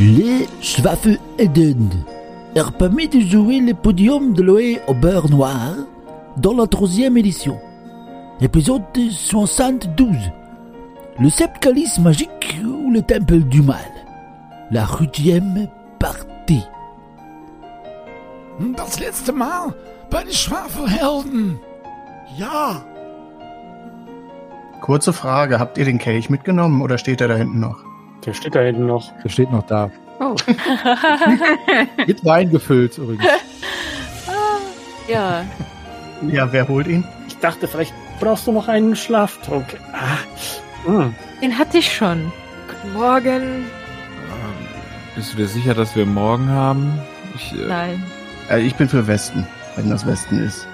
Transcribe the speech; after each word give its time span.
Les 0.00 0.48
Schwafelhelden 0.62 1.90
leur 2.56 2.72
permet 2.72 3.06
de 3.06 3.20
jouer 3.20 3.60
le 3.60 3.74
podium 3.74 4.32
de 4.32 4.42
l'Oé 4.42 4.80
au 4.86 4.94
beurre 4.94 5.28
noir 5.28 5.74
dans 6.38 6.54
la 6.54 6.66
troisième 6.66 7.18
édition. 7.18 7.60
Épisode 8.40 8.82
72. 9.10 10.16
Le 11.18 11.28
sept 11.28 11.50
calice 11.60 11.98
magique 11.98 12.62
ou 12.64 12.90
le 12.90 13.02
temple 13.02 13.40
du 13.40 13.60
mal. 13.60 13.90
La 14.70 14.88
huitième 14.98 15.68
partie. 15.98 16.64
Das 18.74 18.98
letzte 19.00 19.32
Mal 19.32 19.74
bei 20.10 20.24
den 20.24 20.32
Schwafelhelden. 20.32 21.60
Ja. 22.38 22.82
Kurze 24.80 25.12
Frage, 25.12 25.58
habt 25.58 25.76
ihr 25.76 25.84
den 25.84 25.98
Kelch 25.98 26.30
mitgenommen 26.30 26.80
oder 26.80 26.96
steht 26.96 27.20
er 27.20 27.28
da 27.28 27.34
hinten 27.34 27.60
noch? 27.60 27.89
Der 28.26 28.34
steht 28.34 28.54
da 28.54 28.60
hinten 28.60 28.86
noch. 28.86 29.12
Der 29.22 29.28
steht 29.28 29.50
noch 29.50 29.64
da. 29.66 29.90
Oh. 30.18 30.36
Mit 32.06 32.24
Wein 32.24 32.50
gefüllt 32.50 32.98
übrigens. 32.98 33.24
ja, 35.08 35.44
Ja, 36.28 36.52
wer 36.52 36.68
holt 36.68 36.86
ihn? 36.86 37.04
Ich 37.28 37.38
dachte, 37.38 37.66
vielleicht 37.66 37.94
brauchst 38.20 38.46
du 38.46 38.52
noch 38.52 38.68
einen 38.68 38.94
Schlaftrunk. 38.94 39.80
Ah. 39.92 40.18
hm. 40.84 41.14
den 41.40 41.58
hatte 41.58 41.78
ich 41.78 41.90
schon. 41.94 42.30
Guten 42.68 42.92
Morgen. 42.92 43.42
Ähm, 43.42 43.64
Bist 45.16 45.32
du 45.32 45.38
dir 45.38 45.48
sicher, 45.48 45.72
dass 45.72 45.96
wir 45.96 46.04
morgen 46.04 46.50
haben? 46.50 47.00
Ich, 47.34 47.52
äh, 47.52 47.66
Nein. 47.66 48.02
Äh, 48.50 48.60
ich 48.60 48.74
bin 48.74 48.88
für 48.90 49.06
Westen, 49.06 49.46
wenn 49.76 49.88
das 49.88 50.06
Westen 50.06 50.44
ist. 50.44 50.68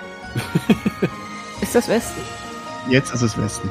Ist 1.61 1.75
das 1.77 1.89
Westen? 1.89 2.21
Jetzt 2.91 3.15
ist 3.15 3.23
es 3.23 3.39
Westen. 3.39 3.71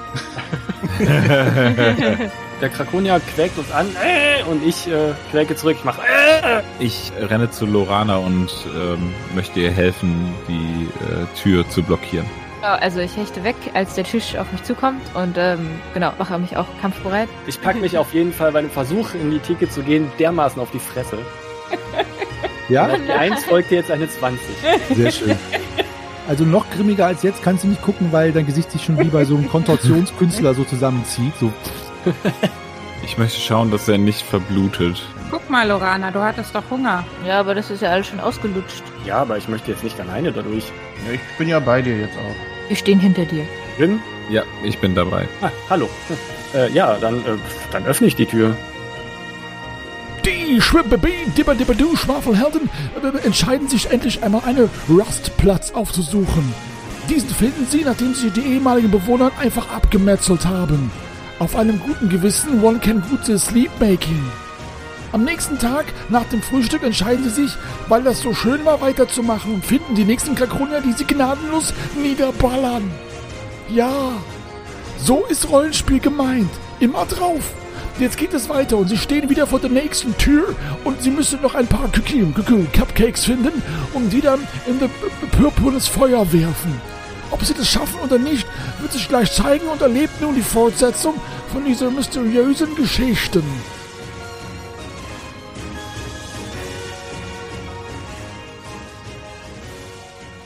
Der 2.66 2.72
Krakonia 2.74 3.20
quäkt 3.20 3.60
uns 3.60 3.72
an 3.72 3.86
äh, 4.04 4.42
und 4.50 4.66
ich 4.66 4.88
äh, 4.88 5.14
quäke 5.30 5.56
zurück. 5.56 5.76
Ich 5.78 5.86
mach 5.86 6.00
äh. 6.00 6.64
ich 6.80 7.12
renne 7.22 7.52
zu 7.52 7.68
Lorana 7.68 8.18
und 8.18 8.50
ähm, 8.76 9.14
möchte 9.36 9.60
ihr 9.60 9.70
helfen, 9.70 10.34
die 10.48 10.90
äh, 11.04 11.28
Tür 11.40 11.70
zu 11.70 11.84
blockieren. 11.84 12.26
Genau, 12.62 12.74
also 12.74 13.02
ich 13.02 13.16
hechte 13.16 13.44
weg, 13.44 13.56
als 13.76 13.94
der 13.94 14.04
Tisch 14.04 14.36
auf 14.36 14.52
mich 14.52 14.64
zukommt 14.64 15.04
und 15.14 15.36
ähm, 15.38 15.80
genau, 15.94 16.12
mache 16.18 16.40
mich 16.40 16.58
auch 16.58 16.66
kampfbereit. 16.82 17.30
Ich 17.46 17.62
pack 17.62 17.80
mich 17.80 18.00
auf 18.00 18.12
jeden 18.16 18.34
Fall 18.34 18.52
bei 18.52 18.62
dem 18.62 18.72
Versuch, 18.72 19.14
in 19.14 19.30
die 19.30 19.38
Theke 19.38 19.70
zu 19.70 19.84
gehen, 19.84 20.12
dermaßen 20.18 20.60
auf 20.60 20.72
die 20.72 20.80
Fresse. 20.80 21.20
Ja, 22.68 22.88
Auf 22.88 22.98
die 23.06 23.12
1 23.12 23.44
folgte 23.44 23.76
jetzt 23.76 23.92
eine 23.92 24.10
20. 24.10 24.40
sehr 24.96 25.12
schön. 25.12 25.38
Also 26.28 26.44
noch 26.44 26.68
grimmiger 26.72 27.06
als 27.06 27.22
jetzt 27.22 27.44
kannst 27.44 27.64
du 27.64 27.68
nicht 27.68 27.84
gucken, 27.84 28.08
weil 28.12 28.32
dein 28.32 28.48
Gesicht 28.48 28.72
sich 28.72 28.84
schon 28.84 28.98
wie 28.98 29.10
bei 29.10 29.24
so 29.24 29.36
einem 29.36 29.48
Kontortionskünstler 29.48 30.56
so 30.56 30.64
zusammenzieht. 30.64 31.34
So. 31.40 31.54
Ich 33.04 33.18
möchte 33.18 33.40
schauen, 33.40 33.70
dass 33.70 33.88
er 33.88 33.98
nicht 33.98 34.22
verblutet. 34.22 35.02
Guck 35.30 35.48
mal, 35.50 35.68
Lorana, 35.68 36.12
du 36.12 36.22
hattest 36.22 36.56
doch 36.56 36.64
Hunger. 36.72 37.06
Ja, 37.26 37.40
aber 37.40 37.54
das 37.54 37.70
ist 37.70 37.82
ja 37.82 37.92
alles 37.92 38.08
schon 38.08 38.20
ausgelutscht. 38.20 38.84
Ja, 39.06 39.18
aber 39.18 39.38
ich 39.38 39.48
möchte 39.48 39.72
jetzt 39.72 39.84
nicht 39.84 40.00
alleine 40.00 40.32
dadurch. 40.32 40.72
Ja, 41.06 41.14
ich 41.14 41.38
bin 41.38 41.48
ja 41.48 41.60
bei 41.60 41.82
dir 41.82 41.98
jetzt 41.98 42.18
auch. 42.18 42.68
Wir 42.68 42.76
stehen 42.76 43.00
hinter 43.00 43.26
dir. 43.26 43.46
Grim? 43.78 44.00
Ja, 44.30 44.44
ich 44.64 44.80
bin 44.80 44.96
dabei. 44.96 45.28
Ah, 45.42 45.52
hallo. 45.70 45.88
Äh, 46.54 46.72
ja, 46.72 46.98
dann, 47.00 47.20
äh, 47.20 47.38
dann 47.72 47.86
öffne 47.86 48.08
ich 48.08 48.16
die 48.16 48.26
Tür. 48.26 48.56
Die 50.26 50.60
Schwibbidi-Dibber-Dibber-Du 50.60 51.96
Schwafelhelden 51.96 52.70
äh, 53.04 53.26
entscheiden 53.26 53.68
sich 53.68 53.92
endlich 53.92 54.24
einmal 54.24 54.42
einen 54.46 54.70
Rastplatz 54.90 55.72
aufzusuchen. 55.72 56.54
Diesen 57.10 57.30
finden 57.30 57.68
sie, 57.70 57.84
nachdem 57.84 58.16
sie 58.16 58.32
die 58.32 58.42
ehemaligen 58.42 58.90
Bewohner 58.90 59.32
einfach 59.40 59.70
abgemetzelt 59.70 60.46
haben. 60.46 60.92
Auf 61.38 61.58
einem 61.58 61.82
guten 61.82 62.08
Gewissen, 62.08 62.64
one 62.64 62.80
can 62.80 63.04
good 63.10 63.26
sleepmaking. 63.40 64.24
Am 65.12 65.26
nächsten 65.26 65.60
Tag, 65.60 65.86
nach 66.08 66.24
dem 66.26 66.42
Frühstück, 66.42 66.82
entscheiden 66.82 67.26
sie 67.26 67.44
sich, 67.44 67.52
weil 67.90 68.04
das 68.04 68.22
so 68.22 68.34
schön 68.34 68.64
war, 68.64 68.80
weiterzumachen 68.80 69.56
und 69.56 69.66
finden 69.66 69.96
die 69.96 70.06
nächsten 70.06 70.36
Krakonia, 70.36 70.80
die 70.80 70.94
sie 70.94 71.04
gnadenlos 71.04 71.74
niederballern. 72.02 72.90
Ja, 73.70 74.14
so 74.98 75.26
ist 75.26 75.50
Rollenspiel 75.50 76.00
gemeint. 76.00 76.50
Immer 76.80 77.06
drauf. 77.06 77.54
Jetzt 78.00 78.18
geht 78.18 78.34
es 78.34 78.48
weiter 78.48 78.78
und 78.78 78.88
sie 78.88 78.98
stehen 78.98 79.30
wieder 79.30 79.46
vor 79.46 79.60
der 79.60 79.70
nächsten 79.70 80.18
Tür 80.18 80.56
und 80.86 81.02
sie 81.02 81.12
müssen 81.12 81.42
noch 81.42 81.56
ein 81.56 81.68
paar 81.68 81.90
Cupcakes 81.92 83.26
finden 83.26 83.62
und 83.94 84.12
die 84.12 84.22
dann 84.22 84.40
in 84.68 84.80
das 84.80 84.90
purpurnes 85.32 85.88
Feuer 85.88 86.32
werfen. 86.32 86.82
Ob 87.32 87.44
sie 87.44 87.54
das 87.54 87.70
schaffen 87.70 88.00
oder 88.04 88.18
nicht, 88.18 88.46
wird 88.86 88.94
sich 88.94 89.08
gleich 89.08 89.32
zeigen 89.32 89.68
und 89.68 89.82
erlebt 89.82 90.22
nun 90.22 90.36
die 90.36 90.44
Fortsetzung 90.44 91.16
von 91.52 91.66
dieser 91.66 91.90
mysteriösen 91.90 92.76
Geschichten. 92.76 93.42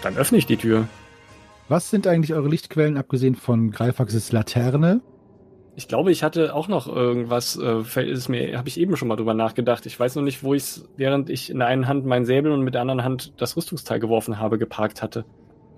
Dann 0.01 0.16
öffne 0.16 0.38
ich 0.38 0.45
die 0.45 0.55
Tür. 0.55 0.88
Was 1.67 1.89
sind 1.89 2.07
eigentlich 2.07 2.33
eure 2.33 2.47
Lichtquellen, 2.47 2.95
abgesehen 2.95 3.35
von 3.35 3.72
Greifaxes 3.72 4.31
Laterne? 4.31 5.01
Ich 5.75 5.89
glaube, 5.89 6.09
ich 6.13 6.23
hatte 6.23 6.56
auch 6.56 6.69
noch 6.69 6.88
irgendwas, 6.88 7.57
äh, 7.57 7.83
fällt 7.83 8.09
es 8.09 8.29
mir, 8.29 8.57
habe 8.57 8.69
ich 8.69 8.79
eben 8.79 8.95
schon 8.95 9.09
mal 9.09 9.17
drüber 9.17 9.33
nachgedacht. 9.33 9.85
Ich 9.85 10.00
weiß 10.00 10.16
noch 10.16 10.23
nicht, 10.23 10.44
wo 10.44 10.53
ich 10.53 10.63
es, 10.63 10.89
während 10.95 11.29
ich 11.29 11.50
in 11.50 11.59
der 11.59 11.67
einen 11.67 11.89
Hand 11.89 12.06
meinen 12.06 12.23
Säbel 12.23 12.53
und 12.53 12.63
mit 12.63 12.73
der 12.73 12.81
anderen 12.83 13.03
Hand 13.03 13.33
das 13.35 13.57
Rüstungsteil 13.57 14.00
geworfen 14.00 14.39
habe, 14.39 14.57
geparkt 14.57 15.01
hatte. 15.01 15.25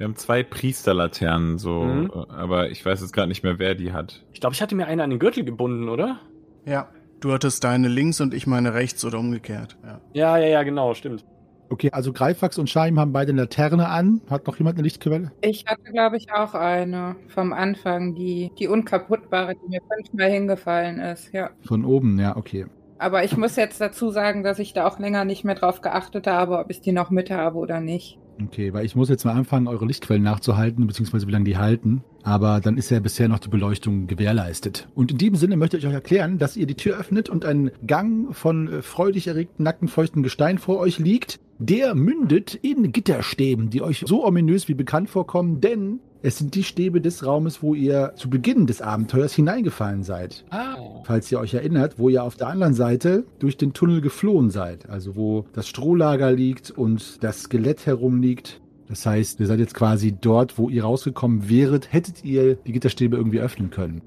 Wir 0.01 0.05
haben 0.07 0.15
zwei 0.15 0.41
Priesterlaternen, 0.41 1.59
so, 1.59 1.83
Mhm. 1.83 2.09
aber 2.29 2.71
ich 2.71 2.83
weiß 2.83 3.01
jetzt 3.01 3.13
gerade 3.13 3.27
nicht 3.27 3.43
mehr, 3.43 3.59
wer 3.59 3.75
die 3.75 3.93
hat. 3.93 4.25
Ich 4.33 4.39
glaube, 4.41 4.55
ich 4.55 4.61
hatte 4.63 4.73
mir 4.73 4.87
eine 4.87 5.03
an 5.03 5.11
den 5.11 5.19
Gürtel 5.19 5.43
gebunden, 5.45 5.89
oder? 5.89 6.19
Ja. 6.65 6.89
Du 7.19 7.31
hattest 7.31 7.63
deine 7.63 7.87
links 7.87 8.19
und 8.19 8.33
ich 8.33 8.47
meine 8.47 8.73
rechts 8.73 9.05
oder 9.05 9.19
umgekehrt. 9.19 9.77
Ja. 9.83 10.01
Ja, 10.13 10.37
ja, 10.39 10.47
ja, 10.47 10.63
genau, 10.63 10.95
stimmt. 10.95 11.23
Okay, 11.69 11.91
also 11.91 12.13
Greifax 12.13 12.57
und 12.57 12.67
Shaim 12.67 12.99
haben 12.99 13.13
beide 13.13 13.31
eine 13.31 13.41
Laterne 13.41 13.89
an. 13.89 14.21
Hat 14.27 14.47
noch 14.47 14.57
jemand 14.57 14.77
eine 14.77 14.83
Lichtquelle? 14.85 15.33
Ich 15.41 15.65
hatte, 15.67 15.91
glaube 15.91 16.17
ich, 16.17 16.33
auch 16.33 16.55
eine 16.55 17.15
vom 17.27 17.53
Anfang, 17.53 18.15
die, 18.15 18.49
die 18.57 18.67
unkaputtbare, 18.67 19.53
die 19.53 19.69
mir 19.69 19.81
fünfmal 19.87 20.31
hingefallen 20.31 20.97
ist, 20.99 21.31
ja. 21.31 21.51
Von 21.63 21.85
oben, 21.85 22.17
ja, 22.19 22.35
okay. 22.35 22.65
Aber 22.97 23.23
ich 23.23 23.37
muss 23.37 23.55
jetzt 23.55 23.79
dazu 23.79 24.09
sagen, 24.09 24.41
dass 24.41 24.57
ich 24.57 24.73
da 24.73 24.87
auch 24.87 24.97
länger 24.97 25.25
nicht 25.25 25.43
mehr 25.43 25.53
drauf 25.55 25.81
geachtet 25.81 26.25
habe, 26.25 26.57
ob 26.57 26.71
ich 26.71 26.81
die 26.81 26.91
noch 26.91 27.11
mit 27.11 27.29
habe 27.29 27.59
oder 27.59 27.79
nicht. 27.81 28.17
Okay, 28.43 28.73
weil 28.73 28.85
ich 28.85 28.95
muss 28.95 29.09
jetzt 29.09 29.25
mal 29.25 29.33
anfangen, 29.33 29.67
eure 29.67 29.85
Lichtquellen 29.85 30.23
nachzuhalten, 30.23 30.87
beziehungsweise 30.87 31.27
wie 31.27 31.31
lange 31.31 31.45
die 31.45 31.57
halten. 31.57 32.03
Aber 32.23 32.59
dann 32.59 32.77
ist 32.77 32.89
ja 32.89 32.99
bisher 32.99 33.27
noch 33.27 33.39
die 33.39 33.49
Beleuchtung 33.49 34.07
gewährleistet. 34.07 34.87
Und 34.95 35.11
in 35.11 35.17
diesem 35.17 35.35
Sinne 35.35 35.57
möchte 35.57 35.77
ich 35.77 35.87
euch 35.87 35.93
erklären, 35.93 36.37
dass 36.37 36.57
ihr 36.57 36.67
die 36.67 36.75
Tür 36.75 36.97
öffnet 36.97 37.29
und 37.29 37.45
ein 37.45 37.71
Gang 37.85 38.35
von 38.35 38.67
äh, 38.67 38.81
freudig 38.81 39.27
erregten, 39.27 39.63
nackten, 39.63 39.87
feuchten 39.87 40.23
Gestein 40.23 40.57
vor 40.57 40.79
euch 40.79 40.99
liegt. 40.99 41.39
Der 41.59 41.93
mündet 41.93 42.55
in 42.55 42.91
Gitterstäben, 42.91 43.69
die 43.69 43.81
euch 43.81 44.03
so 44.07 44.25
ominös 44.25 44.67
wie 44.67 44.73
bekannt 44.73 45.09
vorkommen, 45.09 45.61
denn 45.61 45.99
es 46.23 46.37
sind 46.37 46.53
die 46.53 46.63
Stäbe 46.63 47.01
des 47.01 47.25
Raumes, 47.25 47.63
wo 47.63 47.73
ihr 47.73 48.13
zu 48.15 48.29
Beginn 48.29 48.67
des 48.67 48.81
Abenteuers 48.81 49.33
hineingefallen 49.33 50.03
seid. 50.03 50.45
Ah. 50.51 50.75
Falls 51.03 51.31
ihr 51.31 51.39
euch 51.39 51.53
erinnert, 51.53 51.97
wo 51.97 52.09
ihr 52.09 52.23
auf 52.23 52.35
der 52.35 52.47
anderen 52.47 52.73
Seite 52.73 53.25
durch 53.39 53.57
den 53.57 53.73
Tunnel 53.73 54.01
geflohen 54.01 54.51
seid. 54.51 54.89
Also 54.89 55.15
wo 55.15 55.45
das 55.53 55.67
Strohlager 55.67 56.31
liegt 56.31 56.69
und 56.69 57.23
das 57.23 57.43
Skelett 57.43 57.85
herumliegt. 57.85 58.61
Das 58.87 59.05
heißt, 59.05 59.39
ihr 59.39 59.47
seid 59.47 59.59
jetzt 59.59 59.73
quasi 59.73 60.11
dort, 60.11 60.57
wo 60.57 60.69
ihr 60.69 60.83
rausgekommen 60.83 61.49
wäret, 61.49 61.91
hättet 61.91 62.23
ihr 62.23 62.55
die 62.55 62.73
Gitterstäbe 62.73 63.17
irgendwie 63.17 63.39
öffnen 63.39 63.69
können. 63.69 64.01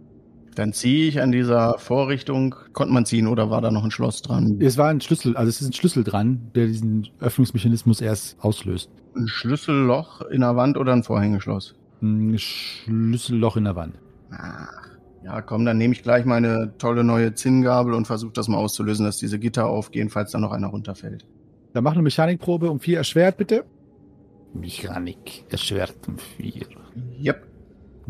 Dann 0.54 0.72
ziehe 0.72 1.08
ich 1.08 1.20
an 1.20 1.32
dieser 1.32 1.78
Vorrichtung. 1.78 2.54
Konnte 2.72 2.94
man 2.94 3.06
ziehen 3.06 3.26
oder 3.26 3.50
war 3.50 3.60
da 3.60 3.72
noch 3.72 3.82
ein 3.82 3.90
Schloss 3.90 4.22
dran? 4.22 4.58
Es 4.60 4.78
war 4.78 4.88
ein 4.88 5.00
Schlüssel, 5.00 5.36
also 5.36 5.48
es 5.48 5.60
ist 5.60 5.68
ein 5.68 5.72
Schlüssel 5.72 6.04
dran, 6.04 6.50
der 6.54 6.66
diesen 6.66 7.08
Öffnungsmechanismus 7.18 8.00
erst 8.00 8.36
auslöst. 8.40 8.88
Ein 9.16 9.26
Schlüsselloch 9.26 10.20
in 10.30 10.42
der 10.42 10.54
Wand 10.54 10.76
oder 10.76 10.92
ein 10.92 11.02
Vorhängeschloss? 11.02 11.74
Ein 12.02 12.38
Schlüsselloch 12.38 13.56
in 13.56 13.64
der 13.64 13.76
Wand. 13.76 13.98
Ach, 14.30 14.90
ja, 15.24 15.40
komm, 15.40 15.64
dann 15.64 15.78
nehme 15.78 15.94
ich 15.94 16.02
gleich 16.02 16.24
meine 16.24 16.74
tolle 16.78 17.02
neue 17.02 17.34
Zinngabel 17.34 17.94
und 17.94 18.06
versuche 18.06 18.32
das 18.32 18.48
mal 18.48 18.58
auszulösen, 18.58 19.06
dass 19.06 19.16
diese 19.16 19.38
Gitter 19.38 19.66
aufgehen, 19.66 20.10
falls 20.10 20.32
da 20.32 20.38
noch 20.38 20.52
einer 20.52 20.66
runterfällt. 20.66 21.24
Dann 21.72 21.82
mach 21.82 21.92
eine 21.92 22.02
Mechanikprobe 22.02 22.70
um 22.70 22.78
vier 22.78 22.98
erschwert, 22.98 23.38
bitte. 23.38 23.64
Mechanik, 24.52 25.44
erschwert 25.50 25.94
um 26.06 26.18
vier. 26.18 26.66
Yep. 27.20 27.46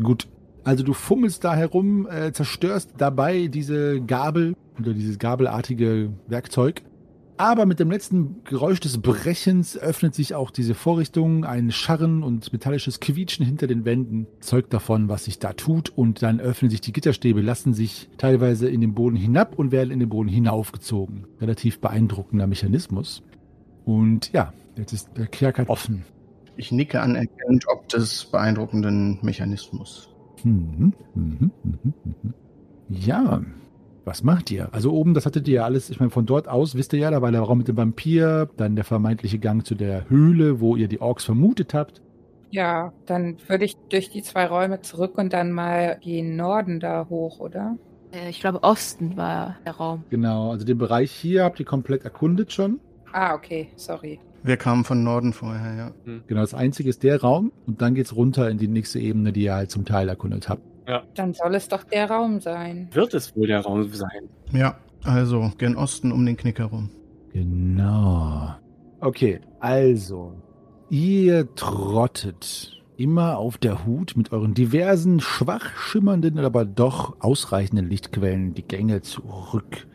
Gut. 0.01 0.27
Also 0.63 0.83
du 0.83 0.93
fummelst 0.93 1.43
da 1.43 1.55
herum, 1.55 2.07
äh, 2.07 2.31
zerstörst 2.31 2.91
dabei 2.97 3.47
diese 3.47 4.01
Gabel 4.01 4.55
oder 4.79 4.93
dieses 4.93 5.19
gabelartige 5.19 6.11
Werkzeug. 6.27 6.81
Aber 7.37 7.65
mit 7.65 7.79
dem 7.81 7.91
letzten 7.91 8.43
Geräusch 8.45 8.79
des 8.79 9.01
Brechens 9.01 9.77
öffnet 9.77 10.15
sich 10.15 10.35
auch 10.35 10.51
diese 10.51 10.73
Vorrichtung. 10.73 11.43
Ein 11.43 11.69
Scharren 11.71 12.23
und 12.23 12.53
metallisches 12.53 13.01
Quietschen 13.01 13.45
hinter 13.45 13.67
den 13.67 13.83
Wänden 13.83 14.27
zeugt 14.39 14.73
davon, 14.73 15.09
was 15.09 15.25
sich 15.25 15.39
da 15.39 15.51
tut. 15.51 15.89
Und 15.89 16.21
dann 16.21 16.39
öffnen 16.39 16.71
sich 16.71 16.79
die 16.79 16.93
Gitterstäbe, 16.93 17.41
lassen 17.41 17.73
sich 17.73 18.09
teilweise 18.17 18.69
in 18.69 18.79
den 18.79 18.93
Boden 18.93 19.17
hinab 19.17 19.59
und 19.59 19.73
werden 19.73 19.91
in 19.91 19.99
den 19.99 20.07
Boden 20.07 20.29
hinaufgezogen. 20.29 21.27
Relativ 21.41 21.79
beeindruckender 21.81 22.47
Mechanismus. 22.47 23.21
Und 23.83 24.31
ja, 24.31 24.53
jetzt 24.77 24.93
ist 24.93 25.09
der 25.17 25.27
Kerker 25.27 25.69
offen. 25.69 26.05
Ich 26.55 26.71
nicke 26.71 27.01
anerkennend 27.01 27.65
ob 27.67 27.89
des 27.89 28.25
beeindruckenden 28.25 29.19
Mechanismus. 29.21 30.09
Mhm, 30.45 30.93
mhm, 31.15 31.51
mhm, 31.63 31.93
mhm. 32.03 32.33
Ja, 32.87 33.41
Was 34.05 34.23
macht 34.23 34.51
ihr? 34.51 34.69
Also 34.71 34.93
oben, 34.93 35.15
das 35.15 35.25
hattet 35.25 35.47
ihr 35.47 35.55
ja 35.55 35.65
alles, 35.65 35.89
ich 35.89 35.99
meine, 35.99 36.11
von 36.11 36.27
dort 36.27 36.47
aus 36.47 36.75
wisst 36.75 36.93
ihr 36.93 36.99
ja, 36.99 37.11
da 37.11 37.23
war 37.23 37.31
der 37.31 37.41
Raum 37.41 37.57
mit 37.57 37.67
dem 37.67 37.75
Vampir, 37.75 38.47
dann 38.55 38.75
der 38.75 38.85
vermeintliche 38.85 39.39
Gang 39.39 39.65
zu 39.65 39.73
der 39.73 40.07
Höhle, 40.09 40.59
wo 40.59 40.75
ihr 40.75 40.87
die 40.87 41.01
Orks 41.01 41.23
vermutet 41.25 41.73
habt. 41.73 42.03
Ja, 42.51 42.93
dann 43.07 43.37
würde 43.47 43.65
ich 43.65 43.75
durch 43.89 44.11
die 44.11 44.21
zwei 44.21 44.45
Räume 44.45 44.81
zurück 44.81 45.17
und 45.17 45.33
dann 45.33 45.51
mal 45.51 45.99
den 46.05 46.35
Norden 46.35 46.79
da 46.79 47.07
hoch, 47.09 47.39
oder? 47.39 47.77
Äh, 48.13 48.29
ich 48.29 48.39
glaube, 48.39 48.61
Osten 48.61 49.17
war 49.17 49.57
der 49.65 49.73
Raum. 49.73 50.03
Genau, 50.11 50.51
also 50.51 50.65
den 50.65 50.77
Bereich 50.77 51.11
hier 51.11 51.43
habt 51.43 51.59
ihr 51.59 51.65
komplett 51.65 52.03
erkundet 52.03 52.53
schon. 52.53 52.79
Ah, 53.11 53.33
okay, 53.33 53.69
sorry. 53.75 54.19
Wir 54.43 54.57
kamen 54.57 54.83
von 54.83 55.03
Norden 55.03 55.33
vorher, 55.33 55.73
ja. 55.75 55.91
Genau, 56.27 56.41
das 56.41 56.53
einzige 56.53 56.89
ist 56.89 57.01
der 57.01 57.19
Raum 57.19 57.51
und 57.65 57.81
dann 57.81 57.95
geht's 57.95 58.15
runter 58.15 58.47
in 58.51 58.59
die 58.59 58.67
nächste 58.67 58.99
Ebene, 58.99 59.33
die 59.33 59.45
ihr 59.45 59.55
halt 59.55 59.71
zum 59.71 59.85
Teil 59.85 60.07
erkundet 60.07 60.47
habt. 60.49 60.61
Dann 61.15 61.33
soll 61.33 61.55
es 61.55 61.67
doch 61.67 61.83
der 61.83 62.09
Raum 62.09 62.39
sein. 62.39 62.89
Wird 62.91 63.13
es 63.13 63.35
wohl 63.35 63.47
der 63.47 63.61
Raum 63.61 63.91
sein? 63.91 64.29
Ja, 64.51 64.77
also 65.03 65.51
gen 65.57 65.75
Osten 65.75 66.11
um 66.11 66.25
den 66.25 66.37
Knick 66.37 66.59
herum. 66.59 66.89
Genau. 67.33 68.55
Okay, 68.99 69.41
also, 69.59 70.33
ihr 70.89 71.53
trottet 71.55 72.83
immer 72.97 73.37
auf 73.37 73.57
der 73.57 73.85
Hut 73.85 74.13
mit 74.15 74.31
euren 74.31 74.53
diversen, 74.53 75.19
schwach 75.19 75.75
schimmernden, 75.75 76.39
aber 76.39 76.65
doch 76.65 77.17
ausreichenden 77.19 77.89
Lichtquellen 77.89 78.53
die 78.53 78.63
Gänge 78.63 79.01
zurück. 79.01 79.87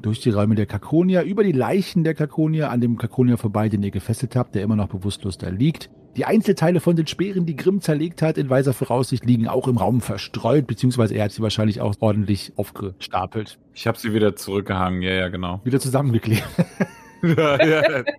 Durch 0.00 0.20
die 0.20 0.30
Räume 0.30 0.54
der 0.54 0.66
Kakonia, 0.66 1.22
über 1.22 1.44
die 1.44 1.52
Leichen 1.52 2.04
der 2.04 2.14
Kakonia, 2.14 2.68
an 2.68 2.80
dem 2.80 2.98
Kakonia 2.98 3.36
vorbei, 3.36 3.68
den 3.68 3.82
ihr 3.82 3.90
gefesselt 3.90 4.36
habt, 4.36 4.54
der 4.54 4.62
immer 4.62 4.76
noch 4.76 4.88
bewusstlos 4.88 5.38
da 5.38 5.48
liegt. 5.48 5.90
Die 6.16 6.26
Einzelteile 6.26 6.80
von 6.80 6.94
den 6.94 7.06
Speeren, 7.06 7.46
die 7.46 7.56
Grimm 7.56 7.80
zerlegt 7.80 8.20
hat, 8.20 8.36
in 8.36 8.50
weiser 8.50 8.74
Voraussicht, 8.74 9.24
liegen 9.24 9.48
auch 9.48 9.66
im 9.66 9.78
Raum 9.78 10.00
verstreut, 10.00 10.66
beziehungsweise 10.66 11.14
er 11.14 11.24
hat 11.24 11.32
sie 11.32 11.42
wahrscheinlich 11.42 11.80
auch 11.80 11.94
ordentlich 12.00 12.52
aufgestapelt. 12.56 13.58
Ich 13.74 13.86
habe 13.86 13.98
sie 13.98 14.12
wieder 14.12 14.36
zurückgehangen, 14.36 15.00
ja, 15.00 15.12
ja, 15.12 15.28
genau. 15.28 15.60
Wieder 15.64 15.80
zusammengeklebt. 15.80 16.44
ja, 17.22 17.64
ja. 17.64 18.04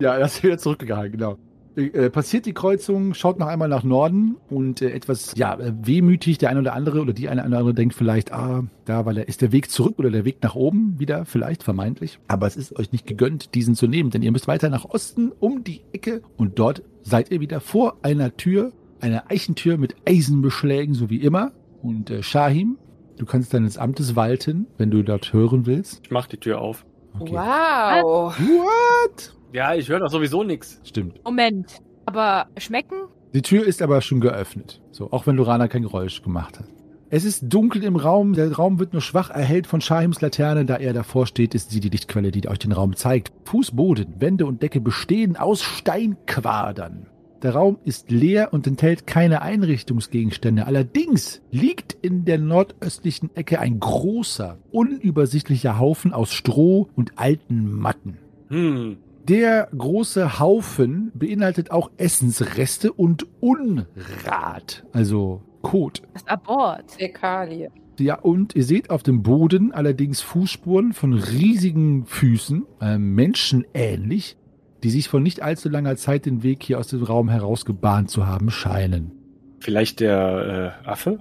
Ja, 0.00 0.16
er 0.16 0.26
ist 0.26 0.42
wieder 0.42 0.58
zurückgegangen, 0.58 1.12
genau. 1.12 1.38
Äh, 1.76 2.10
passiert 2.10 2.46
die 2.46 2.52
Kreuzung, 2.52 3.14
schaut 3.14 3.40
noch 3.40 3.48
einmal 3.48 3.68
nach 3.68 3.82
Norden 3.82 4.36
und 4.48 4.80
äh, 4.80 4.90
etwas 4.90 5.34
ja, 5.36 5.58
äh, 5.58 5.72
wehmütig, 5.82 6.38
der 6.38 6.50
eine 6.50 6.60
oder 6.60 6.72
andere 6.72 7.00
oder 7.00 7.12
die 7.12 7.28
eine 7.28 7.44
oder 7.44 7.58
andere 7.58 7.74
denkt 7.74 7.94
vielleicht, 7.94 8.32
ah, 8.32 8.62
da 8.84 9.06
weil 9.06 9.18
er 9.18 9.28
ist 9.28 9.42
der 9.42 9.50
Weg 9.50 9.70
zurück 9.70 9.98
oder 9.98 10.10
der 10.10 10.24
Weg 10.24 10.38
nach 10.42 10.54
oben 10.54 11.00
wieder, 11.00 11.24
vielleicht 11.24 11.64
vermeintlich. 11.64 12.20
Aber 12.28 12.46
es 12.46 12.56
ist 12.56 12.76
euch 12.78 12.92
nicht 12.92 13.06
gegönnt, 13.06 13.54
diesen 13.56 13.74
zu 13.74 13.88
nehmen, 13.88 14.10
denn 14.10 14.22
ihr 14.22 14.30
müsst 14.30 14.46
weiter 14.46 14.70
nach 14.70 14.84
Osten 14.84 15.32
um 15.40 15.64
die 15.64 15.80
Ecke 15.92 16.22
und 16.36 16.60
dort 16.60 16.82
seid 17.02 17.32
ihr 17.32 17.40
wieder 17.40 17.60
vor 17.60 17.96
einer 18.02 18.36
Tür, 18.36 18.72
einer 19.00 19.30
Eichentür 19.30 19.76
mit 19.76 19.96
Eisenbeschlägen, 20.08 20.94
so 20.94 21.10
wie 21.10 21.22
immer. 21.22 21.52
Und 21.82 22.08
äh, 22.08 22.22
Shahim, 22.22 22.78
du 23.18 23.26
kannst 23.26 23.52
deines 23.52 23.78
Amtes 23.78 24.14
walten, 24.14 24.66
wenn 24.78 24.92
du 24.92 25.02
dort 25.02 25.32
hören 25.32 25.66
willst. 25.66 26.02
Ich 26.04 26.10
mach 26.12 26.28
die 26.28 26.38
Tür 26.38 26.60
auf. 26.60 26.86
Wow. 27.18 28.38
What? 28.38 29.34
Ja, 29.54 29.72
ich 29.72 29.88
höre 29.88 30.00
doch 30.00 30.10
sowieso 30.10 30.42
nichts. 30.42 30.80
Stimmt. 30.82 31.24
Moment. 31.24 31.80
Aber 32.06 32.48
schmecken? 32.58 32.96
Die 33.34 33.42
Tür 33.42 33.64
ist 33.64 33.82
aber 33.82 34.00
schon 34.00 34.20
geöffnet. 34.20 34.82
So, 34.90 35.12
auch 35.12 35.28
wenn 35.28 35.36
Lorana 35.36 35.68
kein 35.68 35.82
Geräusch 35.82 36.22
gemacht 36.22 36.58
hat. 36.58 36.66
Es 37.08 37.24
ist 37.24 37.44
dunkel 37.46 37.84
im 37.84 37.94
Raum. 37.94 38.32
Der 38.32 38.50
Raum 38.50 38.80
wird 38.80 38.92
nur 38.92 39.00
schwach 39.00 39.30
erhellt 39.30 39.68
von 39.68 39.80
Shahims 39.80 40.20
Laterne. 40.20 40.64
Da 40.64 40.78
er 40.78 40.92
davor 40.92 41.28
steht, 41.28 41.54
ist 41.54 41.70
sie 41.70 41.78
die 41.78 41.88
Lichtquelle, 41.88 42.32
die 42.32 42.48
euch 42.48 42.58
den 42.58 42.72
Raum 42.72 42.96
zeigt. 42.96 43.32
Fußboden, 43.44 44.20
Wände 44.20 44.44
und 44.44 44.60
Decke 44.60 44.80
bestehen 44.80 45.36
aus 45.36 45.62
Steinquadern. 45.62 47.06
Der 47.44 47.54
Raum 47.54 47.78
ist 47.84 48.10
leer 48.10 48.52
und 48.52 48.66
enthält 48.66 49.06
keine 49.06 49.40
Einrichtungsgegenstände. 49.42 50.66
Allerdings 50.66 51.42
liegt 51.52 51.92
in 52.02 52.24
der 52.24 52.38
nordöstlichen 52.38 53.30
Ecke 53.36 53.60
ein 53.60 53.78
großer, 53.78 54.58
unübersichtlicher 54.72 55.78
Haufen 55.78 56.12
aus 56.12 56.32
Stroh 56.32 56.88
und 56.96 57.12
alten 57.14 57.70
Matten. 57.70 58.18
Hm. 58.48 58.96
Der 59.28 59.68
große 59.76 60.38
Haufen 60.38 61.10
beinhaltet 61.14 61.70
auch 61.70 61.90
Essensreste 61.96 62.92
und 62.92 63.26
Unrat, 63.40 64.84
also 64.92 65.42
Kot. 65.62 66.02
Das 66.12 66.26
Abort. 66.26 66.92
Fäkalie. 66.92 67.70
Ja, 67.98 68.18
und 68.18 68.54
ihr 68.54 68.64
seht 68.64 68.90
auf 68.90 69.02
dem 69.02 69.22
Boden 69.22 69.72
allerdings 69.72 70.20
Fußspuren 70.20 70.92
von 70.92 71.14
riesigen 71.14 72.04
Füßen, 72.04 72.66
äh, 72.82 72.98
menschenähnlich, 72.98 74.36
die 74.82 74.90
sich 74.90 75.08
vor 75.08 75.20
nicht 75.20 75.40
allzu 75.40 75.70
langer 75.70 75.96
Zeit 75.96 76.26
den 76.26 76.42
Weg 76.42 76.62
hier 76.62 76.78
aus 76.78 76.88
dem 76.88 77.02
Raum 77.02 77.30
herausgebahnt 77.30 78.10
zu 78.10 78.26
haben 78.26 78.50
scheinen. 78.50 79.12
Vielleicht 79.60 80.00
der 80.00 80.76
äh, 80.84 80.86
Affe? 80.86 81.20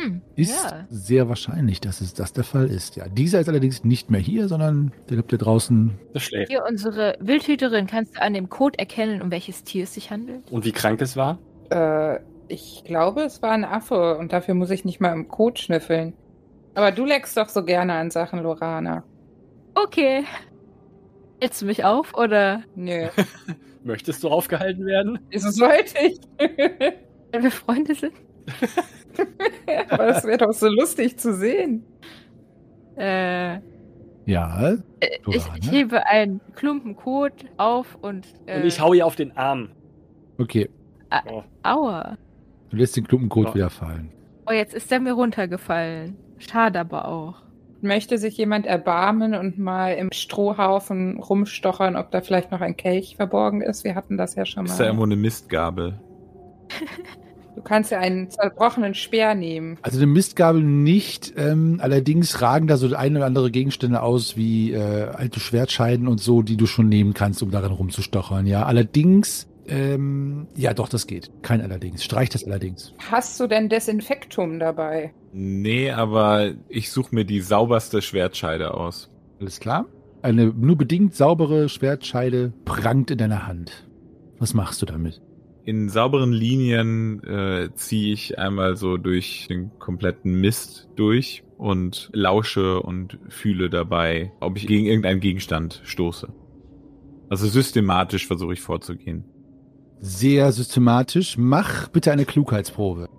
Hm, 0.00 0.22
Ist 0.36 0.64
ja. 0.70 0.86
sehr 0.90 1.28
wahrscheinlich, 1.28 1.80
dass 1.80 2.00
es 2.00 2.14
das 2.14 2.32
der 2.32 2.44
Fall 2.44 2.66
ist. 2.68 2.96
Ja, 2.96 3.08
dieser 3.08 3.40
ist 3.40 3.48
allerdings 3.48 3.84
nicht 3.84 4.10
mehr 4.10 4.20
hier, 4.20 4.48
sondern 4.48 4.92
der 5.08 5.16
lebt 5.16 5.32
ja 5.32 5.38
draußen. 5.38 5.98
Das 6.12 6.22
schläft. 6.22 6.50
Hier, 6.50 6.64
unsere 6.68 7.16
Wildhüterin, 7.20 7.86
kannst 7.86 8.16
du 8.16 8.22
an 8.22 8.34
dem 8.34 8.48
Code 8.48 8.78
erkennen, 8.78 9.22
um 9.22 9.30
welches 9.30 9.64
Tier 9.64 9.84
es 9.84 9.94
sich 9.94 10.10
handelt? 10.10 10.50
Und 10.52 10.64
wie 10.64 10.72
krank 10.72 11.00
es 11.02 11.16
war? 11.16 11.38
Äh, 11.70 12.20
ich 12.48 12.82
glaube, 12.84 13.22
es 13.22 13.42
war 13.42 13.50
ein 13.52 13.64
Affe 13.64 14.16
und 14.18 14.32
dafür 14.32 14.54
muss 14.54 14.70
ich 14.70 14.84
nicht 14.84 15.00
mal 15.00 15.12
im 15.12 15.28
Kot 15.28 15.58
schnüffeln. 15.58 16.12
Aber 16.74 16.92
du 16.92 17.04
leckst 17.04 17.36
doch 17.36 17.48
so 17.48 17.64
gerne 17.64 17.94
an 17.94 18.10
Sachen, 18.10 18.40
Lorana. 18.42 19.02
Okay. 19.74 20.24
Hältst 21.40 21.62
du 21.62 21.66
mich 21.66 21.84
auf, 21.84 22.14
oder? 22.14 22.62
Nö, 22.74 23.08
Möchtest 23.84 24.22
du 24.22 24.28
aufgehalten 24.28 24.86
werden? 24.86 25.18
wieso 25.30 25.50
sollte 25.50 25.94
ich? 26.04 26.18
Wenn 27.32 27.42
wir 27.42 27.50
Freunde 27.50 27.94
sind? 27.94 28.12
Aber 29.90 30.06
das 30.06 30.24
wäre 30.24 30.38
doch 30.38 30.52
so 30.52 30.68
lustig 30.68 31.18
zu 31.18 31.34
sehen. 31.34 31.84
Äh, 32.96 33.58
Ja, 34.26 34.72
äh, 35.00 35.08
ich, 35.28 35.44
ich 35.60 35.70
hebe 35.70 36.06
einen 36.06 36.40
Klumpen 36.54 36.96
Kot 36.96 37.32
auf 37.56 37.96
und. 38.00 38.26
Äh, 38.46 38.60
Und 38.60 38.66
ich 38.66 38.80
hau 38.80 38.92
ihr 38.92 39.06
auf 39.06 39.16
den 39.16 39.36
Arm. 39.36 39.70
okay. 40.38 40.68
Oh. 41.30 41.42
Aua. 41.62 42.18
Du 42.68 42.76
lässt 42.76 42.94
den 42.96 43.06
Klumpenkot 43.08 43.46
Ja. 43.48 43.54
wieder 43.54 43.70
fallen. 43.70 44.10
Oh, 44.46 44.52
jetzt 44.52 44.74
ist 44.74 44.92
er 44.92 45.00
mir 45.00 45.14
runtergefallen. 45.14 46.16
Schade 46.36 46.80
aber 46.80 47.08
auch. 47.08 47.36
Möchte 47.80 48.18
sich 48.18 48.36
jemand 48.36 48.66
erbarmen 48.66 49.34
und 49.34 49.56
mal 49.58 49.92
im 49.94 50.10
Strohhaufen 50.12 51.18
rumstochern, 51.18 51.96
ob 51.96 52.10
da 52.10 52.20
vielleicht 52.20 52.50
noch 52.50 52.60
ein 52.60 52.76
Kelch 52.76 53.16
verborgen 53.16 53.62
ist? 53.62 53.84
Wir 53.84 53.94
hatten 53.94 54.18
das 54.18 54.34
ja 54.34 54.44
schon 54.44 54.66
Ist 54.66 54.78
da 54.78 54.84
irgendwo 54.84 55.06
mal. 55.06 55.12
eine 55.12 55.20
Mistgabel? 55.22 55.98
Du 57.58 57.64
kannst 57.64 57.90
ja 57.90 57.98
einen 57.98 58.30
zerbrochenen 58.30 58.94
Speer 58.94 59.34
nehmen. 59.34 59.78
Also 59.82 59.98
eine 59.98 60.06
Mistgabel 60.06 60.62
nicht, 60.62 61.32
ähm, 61.36 61.80
allerdings 61.82 62.40
ragen 62.40 62.68
da 62.68 62.76
so 62.76 62.94
ein 62.94 63.16
oder 63.16 63.26
andere 63.26 63.50
Gegenstände 63.50 64.00
aus, 64.00 64.36
wie 64.36 64.74
äh, 64.74 65.08
alte 65.08 65.40
Schwertscheiden 65.40 66.06
und 66.06 66.20
so, 66.20 66.42
die 66.42 66.56
du 66.56 66.66
schon 66.66 66.88
nehmen 66.88 67.14
kannst, 67.14 67.42
um 67.42 67.50
darin 67.50 67.72
rumzustochern. 67.72 68.46
Ja, 68.46 68.64
allerdings, 68.64 69.48
ähm, 69.66 70.46
ja 70.54 70.72
doch, 70.72 70.88
das 70.88 71.08
geht. 71.08 71.32
Kein 71.42 71.60
allerdings. 71.60 72.04
Streich 72.04 72.28
das 72.28 72.44
allerdings. 72.44 72.94
Hast 73.10 73.40
du 73.40 73.48
denn 73.48 73.68
Desinfektum 73.68 74.60
dabei? 74.60 75.12
Nee, 75.32 75.90
aber 75.90 76.52
ich 76.68 76.92
suche 76.92 77.12
mir 77.12 77.24
die 77.24 77.40
sauberste 77.40 78.02
Schwertscheide 78.02 78.72
aus. 78.72 79.10
Alles 79.40 79.58
klar? 79.58 79.86
Eine 80.22 80.46
nur 80.46 80.78
bedingt 80.78 81.16
saubere 81.16 81.68
Schwertscheide 81.68 82.52
prangt 82.64 83.10
in 83.10 83.18
deiner 83.18 83.48
Hand. 83.48 83.88
Was 84.38 84.54
machst 84.54 84.80
du 84.80 84.86
damit? 84.86 85.20
In 85.68 85.90
sauberen 85.90 86.32
Linien 86.32 87.22
äh, 87.24 87.68
ziehe 87.74 88.14
ich 88.14 88.38
einmal 88.38 88.78
so 88.78 88.96
durch 88.96 89.48
den 89.50 89.78
kompletten 89.78 90.40
Mist 90.40 90.88
durch 90.96 91.44
und 91.58 92.08
lausche 92.14 92.80
und 92.80 93.18
fühle 93.28 93.68
dabei, 93.68 94.32
ob 94.40 94.56
ich 94.56 94.66
gegen 94.66 94.86
irgendeinen 94.86 95.20
Gegenstand 95.20 95.82
stoße. 95.84 96.32
Also 97.28 97.46
systematisch 97.48 98.26
versuche 98.26 98.54
ich 98.54 98.62
vorzugehen. 98.62 99.24
Sehr 100.00 100.52
systematisch. 100.52 101.36
Mach 101.36 101.88
bitte 101.88 102.12
eine 102.12 102.24
Klugheitsprobe. 102.24 103.10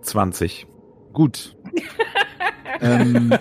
20. 0.00 0.66
Gut. 1.12 1.58
ähm, 2.80 3.32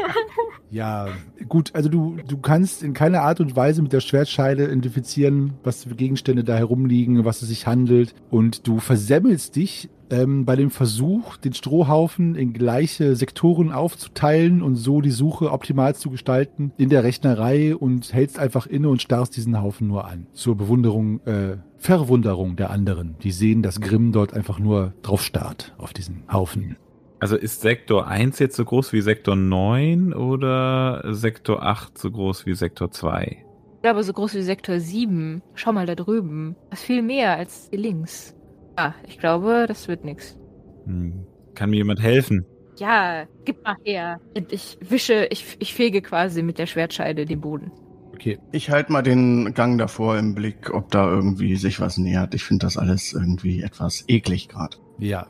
ja, 0.70 1.08
gut, 1.48 1.70
also 1.74 1.88
du, 1.88 2.16
du 2.26 2.38
kannst 2.38 2.82
in 2.82 2.92
keiner 2.92 3.22
Art 3.22 3.40
und 3.40 3.56
Weise 3.56 3.82
mit 3.82 3.92
der 3.92 4.00
Schwertscheide 4.00 4.66
identifizieren, 4.66 5.54
was 5.62 5.84
für 5.84 5.94
Gegenstände 5.94 6.44
da 6.44 6.56
herumliegen, 6.56 7.24
was 7.24 7.42
es 7.42 7.48
sich 7.48 7.66
handelt. 7.66 8.14
Und 8.30 8.66
du 8.66 8.78
versemmelst 8.78 9.56
dich 9.56 9.88
ähm, 10.10 10.44
bei 10.44 10.56
dem 10.56 10.70
Versuch, 10.70 11.36
den 11.36 11.52
Strohhaufen 11.52 12.34
in 12.34 12.52
gleiche 12.52 13.16
Sektoren 13.16 13.72
aufzuteilen 13.72 14.62
und 14.62 14.76
so 14.76 15.00
die 15.00 15.10
Suche 15.10 15.50
optimal 15.50 15.94
zu 15.94 16.10
gestalten 16.10 16.72
in 16.76 16.88
der 16.88 17.04
Rechnerei 17.04 17.74
und 17.74 18.12
hältst 18.12 18.38
einfach 18.38 18.66
inne 18.66 18.88
und 18.88 19.02
starrst 19.02 19.36
diesen 19.36 19.60
Haufen 19.60 19.88
nur 19.88 20.06
an. 20.06 20.26
Zur 20.32 20.56
Bewunderung, 20.56 21.20
äh, 21.26 21.56
Verwunderung 21.76 22.56
der 22.56 22.70
anderen. 22.70 23.16
Die 23.22 23.32
sehen, 23.32 23.62
dass 23.62 23.80
Grimm 23.80 24.12
dort 24.12 24.34
einfach 24.34 24.58
nur 24.58 24.92
drauf 25.02 25.22
starrt, 25.22 25.74
auf 25.78 25.92
diesen 25.92 26.22
Haufen. 26.30 26.76
Also 27.18 27.36
ist 27.36 27.62
Sektor 27.62 28.06
1 28.06 28.38
jetzt 28.38 28.56
so 28.56 28.64
groß 28.64 28.92
wie 28.92 29.00
Sektor 29.00 29.36
9 29.36 30.12
oder 30.12 31.02
Sektor 31.14 31.62
8 31.62 31.96
so 31.96 32.10
groß 32.10 32.46
wie 32.46 32.54
Sektor 32.54 32.90
2? 32.90 33.44
Ich 33.76 33.82
glaube, 33.82 34.02
so 34.02 34.12
groß 34.12 34.34
wie 34.34 34.42
Sektor 34.42 34.80
7. 34.80 35.42
Schau 35.54 35.72
mal 35.72 35.86
da 35.86 35.94
drüben. 35.94 36.56
Das 36.70 36.80
ist 36.80 36.86
viel 36.86 37.02
mehr 37.02 37.36
als 37.36 37.68
hier 37.70 37.78
links. 37.78 38.34
Ah, 38.76 38.92
ich 39.06 39.18
glaube, 39.18 39.64
das 39.66 39.88
wird 39.88 40.04
nix. 40.04 40.36
Hm. 40.84 41.26
Kann 41.54 41.70
mir 41.70 41.76
jemand 41.76 42.02
helfen? 42.02 42.44
Ja, 42.78 43.24
gib 43.44 43.64
mal 43.64 43.76
her. 43.84 44.20
Und 44.36 44.52
ich 44.52 44.76
wische, 44.80 45.26
ich, 45.30 45.56
ich 45.58 45.72
fege 45.72 46.02
quasi 46.02 46.42
mit 46.42 46.58
der 46.58 46.66
Schwertscheide 46.66 47.24
den 47.24 47.40
Boden. 47.40 47.72
Okay. 48.12 48.38
Ich 48.52 48.70
halte 48.70 48.92
mal 48.92 49.02
den 49.02 49.54
Gang 49.54 49.78
davor 49.78 50.18
im 50.18 50.34
Blick, 50.34 50.74
ob 50.74 50.90
da 50.90 51.08
irgendwie 51.08 51.56
sich 51.56 51.80
was 51.80 51.96
nähert. 51.96 52.34
Ich 52.34 52.44
finde 52.44 52.66
das 52.66 52.76
alles 52.76 53.12
irgendwie 53.12 53.62
etwas 53.62 54.04
eklig 54.08 54.48
gerade. 54.48 54.76
Ja. 54.98 55.26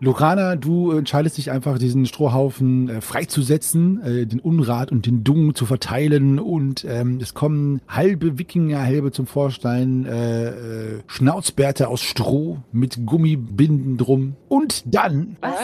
Lorana, 0.00 0.54
du 0.56 0.92
entscheidest 0.92 1.38
dich 1.38 1.50
einfach, 1.50 1.78
diesen 1.78 2.06
Strohhaufen 2.06 2.88
äh, 2.88 3.00
freizusetzen, 3.00 4.00
äh, 4.02 4.26
den 4.26 4.38
Unrat 4.38 4.92
und 4.92 5.06
den 5.06 5.24
Dung 5.24 5.54
zu 5.54 5.66
verteilen 5.66 6.38
und 6.38 6.84
ähm, 6.88 7.18
es 7.20 7.34
kommen 7.34 7.80
halbe 7.88 8.38
Wikingerhelme 8.38 9.10
zum 9.10 9.26
Vorstein, 9.26 10.04
äh, 10.06 10.48
äh, 10.48 11.00
Schnauzbärte 11.08 11.88
aus 11.88 12.02
Stroh 12.02 12.58
mit 12.70 13.06
Gummibinden 13.06 13.96
drum 13.96 14.36
und 14.48 14.94
dann, 14.94 15.36
Was? 15.40 15.56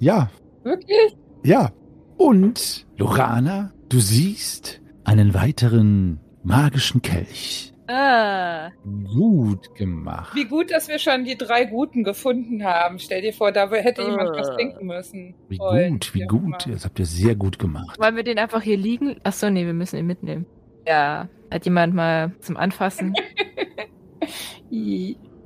ja, 0.00 0.30
Wirklich? 0.62 1.16
ja, 1.44 1.70
und 2.16 2.86
Lorana, 2.96 3.72
du 3.90 4.00
siehst 4.00 4.80
einen 5.04 5.34
weiteren 5.34 6.18
magischen 6.42 7.02
Kelch. 7.02 7.74
Ah, 7.88 8.70
Gut 8.84 9.74
gemacht. 9.76 10.34
Wie 10.34 10.44
gut, 10.44 10.70
dass 10.72 10.88
wir 10.88 10.98
schon 10.98 11.24
die 11.24 11.36
drei 11.38 11.64
Guten 11.66 12.02
gefunden 12.02 12.64
haben. 12.64 12.98
Stell 12.98 13.22
dir 13.22 13.32
vor, 13.32 13.52
da 13.52 13.70
hätte 13.70 14.02
jemand 14.02 14.30
was 14.36 14.48
Äh. 14.48 14.54
trinken 14.54 14.86
müssen. 14.86 15.34
Wie 15.48 15.58
Toll. 15.58 15.90
gut, 15.90 16.14
wie 16.14 16.20
Ja, 16.20 16.26
gut. 16.26 16.42
Mann. 16.42 16.58
Das 16.72 16.84
habt 16.84 16.98
ihr 16.98 17.06
sehr 17.06 17.36
gut 17.36 17.58
gemacht. 17.58 17.98
wollen 18.00 18.16
wir 18.16 18.24
den 18.24 18.38
einfach 18.38 18.62
hier 18.62 18.76
liegen? 18.76 19.16
Ach 19.22 19.32
so, 19.32 19.48
nee, 19.50 19.64
wir 19.66 19.72
müssen 19.74 19.98
ihn 19.98 20.06
mitnehmen. 20.06 20.46
Ja, 20.86 21.28
hat 21.50 21.64
jemand 21.64 21.94
mal 21.94 22.32
zum 22.40 22.56
Anfassen? 22.56 23.14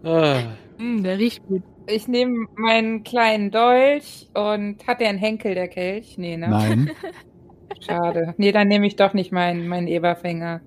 Ah, 0.03 0.39
Hm, 0.79 1.03
der 1.03 1.19
riecht 1.19 1.45
gut. 1.47 1.63
Ich 1.87 2.09
nehme 2.09 2.47
meinen 2.57 3.03
kleinen 3.05 3.51
Dolch 3.51 4.29
und 4.33 4.87
hat 4.87 5.01
der 5.01 5.11
einen 5.11 5.19
Henkel, 5.19 5.55
der 5.55 5.69
Kelch? 5.69 6.17
Nee, 6.17 6.37
ne? 6.39 6.49
Nein. 6.49 6.91
Schade. 7.81 8.35
Nee, 8.39 8.53
dann 8.53 8.69
nehme 8.69 8.87
ich 8.87 8.97
doch 8.97 9.13
nicht 9.13 9.31
meinen, 9.31 9.69
meinen 9.69 9.89
Eberfänger. 9.89 10.63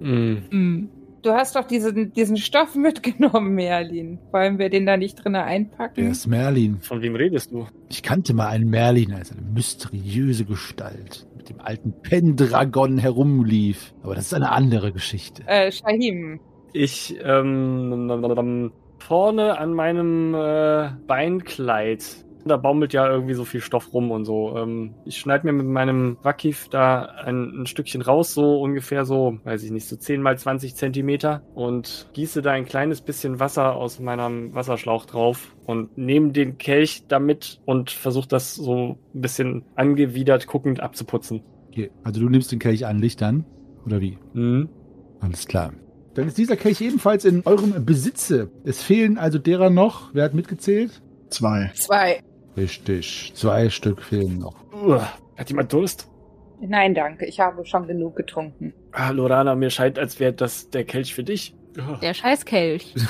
Mm. 0.00 0.36
Hm. 0.50 0.88
Du 1.22 1.32
hast 1.32 1.56
doch 1.56 1.64
diesen, 1.64 2.12
diesen 2.12 2.36
Stoff 2.36 2.76
mitgenommen, 2.76 3.54
Merlin. 3.54 4.20
Wollen 4.30 4.60
wir 4.60 4.70
den 4.70 4.86
da 4.86 4.96
nicht 4.96 5.24
drinne 5.24 5.42
einpacken? 5.42 5.94
Der 5.96 6.10
ist 6.12 6.28
Merlin. 6.28 6.78
Von 6.80 7.02
wem 7.02 7.16
redest 7.16 7.50
du? 7.50 7.66
Ich 7.88 8.04
kannte 8.04 8.32
mal 8.32 8.46
einen 8.46 8.70
Merlin, 8.70 9.12
als 9.12 9.32
eine 9.32 9.42
mysteriöse 9.42 10.44
Gestalt 10.44 11.26
mit 11.36 11.48
dem 11.48 11.60
alten 11.60 11.94
Pendragon 12.00 12.98
herumlief. 12.98 13.92
Aber 14.04 14.14
das 14.14 14.26
ist 14.26 14.34
eine 14.34 14.52
andere 14.52 14.92
Geschichte. 14.92 15.42
Äh, 15.46 15.72
Shahim. 15.72 16.38
Ich, 16.72 17.16
ähm, 17.24 18.70
vorne 18.98 19.58
an 19.58 19.72
meinem 19.72 20.34
äh, 20.34 20.90
Beinkleid. 21.06 22.24
Da 22.46 22.56
baumelt 22.56 22.92
ja 22.92 23.08
irgendwie 23.10 23.34
so 23.34 23.44
viel 23.44 23.60
Stoff 23.60 23.92
rum 23.92 24.10
und 24.10 24.24
so. 24.24 24.56
Ähm, 24.56 24.94
ich 25.04 25.18
schneide 25.18 25.46
mir 25.46 25.52
mit 25.52 25.66
meinem 25.66 26.16
Wakif 26.22 26.68
da 26.68 27.02
ein, 27.02 27.62
ein 27.62 27.66
Stückchen 27.66 28.02
raus, 28.02 28.34
so 28.34 28.60
ungefähr 28.60 29.04
so, 29.04 29.38
weiß 29.44 29.62
ich 29.64 29.70
nicht, 29.70 29.88
so 29.88 29.96
10 29.96 30.22
mal 30.22 30.38
20 30.38 30.76
Zentimeter 30.76 31.42
und 31.54 32.08
gieße 32.12 32.42
da 32.42 32.52
ein 32.52 32.64
kleines 32.64 33.00
bisschen 33.00 33.40
Wasser 33.40 33.74
aus 33.74 33.98
meinem 33.98 34.54
Wasserschlauch 34.54 35.06
drauf 35.06 35.56
und 35.66 35.98
nehme 35.98 36.32
den 36.32 36.58
Kelch 36.58 37.04
damit 37.08 37.60
und 37.64 37.90
versuche 37.90 38.28
das 38.28 38.54
so 38.54 38.96
ein 39.14 39.20
bisschen 39.20 39.64
angewidert 39.74 40.46
guckend 40.46 40.80
abzuputzen. 40.80 41.42
Okay, 41.70 41.90
also 42.04 42.20
du 42.20 42.28
nimmst 42.28 42.52
den 42.52 42.58
Kelch 42.58 42.86
an 42.86 42.98
Lichtern, 42.98 43.44
oder 43.84 44.00
wie? 44.00 44.18
Mhm. 44.34 44.68
Alles 45.20 45.46
klar. 45.46 45.72
Dann 46.14 46.28
ist 46.28 46.38
dieser 46.38 46.56
Kelch 46.56 46.80
ebenfalls 46.80 47.26
in 47.26 47.42
eurem 47.44 47.84
Besitze. 47.84 48.50
Es 48.64 48.82
fehlen 48.82 49.18
also 49.18 49.38
derer 49.38 49.68
noch. 49.68 50.14
Wer 50.14 50.24
hat 50.24 50.34
mitgezählt? 50.34 51.02
Zwei. 51.28 51.70
Zwei. 51.74 52.20
Richtig. 52.56 53.32
Zwei 53.34 53.68
Stück 53.68 54.02
fehlen 54.02 54.38
noch. 54.38 54.54
Uah. 54.72 55.08
Hat 55.36 55.50
jemand 55.50 55.72
Durst? 55.72 56.08
Nein, 56.60 56.94
danke. 56.94 57.26
Ich 57.26 57.40
habe 57.40 57.64
schon 57.66 57.86
genug 57.86 58.16
getrunken. 58.16 58.72
Ah, 58.92 59.10
Lorana, 59.10 59.54
mir 59.54 59.70
scheint, 59.70 59.98
als 59.98 60.18
wäre 60.18 60.32
das 60.32 60.70
der 60.70 60.84
Kelch 60.84 61.14
für 61.14 61.24
dich. 61.24 61.54
Der 62.02 62.14
Scheißkelch. 62.14 62.94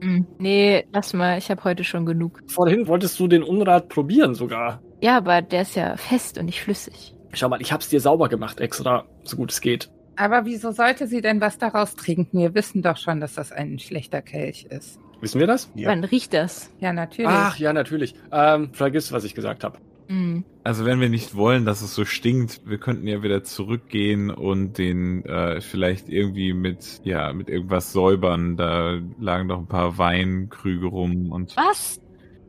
Hm, 0.00 0.26
nee, 0.38 0.84
lass 0.92 1.14
mal, 1.14 1.38
ich 1.38 1.50
habe 1.50 1.64
heute 1.64 1.84
schon 1.84 2.04
genug. 2.04 2.40
Vorhin 2.48 2.88
wolltest 2.88 3.18
du 3.18 3.28
den 3.28 3.42
Unrat 3.42 3.88
probieren 3.88 4.34
sogar. 4.34 4.82
Ja, 5.00 5.16
aber 5.16 5.40
der 5.40 5.62
ist 5.62 5.76
ja 5.76 5.96
fest 5.96 6.36
und 6.36 6.46
nicht 6.46 6.60
flüssig. 6.60 7.14
Schau 7.32 7.48
mal, 7.48 7.62
ich 7.62 7.72
hab's 7.72 7.88
dir 7.88 8.00
sauber 8.00 8.28
gemacht 8.28 8.60
extra, 8.60 9.06
so 9.22 9.36
gut 9.36 9.52
es 9.52 9.60
geht. 9.62 9.90
Aber 10.16 10.44
wieso 10.44 10.72
sollte 10.72 11.06
sie 11.06 11.22
denn 11.22 11.40
was 11.40 11.58
daraus 11.58 11.94
trinken? 11.94 12.38
Wir 12.38 12.54
wissen 12.54 12.82
doch 12.82 12.98
schon, 12.98 13.20
dass 13.20 13.34
das 13.34 13.50
ein 13.50 13.78
schlechter 13.78 14.20
Kelch 14.20 14.66
ist. 14.68 15.00
Wissen 15.20 15.40
wir 15.40 15.46
das? 15.46 15.70
Ja. 15.74 15.88
Wann 15.88 16.04
riecht 16.04 16.34
das? 16.34 16.70
Ja, 16.80 16.92
natürlich. 16.92 17.30
Ach 17.30 17.58
ja, 17.58 17.72
natürlich. 17.72 18.14
Ähm, 18.30 18.72
vergiss, 18.72 19.12
was 19.12 19.24
ich 19.24 19.34
gesagt 19.34 19.64
habe. 19.64 19.78
Hm. 20.08 20.44
Also 20.64 20.84
wenn 20.84 21.00
wir 21.00 21.08
nicht 21.08 21.34
wollen, 21.34 21.64
dass 21.64 21.82
es 21.82 21.94
so 21.94 22.04
stinkt, 22.04 22.62
wir 22.66 22.78
könnten 22.78 23.06
ja 23.06 23.22
wieder 23.22 23.42
zurückgehen 23.42 24.30
und 24.30 24.78
den 24.78 25.24
äh, 25.24 25.60
vielleicht 25.60 26.08
irgendwie 26.08 26.52
mit 26.52 27.00
ja 27.04 27.32
mit 27.32 27.48
irgendwas 27.48 27.92
säubern. 27.92 28.56
Da 28.56 28.98
lagen 29.18 29.48
doch 29.48 29.58
ein 29.58 29.66
paar 29.66 29.98
Weinkrüge 29.98 30.86
rum 30.86 31.32
und 31.32 31.56
Was? 31.56 32.00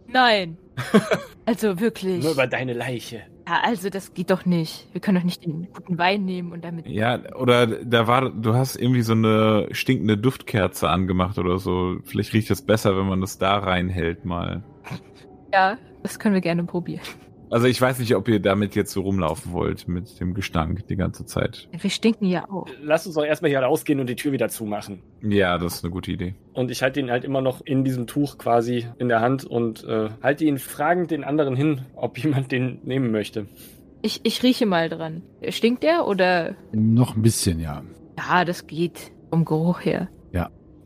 Nein. 0.08 0.58
also 1.46 1.80
wirklich. 1.80 2.24
Nur 2.24 2.34
über 2.34 2.48
deine 2.48 2.74
Leiche. 2.74 3.24
Ja, 3.48 3.62
also 3.64 3.90
das 3.90 4.14
geht 4.14 4.32
doch 4.32 4.46
nicht. 4.46 4.88
Wir 4.92 5.02
können 5.02 5.18
doch 5.18 5.24
nicht 5.26 5.46
den 5.46 5.68
guten 5.72 5.98
Wein 5.98 6.26
nehmen 6.26 6.52
und 6.52 6.64
damit. 6.64 6.88
ja 6.88 7.20
oder 7.36 7.68
da 7.68 8.08
war 8.08 8.32
du 8.32 8.56
hast 8.56 8.76
irgendwie 8.76 9.02
so 9.04 9.14
eine 9.14 9.68
stinkende 9.72 10.18
Duftkerze 10.18 10.90
angemacht 10.90 11.38
oder 11.38 11.60
so. 11.60 11.98
Vielleicht 12.06 12.34
riecht 12.34 12.50
es 12.50 12.64
besser, 12.64 12.98
wenn 12.98 13.08
man 13.08 13.22
das 13.22 13.38
da 13.38 13.58
reinhält 13.58 14.26
mal. 14.26 14.64
Ja, 15.54 15.78
das 16.02 16.20
können 16.20 16.34
wir 16.34 16.42
gerne 16.42 16.64
probieren. 16.64 17.02
Also 17.56 17.68
ich 17.68 17.80
weiß 17.80 18.00
nicht, 18.00 18.14
ob 18.18 18.28
ihr 18.28 18.42
damit 18.42 18.76
jetzt 18.76 18.92
so 18.92 19.00
rumlaufen 19.00 19.54
wollt 19.54 19.88
mit 19.88 20.20
dem 20.20 20.34
Gestank 20.34 20.88
die 20.88 20.98
ganze 20.98 21.26
Zeit. 21.26 21.70
Wir 21.72 21.90
stinken 21.90 22.26
ja 22.26 22.50
auch. 22.50 22.68
Lass 22.82 23.06
uns 23.06 23.16
doch 23.16 23.24
erstmal 23.24 23.50
hier 23.50 23.62
rausgehen 23.62 24.02
und 24.02 24.10
die 24.10 24.18
Tür 24.18 24.34
wieder 24.34 24.50
zumachen. 24.50 25.02
Ja, 25.22 25.58
das 25.58 25.76
ist 25.76 25.86
eine 25.86 25.92
gute 25.94 26.12
Idee. 26.12 26.36
Und 26.52 26.70
ich 26.70 26.84
halte 26.84 27.00
ihn 27.00 27.10
halt 27.10 27.24
immer 27.24 27.40
noch 27.40 27.62
in 27.62 27.86
diesem 27.86 28.08
Tuch 28.08 28.38
quasi 28.38 28.88
in 28.98 29.08
der 29.08 29.22
Hand 29.22 29.46
und 29.46 29.86
äh, 29.86 30.10
halte 30.22 30.44
ihn 30.44 30.58
fragend 30.58 31.12
den 31.12 31.24
anderen 31.24 31.56
hin, 31.56 31.86
ob 31.96 32.18
jemand 32.18 32.52
den 32.52 32.80
nehmen 32.84 33.12
möchte. 33.12 33.46
Ich, 34.02 34.20
ich 34.24 34.44
rieche 34.44 34.66
mal 34.66 34.90
dran. 34.90 35.22
Stinkt 35.48 35.84
der 35.84 36.08
oder? 36.08 36.58
Noch 36.74 37.16
ein 37.16 37.22
bisschen, 37.22 37.62
ja. 37.62 37.84
Ja, 38.18 38.44
das 38.44 38.68
geht. 38.68 39.14
Vom 39.30 39.46
Geruch 39.46 39.80
her. 39.86 40.10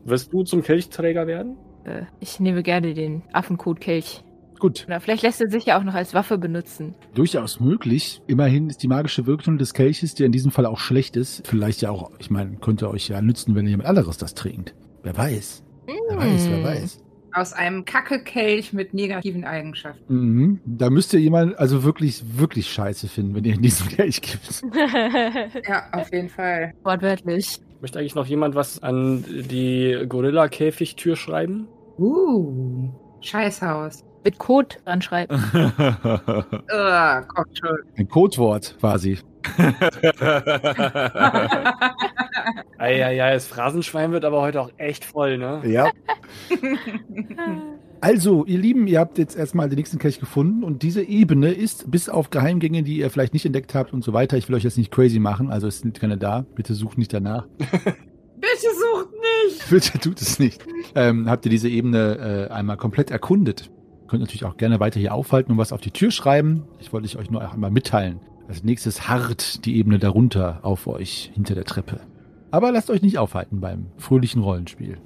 Wirst 0.04 0.32
du 0.32 0.44
zum 0.44 0.62
Kelchträger 0.62 1.26
werden? 1.26 1.56
Äh, 1.84 2.02
ich 2.20 2.38
nehme 2.40 2.62
gerne 2.62 2.94
den 2.94 3.22
Affenkotkelch. 3.32 4.22
Gut. 4.60 4.84
Oder 4.86 5.00
vielleicht 5.00 5.22
lässt 5.24 5.40
er 5.40 5.50
sich 5.50 5.64
ja 5.66 5.78
auch 5.78 5.82
noch 5.82 5.94
als 5.94 6.14
Waffe 6.14 6.38
benutzen. 6.38 6.94
Durchaus 7.14 7.58
möglich. 7.58 8.22
Immerhin 8.28 8.68
ist 8.70 8.82
die 8.82 8.88
magische 8.88 9.26
Wirkung 9.26 9.58
des 9.58 9.74
Kelches, 9.74 10.14
der 10.14 10.26
in 10.26 10.32
diesem 10.32 10.52
Fall 10.52 10.66
auch 10.66 10.78
schlecht 10.78 11.16
ist, 11.16 11.46
vielleicht 11.46 11.82
ja 11.82 11.90
auch, 11.90 12.10
ich 12.18 12.30
meine, 12.30 12.56
könnte 12.56 12.88
euch 12.90 13.08
ja 13.08 13.20
nützen, 13.22 13.54
wenn 13.56 13.66
jemand 13.66 13.88
anderes 13.88 14.18
das 14.18 14.34
trinkt. 14.34 14.74
Wer 15.02 15.16
weiß. 15.16 15.64
Wer 15.86 16.16
weiß, 16.16 16.48
wer 16.50 16.56
Hm. 16.58 16.64
weiß. 16.64 17.00
Aus 17.32 17.52
einem 17.52 17.84
Kacke-Kelch 17.84 18.72
mit 18.72 18.92
negativen 18.92 19.44
Eigenschaften. 19.44 20.14
Mhm. 20.14 20.60
Da 20.66 20.90
müsst 20.90 21.12
ihr 21.14 21.20
jemand 21.20 21.56
also 21.58 21.84
wirklich, 21.84 22.22
wirklich 22.38 22.68
scheiße 22.68 23.06
finden, 23.08 23.34
wenn 23.36 23.44
ihr 23.44 23.54
in 23.54 23.62
diesem 23.62 23.88
Kelch 23.88 24.20
gibt. 24.20 24.62
Ja, 25.68 25.84
auf 25.92 26.12
jeden 26.12 26.28
Fall. 26.28 26.72
Wortwörtlich. 26.82 27.60
Möchte 27.80 27.98
eigentlich 28.00 28.14
noch 28.16 28.26
jemand 28.26 28.56
was 28.56 28.82
an 28.82 29.24
die 29.28 30.04
Gorilla-Käfigtür 30.08 31.14
schreiben? 31.16 31.68
Uh, 31.98 32.90
Scheißhaus. 33.20 34.04
Mit 34.24 34.38
Code 34.38 34.76
dran 34.84 35.00
schreiben. 35.02 35.42
Kommt 37.28 37.58
schon. 37.58 37.78
Ein 37.96 38.08
Codewort 38.08 38.76
quasi. 38.78 39.18
Eieiei, 42.78 43.32
das 43.32 43.46
Phrasenschwein 43.46 44.12
wird 44.12 44.26
aber 44.26 44.42
heute 44.42 44.60
auch 44.60 44.70
echt 44.76 45.04
voll, 45.04 45.38
ne? 45.38 45.62
Ja. 45.64 45.90
Also, 48.02 48.46
ihr 48.46 48.56
Lieben, 48.58 48.86
ihr 48.86 48.98
habt 48.98 49.18
jetzt 49.18 49.36
erstmal 49.36 49.68
den 49.68 49.76
nächsten 49.76 49.98
Kelch 49.98 50.20
gefunden 50.20 50.64
und 50.64 50.82
diese 50.82 51.02
Ebene 51.02 51.52
ist, 51.52 51.90
bis 51.90 52.08
auf 52.08 52.30
Geheimgänge, 52.30 52.82
die 52.82 52.96
ihr 52.96 53.10
vielleicht 53.10 53.34
nicht 53.34 53.44
entdeckt 53.44 53.74
habt 53.74 53.92
und 53.92 54.02
so 54.02 54.14
weiter, 54.14 54.38
ich 54.38 54.48
will 54.48 54.56
euch 54.56 54.64
jetzt 54.64 54.78
nicht 54.78 54.90
crazy 54.90 55.18
machen, 55.18 55.50
also 55.50 55.66
es 55.66 55.80
sind 55.80 56.00
keine 56.00 56.16
da, 56.16 56.46
bitte 56.54 56.72
sucht 56.72 56.96
nicht 56.96 57.12
danach. 57.12 57.46
Bitte 57.58 58.68
sucht 58.74 59.08
nicht! 59.12 59.68
Bitte 59.68 59.98
tut 59.98 60.18
es 60.22 60.38
nicht. 60.38 60.64
Ähm, 60.94 61.28
habt 61.28 61.44
ihr 61.44 61.50
diese 61.50 61.68
Ebene 61.68 62.48
äh, 62.48 62.52
einmal 62.52 62.78
komplett 62.78 63.10
erkundet. 63.10 63.70
Könnt 64.10 64.22
natürlich 64.22 64.44
auch 64.44 64.56
gerne 64.56 64.80
weiter 64.80 64.98
hier 64.98 65.14
aufhalten 65.14 65.52
und 65.52 65.58
was 65.58 65.72
auf 65.72 65.80
die 65.80 65.92
Tür 65.92 66.10
schreiben. 66.10 66.64
Ich 66.80 66.92
wollte 66.92 67.16
euch 67.16 67.30
nur 67.30 67.48
einmal 67.48 67.70
mitteilen. 67.70 68.18
Als 68.48 68.64
nächstes 68.64 69.08
harrt 69.08 69.64
die 69.64 69.76
Ebene 69.76 70.00
darunter 70.00 70.58
auf 70.62 70.88
euch 70.88 71.30
hinter 71.32 71.54
der 71.54 71.62
Treppe. 71.62 72.00
Aber 72.50 72.72
lasst 72.72 72.90
euch 72.90 73.02
nicht 73.02 73.18
aufhalten 73.18 73.60
beim 73.60 73.86
fröhlichen 73.98 74.42
Rollenspiel. 74.42 74.98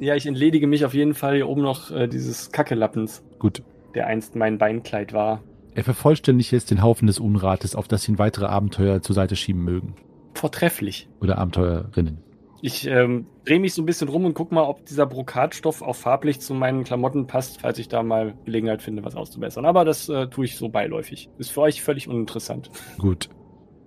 Ja, 0.00 0.16
ich 0.16 0.26
entledige 0.26 0.66
mich 0.66 0.84
auf 0.84 0.92
jeden 0.92 1.14
Fall 1.14 1.36
hier 1.36 1.48
oben 1.48 1.62
noch 1.62 1.90
äh, 1.90 2.08
dieses 2.08 2.52
Kackelappens, 2.52 3.24
Gut. 3.38 3.62
der 3.94 4.06
einst 4.06 4.36
mein 4.36 4.58
Beinkleid 4.58 5.14
war. 5.14 5.42
Er 5.74 5.84
vervollständigt 5.84 6.52
jetzt 6.52 6.70
den 6.70 6.82
Haufen 6.82 7.06
des 7.06 7.18
Unrates, 7.18 7.74
auf 7.74 7.88
das 7.88 8.06
ihn 8.06 8.18
weitere 8.18 8.44
Abenteuer 8.44 9.00
zur 9.00 9.14
Seite 9.14 9.36
schieben 9.36 9.64
mögen. 9.64 9.94
Vortrefflich. 10.34 11.08
Oder 11.22 11.38
Abenteuerinnen. 11.38 12.18
Ich 12.62 12.86
ähm, 12.86 13.26
drehe 13.44 13.60
mich 13.60 13.74
so 13.74 13.82
ein 13.82 13.86
bisschen 13.86 14.08
rum 14.08 14.24
und 14.24 14.34
guck 14.34 14.50
mal, 14.50 14.62
ob 14.62 14.84
dieser 14.86 15.06
Brokatstoff 15.06 15.82
auch 15.82 15.94
farblich 15.96 16.40
zu 16.40 16.54
meinen 16.54 16.84
Klamotten 16.84 17.26
passt, 17.26 17.60
falls 17.60 17.78
ich 17.78 17.88
da 17.88 18.02
mal 18.02 18.34
Gelegenheit 18.44 18.82
finde, 18.82 19.04
was 19.04 19.14
auszubessern. 19.14 19.66
Aber 19.66 19.84
das 19.84 20.08
äh, 20.08 20.26
tue 20.28 20.46
ich 20.46 20.56
so 20.56 20.68
beiläufig. 20.68 21.28
Ist 21.38 21.52
für 21.52 21.60
euch 21.62 21.82
völlig 21.82 22.08
uninteressant. 22.08 22.70
Gut. 22.98 23.28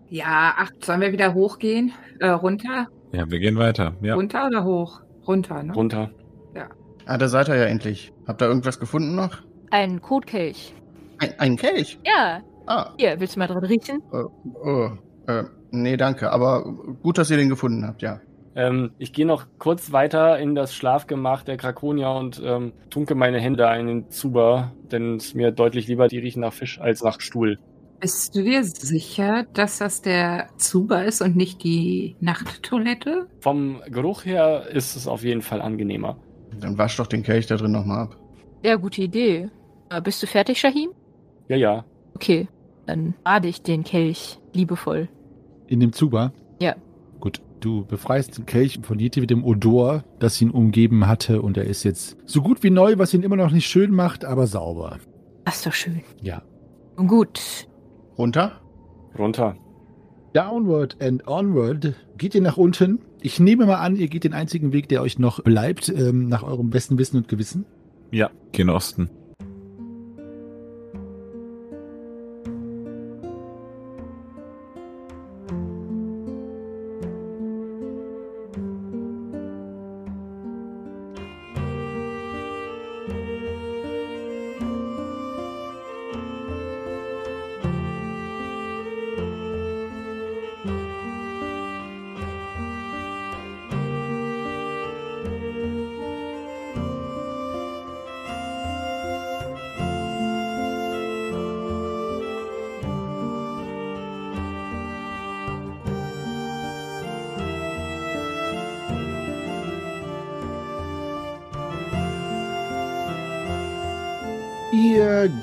Ja, 0.10 0.54
ach, 0.58 0.72
sollen 0.84 1.02
wir 1.02 1.12
wieder 1.12 1.34
hochgehen? 1.34 1.94
Äh, 2.20 2.30
runter? 2.30 2.88
Ja, 3.12 3.30
wir 3.30 3.40
gehen 3.40 3.58
weiter. 3.58 3.96
Ja. 4.02 4.16
Runter 4.16 4.48
oder 4.48 4.64
hoch? 4.64 5.02
Runter, 5.28 5.64
ne? 5.64 5.74
Runter. 5.74 6.12
Ah, 7.06 7.18
da 7.18 7.28
seid 7.28 7.48
ihr 7.50 7.56
ja 7.56 7.66
endlich. 7.66 8.14
Habt 8.28 8.40
ihr 8.44 8.48
irgendwas 8.48 8.80
gefunden 8.80 9.16
noch? 9.16 9.40
Ein 9.72 10.00
Kotkelch. 10.00 10.76
Ein, 11.18 11.34
ein 11.40 11.58
Kelch? 11.58 11.98
Ja, 12.06 12.42
Ah, 12.68 12.92
hier, 13.00 13.20
willst 13.20 13.36
du 13.36 13.40
mal 13.40 13.48
dran 13.48 13.64
riechen? 13.66 14.04
äh, 14.14 14.24
oh, 14.64 14.92
äh, 15.26 15.44
nee, 15.72 15.98
danke. 15.98 16.32
Aber 16.32 16.64
gut, 17.02 17.18
dass 17.18 17.32
ihr 17.32 17.38
den 17.38 17.50
gefunden 17.50 17.84
habt, 17.88 18.04
ja. 18.04 18.22
Ähm, 18.60 18.92
ich 18.98 19.14
gehe 19.14 19.26
noch 19.26 19.46
kurz 19.58 19.94
weiter 19.94 20.38
in 20.38 20.54
das 20.54 20.76
Schlafgemach 20.76 21.44
der 21.44 21.56
Krakonia 21.56 22.12
und 22.12 22.42
ähm, 22.44 22.74
tunke 22.90 23.16
meine 23.16 23.40
Hände 23.40 23.64
in 23.80 23.88
den 23.88 24.10
Zuber, 24.10 24.74
denn 24.92 25.16
es 25.16 25.28
ist 25.28 25.36
mir 25.36 25.52
deutlich 25.52 25.88
lieber, 25.88 26.10
die 26.10 26.18
riechen 26.20 26.42
nach 26.42 26.52
Fisch 26.52 26.78
als 26.82 27.02
nach 27.02 27.22
Stuhl. 27.22 27.58
Bist 28.02 28.36
du 28.36 28.44
dir 28.44 28.66
sicher, 28.66 29.46
dass 29.54 29.78
das 29.78 30.02
der 30.02 30.50
Zuber 30.58 31.06
ist 31.06 31.22
und 31.22 31.38
nicht 31.38 31.64
die 31.64 32.18
Nachttoilette? 32.20 33.28
Vom 33.40 33.82
Geruch 33.88 34.26
her 34.26 34.68
ist 34.74 34.98
es 34.98 35.08
auf 35.08 35.24
jeden 35.24 35.42
Fall 35.42 35.62
angenehmer. 35.62 36.18
Dann 36.60 36.78
wasch 36.78 36.98
doch 36.98 37.08
den 37.08 37.24
Kelch 37.24 37.48
da 37.48 37.56
drin 37.56 37.72
nochmal 37.72 38.04
ab. 38.08 38.18
Ja, 38.66 38.76
gute 38.76 39.02
Idee. 39.04 39.50
Äh, 39.90 40.02
Bist 40.02 40.22
du 40.22 40.28
fertig, 40.28 40.60
Shahim? 40.60 40.90
Ja, 41.48 41.56
ja. 41.56 41.86
Okay, 42.14 42.50
dann 42.88 43.14
bade 43.24 43.48
ich 43.48 43.62
den 43.62 43.86
Kelch 43.86 44.38
liebevoll. 44.52 45.08
In 45.68 45.80
dem 45.80 45.94
Zuber? 45.94 46.34
Du 47.60 47.86
befreist 47.86 48.38
den 48.38 48.46
Kelch 48.46 48.80
von 48.82 49.00
jedem 49.00 49.44
Odor, 49.44 50.04
das 50.20 50.42
ihn 50.42 50.50
umgeben 50.50 51.08
hatte 51.08 51.42
und 51.42 51.58
er 51.58 51.66
ist 51.66 51.84
jetzt 51.84 52.18
so 52.26 52.42
gut 52.42 52.64
wie 52.64 52.70
neu, 52.70 52.98
was 52.98 53.14
ihn 53.14 53.24
immer 53.24 53.36
noch 53.36 53.52
nicht 53.52 53.68
schön 53.68 53.92
macht, 53.92 54.24
aber 54.24 54.48
sauber. 54.48 54.98
Das 55.46 55.58
ist 55.58 55.66
doch 55.66 55.74
schön. 55.74 56.02
Ja. 56.22 56.42
Und 56.96 57.08
gut. 57.08 57.68
Runter? 58.18 58.62
Runter. 59.18 59.58
Downward 60.34 61.02
and 61.02 61.28
onward 61.28 61.96
geht 62.18 62.36
ihr 62.36 62.42
nach 62.42 62.58
unten. 62.58 63.00
Ich 63.22 63.40
nehme 63.40 63.66
mal 63.66 63.76
an, 63.76 63.96
ihr 63.96 64.08
geht 64.08 64.24
den 64.24 64.34
einzigen 64.34 64.72
Weg, 64.72 64.88
der 64.88 65.02
euch 65.02 65.20
noch 65.20 65.44
bleibt, 65.44 65.90
ähm, 65.90 66.30
nach 66.30 66.44
eurem 66.44 66.70
besten 66.70 66.98
Wissen 66.98 67.18
und 67.18 67.28
Gewissen. 67.28 67.66
Ja, 68.12 68.30
gehen 68.52 68.70
Osten. 68.70 69.10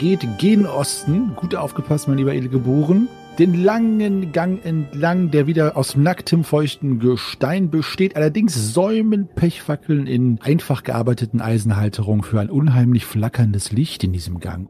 Geht 0.06 0.38
gen 0.38 0.66
Osten, 0.66 1.32
gut 1.34 1.56
aufgepasst, 1.56 2.06
mein 2.06 2.18
lieber 2.18 2.32
Edelgeboren, 2.32 3.08
den 3.40 3.64
langen 3.64 4.30
Gang 4.30 4.64
entlang, 4.64 5.32
der 5.32 5.48
wieder 5.48 5.76
aus 5.76 5.96
nacktem, 5.96 6.44
feuchten 6.44 7.00
Gestein 7.00 7.70
besteht. 7.70 8.14
Allerdings 8.14 8.72
säumen 8.72 9.26
Pechfackeln 9.26 10.06
in 10.06 10.38
einfach 10.42 10.84
gearbeiteten 10.84 11.40
Eisenhalterungen 11.40 12.22
für 12.22 12.38
ein 12.38 12.50
unheimlich 12.50 13.04
flackerndes 13.04 13.72
Licht 13.72 14.04
in 14.04 14.12
diesem 14.12 14.38
Gang. 14.38 14.68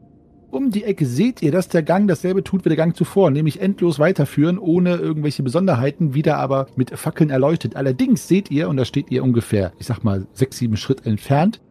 Um 0.49 0.71
die 0.71 0.85
Ecke 0.85 1.05
seht 1.05 1.43
ihr, 1.43 1.51
dass 1.51 1.67
der 1.67 1.83
Gang 1.83 2.07
dasselbe 2.07 2.43
tut 2.43 2.65
wie 2.65 2.69
der 2.69 2.77
Gang 2.77 2.95
zuvor, 2.95 3.29
nämlich 3.29 3.61
endlos 3.61 3.99
weiterführen, 3.99 4.57
ohne 4.57 4.95
irgendwelche 4.95 5.43
Besonderheiten, 5.43 6.15
wieder 6.15 6.39
aber 6.39 6.65
mit 6.75 6.97
Fackeln 6.97 7.29
erleuchtet. 7.29 7.75
Allerdings 7.75 8.27
seht 8.27 8.49
ihr, 8.49 8.69
und 8.69 8.77
da 8.77 8.85
steht 8.85 9.11
ihr 9.11 9.23
ungefähr, 9.23 9.71
ich 9.77 9.85
sag 9.85 10.03
mal, 10.03 10.25
sechs, 10.33 10.57
sieben 10.57 10.77
Schritt 10.77 11.05
entfernt, 11.05 11.61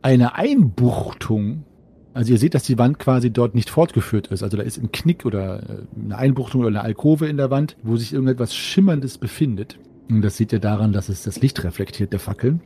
eine 0.00 0.36
Einbuchtung 0.36 1.64
also 2.12 2.32
ihr 2.32 2.38
seht, 2.38 2.54
dass 2.54 2.64
die 2.64 2.78
Wand 2.78 2.98
quasi 2.98 3.30
dort 3.30 3.54
nicht 3.54 3.70
fortgeführt 3.70 4.28
ist. 4.28 4.42
Also 4.42 4.56
da 4.56 4.62
ist 4.62 4.78
ein 4.78 4.90
Knick 4.90 5.24
oder 5.24 5.62
äh, 5.62 5.76
eine 6.04 6.18
Einbuchtung 6.18 6.60
oder 6.60 6.68
eine 6.68 6.82
Alkove 6.82 7.28
in 7.28 7.36
der 7.36 7.50
Wand, 7.50 7.76
wo 7.82 7.96
sich 7.96 8.12
irgendetwas 8.12 8.54
Schimmerndes 8.54 9.18
befindet. 9.18 9.78
Und 10.08 10.22
das 10.22 10.36
seht 10.36 10.52
ihr 10.52 10.58
daran, 10.58 10.92
dass 10.92 11.08
es 11.08 11.22
das 11.22 11.40
Licht 11.40 11.62
reflektiert 11.62 12.12
der 12.12 12.20
Fackeln. 12.20 12.62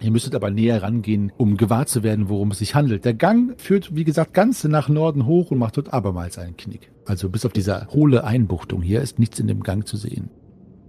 Ihr 0.00 0.10
müsstet 0.10 0.34
aber 0.34 0.50
näher 0.50 0.82
rangehen, 0.82 1.30
um 1.36 1.58
gewahr 1.58 1.84
zu 1.84 2.02
werden, 2.02 2.30
worum 2.30 2.52
es 2.52 2.60
sich 2.60 2.74
handelt. 2.74 3.04
Der 3.04 3.12
Gang 3.12 3.60
führt, 3.60 3.94
wie 3.94 4.04
gesagt, 4.04 4.32
ganz 4.32 4.64
nach 4.64 4.88
Norden 4.88 5.26
hoch 5.26 5.50
und 5.50 5.58
macht 5.58 5.76
dort 5.76 5.92
abermals 5.92 6.38
einen 6.38 6.56
Knick. 6.56 6.90
Also 7.04 7.28
bis 7.28 7.44
auf 7.44 7.52
diese 7.52 7.86
hohle 7.88 8.24
Einbuchtung 8.24 8.80
hier 8.80 9.02
ist 9.02 9.18
nichts 9.18 9.38
in 9.38 9.46
dem 9.46 9.62
Gang 9.62 9.86
zu 9.86 9.98
sehen. 9.98 10.30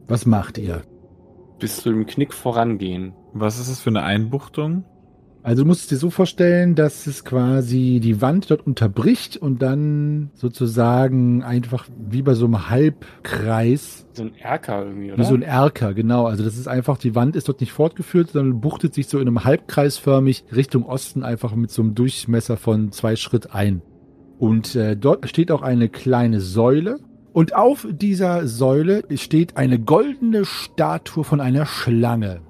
Was 0.08 0.26
macht 0.26 0.58
ihr? 0.58 0.84
Bis 1.60 1.82
zu 1.82 1.90
dem 1.90 2.06
Knick 2.06 2.34
vorangehen. 2.34 3.14
Was 3.34 3.60
ist 3.60 3.70
das 3.70 3.82
für 3.82 3.90
eine 3.90 4.04
Einbuchtung? 4.04 4.86
Also 5.44 5.64
du 5.64 5.68
musst 5.68 5.82
es 5.82 5.88
dir 5.88 5.98
so 5.98 6.12
vorstellen, 6.12 6.76
dass 6.76 7.08
es 7.08 7.26
quasi 7.26 8.00
die 8.02 8.22
Wand 8.22 8.52
dort 8.52 8.66
unterbricht 8.66 9.38
und 9.38 9.62
dann 9.62 10.30
sozusagen 10.36 11.42
einfach 11.42 11.88
wie 12.10 12.22
bei 12.22 12.36
so 12.36 12.46
einem 12.46 12.70
Halbkreis, 12.70 14.06
So 14.14 14.24
ein 14.24 14.36
Erker 14.36 14.86
irgendwie, 14.86 15.12
oder? 15.12 15.20
wie 15.20 15.26
so 15.26 15.34
ein 15.34 15.42
Erker, 15.42 15.96
genau. 15.96 16.28
Also 16.28 16.44
das 16.44 16.58
ist 16.58 16.68
einfach, 16.68 17.00
die 17.00 17.16
Wand 17.16 17.36
ist 17.36 17.48
dort 17.48 17.60
nicht 17.60 17.72
fortgeführt, 17.72 18.32
sondern 18.32 18.62
buchtet 18.62 18.94
sich 18.94 19.08
so 19.08 19.18
in 19.18 19.28
einem 19.28 19.44
Halbkreisförmig 19.44 20.46
Richtung 20.56 20.86
Osten 20.86 21.24
einfach 21.24 21.56
mit 21.56 21.72
so 21.72 21.82
einem 21.82 21.96
Durchmesser 21.96 22.58
von 22.58 22.92
zwei 22.92 23.16
Schritt 23.16 23.56
ein. 23.56 23.82
Und 24.38 24.76
äh, 24.76 24.96
dort 24.96 25.28
steht 25.28 25.52
auch 25.52 25.64
eine 25.64 25.90
kleine 25.90 26.40
Säule. 26.40 27.00
Und 27.34 27.56
auf 27.56 27.88
dieser 27.90 28.46
Säule 28.48 29.04
steht 29.16 29.58
eine 29.58 29.80
goldene 29.80 30.46
Statue 30.46 31.24
von 31.24 31.40
einer 31.40 31.66
Schlange. 31.66 32.42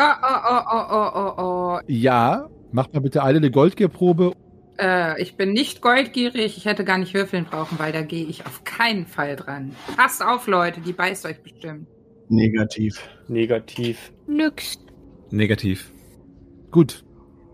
Oh, 0.00 0.02
oh, 0.22 0.40
oh, 0.50 0.62
oh, 0.72 0.84
oh, 0.90 1.10
oh, 1.14 1.42
oh. 1.42 1.80
Ja, 1.88 2.48
macht 2.72 2.94
mal 2.94 3.00
bitte 3.00 3.22
alle 3.22 3.38
eine 3.38 3.50
Goldgierprobe 3.50 4.32
Äh, 4.78 5.20
ich 5.20 5.36
bin 5.36 5.52
nicht 5.52 5.82
goldgierig. 5.82 6.56
Ich 6.56 6.64
hätte 6.66 6.84
gar 6.84 6.98
nicht 6.98 7.14
würfeln 7.14 7.44
brauchen, 7.46 7.78
weil 7.80 7.92
da 7.92 8.02
gehe 8.02 8.24
ich 8.26 8.46
auf 8.46 8.62
keinen 8.64 9.06
Fall 9.06 9.34
dran. 9.34 9.74
Passt 9.96 10.24
auf, 10.24 10.46
Leute, 10.46 10.80
die 10.80 10.92
beißt 10.92 11.26
euch 11.26 11.42
bestimmt. 11.42 11.88
Negativ. 12.28 13.00
Negativ. 13.26 14.12
Nix. 14.28 14.78
Negativ. 15.30 15.92
Gut, 16.70 17.04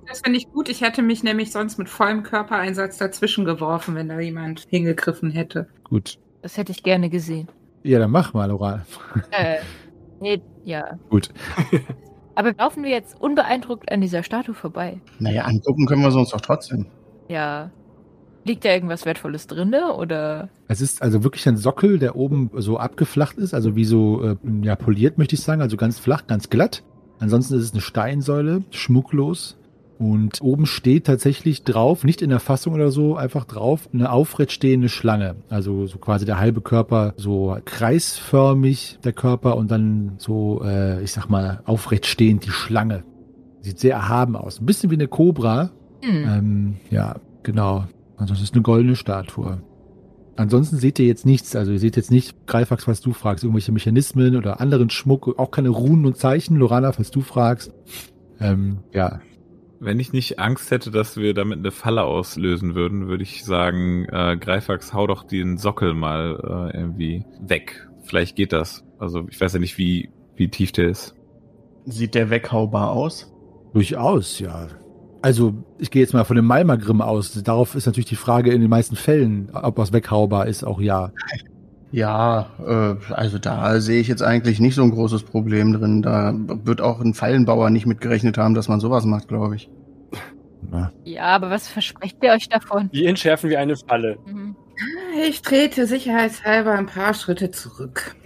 Das 0.06 0.20
finde 0.20 0.38
ich 0.38 0.50
gut. 0.50 0.68
Ich 0.68 0.82
hätte 0.82 1.00
mich 1.02 1.22
nämlich 1.22 1.50
sonst 1.52 1.78
mit 1.78 1.88
vollem 1.88 2.24
Körpereinsatz 2.24 2.98
dazwischen 2.98 3.44
geworfen, 3.46 3.94
wenn 3.94 4.08
da 4.08 4.20
jemand 4.20 4.66
hingegriffen 4.68 5.30
hätte. 5.30 5.68
gut. 5.84 6.18
Das 6.42 6.58
hätte 6.58 6.72
ich 6.72 6.82
gerne 6.82 7.08
gesehen. 7.08 7.48
Ja, 7.84 7.98
dann 7.98 8.10
mach 8.10 8.34
mal, 8.34 8.50
Oral. 8.50 8.84
Äh, 9.30 9.60
nee, 10.20 10.42
ja. 10.64 10.98
Gut. 11.08 11.30
Aber 12.34 12.52
laufen 12.52 12.82
wir 12.82 12.90
jetzt 12.90 13.20
unbeeindruckt 13.20 13.90
an 13.90 14.00
dieser 14.00 14.22
Statue 14.22 14.54
vorbei? 14.54 15.00
Naja, 15.18 15.44
angucken 15.44 15.86
können 15.86 16.02
wir 16.02 16.10
sie 16.10 16.18
uns 16.18 16.30
doch 16.30 16.40
trotzdem. 16.40 16.86
Ja. 17.28 17.70
Liegt 18.44 18.64
da 18.64 18.70
irgendwas 18.70 19.06
Wertvolles 19.06 19.46
drinne 19.46 19.94
oder? 19.94 20.50
Es 20.68 20.80
ist 20.82 21.00
also 21.00 21.24
wirklich 21.24 21.48
ein 21.48 21.56
Sockel, 21.56 21.98
der 21.98 22.14
oben 22.16 22.50
so 22.54 22.76
abgeflacht 22.78 23.38
ist, 23.38 23.54
also 23.54 23.74
wie 23.74 23.86
so 23.86 24.22
äh, 24.22 24.36
ja, 24.62 24.76
poliert, 24.76 25.16
möchte 25.16 25.34
ich 25.34 25.42
sagen, 25.42 25.62
also 25.62 25.78
ganz 25.78 25.98
flach, 25.98 26.26
ganz 26.26 26.50
glatt. 26.50 26.82
Ansonsten 27.20 27.54
ist 27.54 27.62
es 27.62 27.72
eine 27.72 27.80
Steinsäule, 27.80 28.62
schmucklos. 28.70 29.56
Und 29.98 30.42
oben 30.42 30.66
steht 30.66 31.06
tatsächlich 31.06 31.62
drauf, 31.62 32.02
nicht 32.02 32.20
in 32.20 32.30
der 32.30 32.40
Fassung 32.40 32.74
oder 32.74 32.90
so, 32.90 33.16
einfach 33.16 33.44
drauf, 33.44 33.88
eine 33.92 34.10
aufrecht 34.10 34.50
stehende 34.50 34.88
Schlange. 34.88 35.36
Also 35.50 35.86
so 35.86 35.98
quasi 35.98 36.24
der 36.24 36.38
halbe 36.38 36.60
Körper 36.60 37.14
so 37.16 37.56
kreisförmig, 37.64 38.98
der 39.04 39.12
Körper, 39.12 39.56
und 39.56 39.70
dann 39.70 40.14
so, 40.18 40.62
äh, 40.64 41.02
ich 41.02 41.12
sag 41.12 41.28
mal, 41.28 41.62
aufrecht 41.64 42.06
stehend 42.06 42.44
die 42.44 42.50
Schlange. 42.50 43.04
Sieht 43.60 43.78
sehr 43.78 43.94
erhaben 43.94 44.36
aus. 44.36 44.60
Ein 44.60 44.66
bisschen 44.66 44.90
wie 44.90 44.96
eine 44.96 45.08
Kobra. 45.08 45.70
Hm. 46.02 46.24
Ähm, 46.28 46.76
ja, 46.90 47.16
genau. 47.42 47.86
Also 48.16 48.34
es 48.34 48.42
ist 48.42 48.54
eine 48.54 48.62
goldene 48.62 48.96
Statue. 48.96 49.62
Ansonsten 50.36 50.76
seht 50.76 50.98
ihr 50.98 51.06
jetzt 51.06 51.24
nichts. 51.24 51.54
Also 51.54 51.72
ihr 51.72 51.78
seht 51.78 51.96
jetzt 51.96 52.10
nicht, 52.10 52.46
Greifax, 52.46 52.84
falls 52.84 53.00
du 53.00 53.12
fragst, 53.12 53.44
irgendwelche 53.44 53.72
Mechanismen 53.72 54.36
oder 54.36 54.60
anderen 54.60 54.90
Schmuck, 54.90 55.38
auch 55.38 55.50
keine 55.50 55.68
Runen 55.68 56.04
und 56.04 56.16
Zeichen. 56.16 56.56
Lorana, 56.56 56.92
falls 56.92 57.10
du 57.10 57.20
fragst. 57.20 57.72
Ähm, 58.40 58.78
ja, 58.92 59.20
Wenn 59.84 60.00
ich 60.00 60.14
nicht 60.14 60.38
Angst 60.38 60.70
hätte, 60.70 60.90
dass 60.90 61.18
wir 61.18 61.34
damit 61.34 61.58
eine 61.58 61.70
Falle 61.70 62.04
auslösen 62.04 62.74
würden, 62.74 63.06
würde 63.06 63.22
ich 63.22 63.44
sagen, 63.44 64.06
äh, 64.10 64.36
Greifax, 64.38 64.94
hau 64.94 65.06
doch 65.06 65.24
den 65.24 65.58
Sockel 65.58 65.92
mal 65.92 66.70
äh, 66.72 66.78
irgendwie 66.78 67.24
weg. 67.40 67.86
Vielleicht 68.04 68.34
geht 68.34 68.52
das. 68.54 68.82
Also 68.98 69.26
ich 69.28 69.38
weiß 69.38 69.52
ja 69.52 69.58
nicht, 69.58 69.76
wie, 69.76 70.08
wie 70.36 70.48
tief 70.48 70.72
der 70.72 70.88
ist. 70.88 71.14
Sieht 71.84 72.14
der 72.14 72.30
weghaubar 72.30 72.92
aus? 72.92 73.30
Durchaus, 73.74 74.38
ja. 74.38 74.68
Also, 75.20 75.54
ich 75.78 75.90
gehe 75.90 76.02
jetzt 76.02 76.14
mal 76.14 76.24
von 76.24 76.36
dem 76.36 76.46
Malmagrim 76.46 77.00
aus. 77.00 77.32
Darauf 77.42 77.74
ist 77.74 77.86
natürlich 77.86 78.08
die 78.08 78.16
Frage 78.16 78.52
in 78.52 78.60
den 78.60 78.70
meisten 78.70 78.96
Fällen, 78.96 79.50
ob 79.52 79.76
was 79.76 79.92
weghaubar 79.92 80.46
ist, 80.46 80.64
auch 80.64 80.80
ja. 80.80 81.12
Ja, 81.94 82.46
äh, 82.58 83.12
also 83.12 83.38
da 83.38 83.78
sehe 83.80 84.00
ich 84.00 84.08
jetzt 84.08 84.22
eigentlich 84.22 84.58
nicht 84.58 84.74
so 84.74 84.82
ein 84.82 84.90
großes 84.90 85.22
Problem 85.22 85.72
drin. 85.72 86.02
Da 86.02 86.34
wird 86.34 86.80
auch 86.80 87.00
ein 87.00 87.14
Fallenbauer 87.14 87.70
nicht 87.70 87.86
mitgerechnet 87.86 88.36
haben, 88.36 88.54
dass 88.54 88.68
man 88.68 88.80
sowas 88.80 89.04
macht, 89.04 89.28
glaube 89.28 89.54
ich. 89.54 89.70
Na, 90.70 90.90
Ja, 91.04 91.26
aber 91.26 91.50
was 91.50 91.68
versprecht 91.68 92.16
ihr 92.22 92.32
euch 92.32 92.48
davon? 92.48 92.88
Wie 92.90 93.06
entschärfen 93.06 93.48
wir 93.48 93.60
eine 93.60 93.76
Falle? 93.76 94.18
Mhm. 94.26 94.56
Ich 95.28 95.42
trete 95.42 95.86
sicherheitshalber 95.86 96.72
ein 96.72 96.86
paar 96.86 97.14
Schritte 97.14 97.52
zurück. 97.52 98.16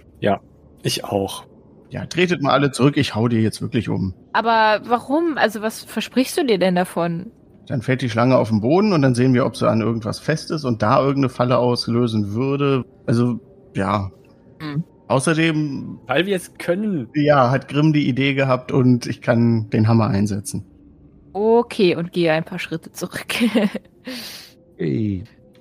Ich 0.81 1.03
auch. 1.03 1.45
Ja, 1.89 2.05
tretet 2.05 2.41
mal 2.41 2.53
alle 2.53 2.71
zurück, 2.71 2.97
ich 2.97 3.15
hau 3.15 3.27
dir 3.27 3.41
jetzt 3.41 3.61
wirklich 3.61 3.89
um. 3.89 4.13
Aber 4.33 4.81
warum? 4.85 5.37
Also 5.37 5.61
was 5.61 5.83
versprichst 5.83 6.37
du 6.37 6.45
dir 6.45 6.57
denn 6.57 6.75
davon? 6.75 7.31
Dann 7.67 7.81
fällt 7.81 8.01
die 8.01 8.09
Schlange 8.09 8.37
auf 8.37 8.49
den 8.49 8.61
Boden 8.61 8.93
und 8.93 9.01
dann 9.01 9.13
sehen 9.13 9.33
wir, 9.33 9.45
ob 9.45 9.55
sie 9.55 9.69
an 9.69 9.81
irgendwas 9.81 10.19
fest 10.19 10.49
ist 10.49 10.63
und 10.63 10.81
da 10.81 10.99
irgendeine 10.99 11.29
Falle 11.29 11.57
auslösen 11.57 12.33
würde. 12.33 12.83
Also, 13.05 13.39
ja. 13.75 14.11
Hm. 14.59 14.83
Außerdem, 15.07 15.99
Weil 16.05 16.25
wir 16.27 16.35
es 16.35 16.53
können. 16.59 17.09
ja, 17.15 17.49
hat 17.49 17.67
Grimm 17.67 17.93
die 17.93 18.07
Idee 18.07 18.35
gehabt 18.35 18.71
und 18.71 19.07
ich 19.07 19.21
kann 19.21 19.69
den 19.71 19.87
Hammer 19.87 20.07
einsetzen. 20.07 20.63
Okay, 21.33 21.95
und 21.95 22.11
gehe 22.11 22.31
ein 22.31 22.43
paar 22.43 22.59
Schritte 22.59 22.91
zurück. 22.91 23.25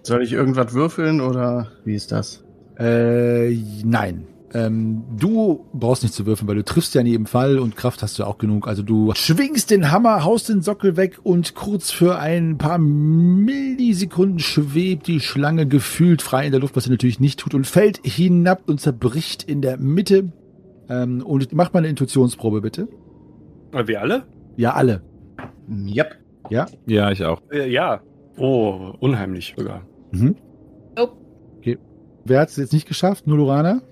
Soll 0.03 0.23
ich 0.23 0.33
irgendwas 0.33 0.75
würfeln 0.75 1.21
oder 1.21 1.73
wie 1.85 1.94
ist 1.94 2.12
das? 2.12 2.44
Äh, 2.79 3.55
nein. 3.85 4.27
Ähm, 4.54 5.02
du 5.18 5.66
brauchst 5.74 6.02
nicht 6.02 6.14
zu 6.14 6.24
würfeln, 6.24 6.48
weil 6.48 6.56
du 6.56 6.64
triffst 6.64 6.94
ja 6.94 7.02
in 7.02 7.06
jedem 7.06 7.26
Fall 7.26 7.58
und 7.58 7.76
Kraft 7.76 8.02
hast 8.02 8.18
du 8.18 8.24
auch 8.24 8.38
genug. 8.38 8.66
Also 8.66 8.82
du 8.82 9.12
schwingst 9.14 9.70
den 9.70 9.90
Hammer, 9.90 10.24
haust 10.24 10.48
den 10.48 10.62
Sockel 10.62 10.96
weg 10.96 11.18
und 11.22 11.54
kurz 11.54 11.90
für 11.90 12.18
ein 12.18 12.56
paar 12.56 12.78
Millisekunden 12.78 14.38
schwebt 14.38 15.06
die 15.06 15.20
Schlange 15.20 15.66
gefühlt 15.66 16.22
frei 16.22 16.46
in 16.46 16.52
der 16.52 16.61
Luft, 16.61 16.76
was 16.76 16.84
sie 16.84 16.90
natürlich 16.90 17.20
nicht 17.20 17.40
tut 17.40 17.54
und 17.54 17.66
fällt 17.66 18.00
hinab 18.04 18.62
und 18.68 18.80
zerbricht 18.80 19.42
in 19.42 19.61
der 19.61 19.76
Mitte. 19.76 20.32
Ähm, 20.88 21.22
und 21.22 21.52
mach 21.52 21.72
mal 21.74 21.80
eine 21.80 21.88
Intuitionsprobe 21.88 22.62
bitte. 22.62 22.88
Äh, 23.72 23.87
Wir 23.87 24.00
alle? 24.00 24.22
Ja, 24.56 24.72
alle. 24.72 25.02
Yep. 25.68 26.16
Ja, 26.87 27.11
ich 27.11 27.22
auch. 27.24 27.42
Äh, 27.52 27.70
ja. 27.70 28.00
Oh, 28.38 28.94
unheimlich 29.00 29.54
sogar. 29.56 29.82
Mhm. 30.12 30.37
Nope. 30.96 31.12
Okay. 31.58 31.78
Wer 32.24 32.40
hat 32.40 32.48
es 32.48 32.56
jetzt 32.56 32.72
nicht 32.72 32.88
geschafft? 32.88 33.26
Nur 33.26 33.37
Lorana? 33.37 33.82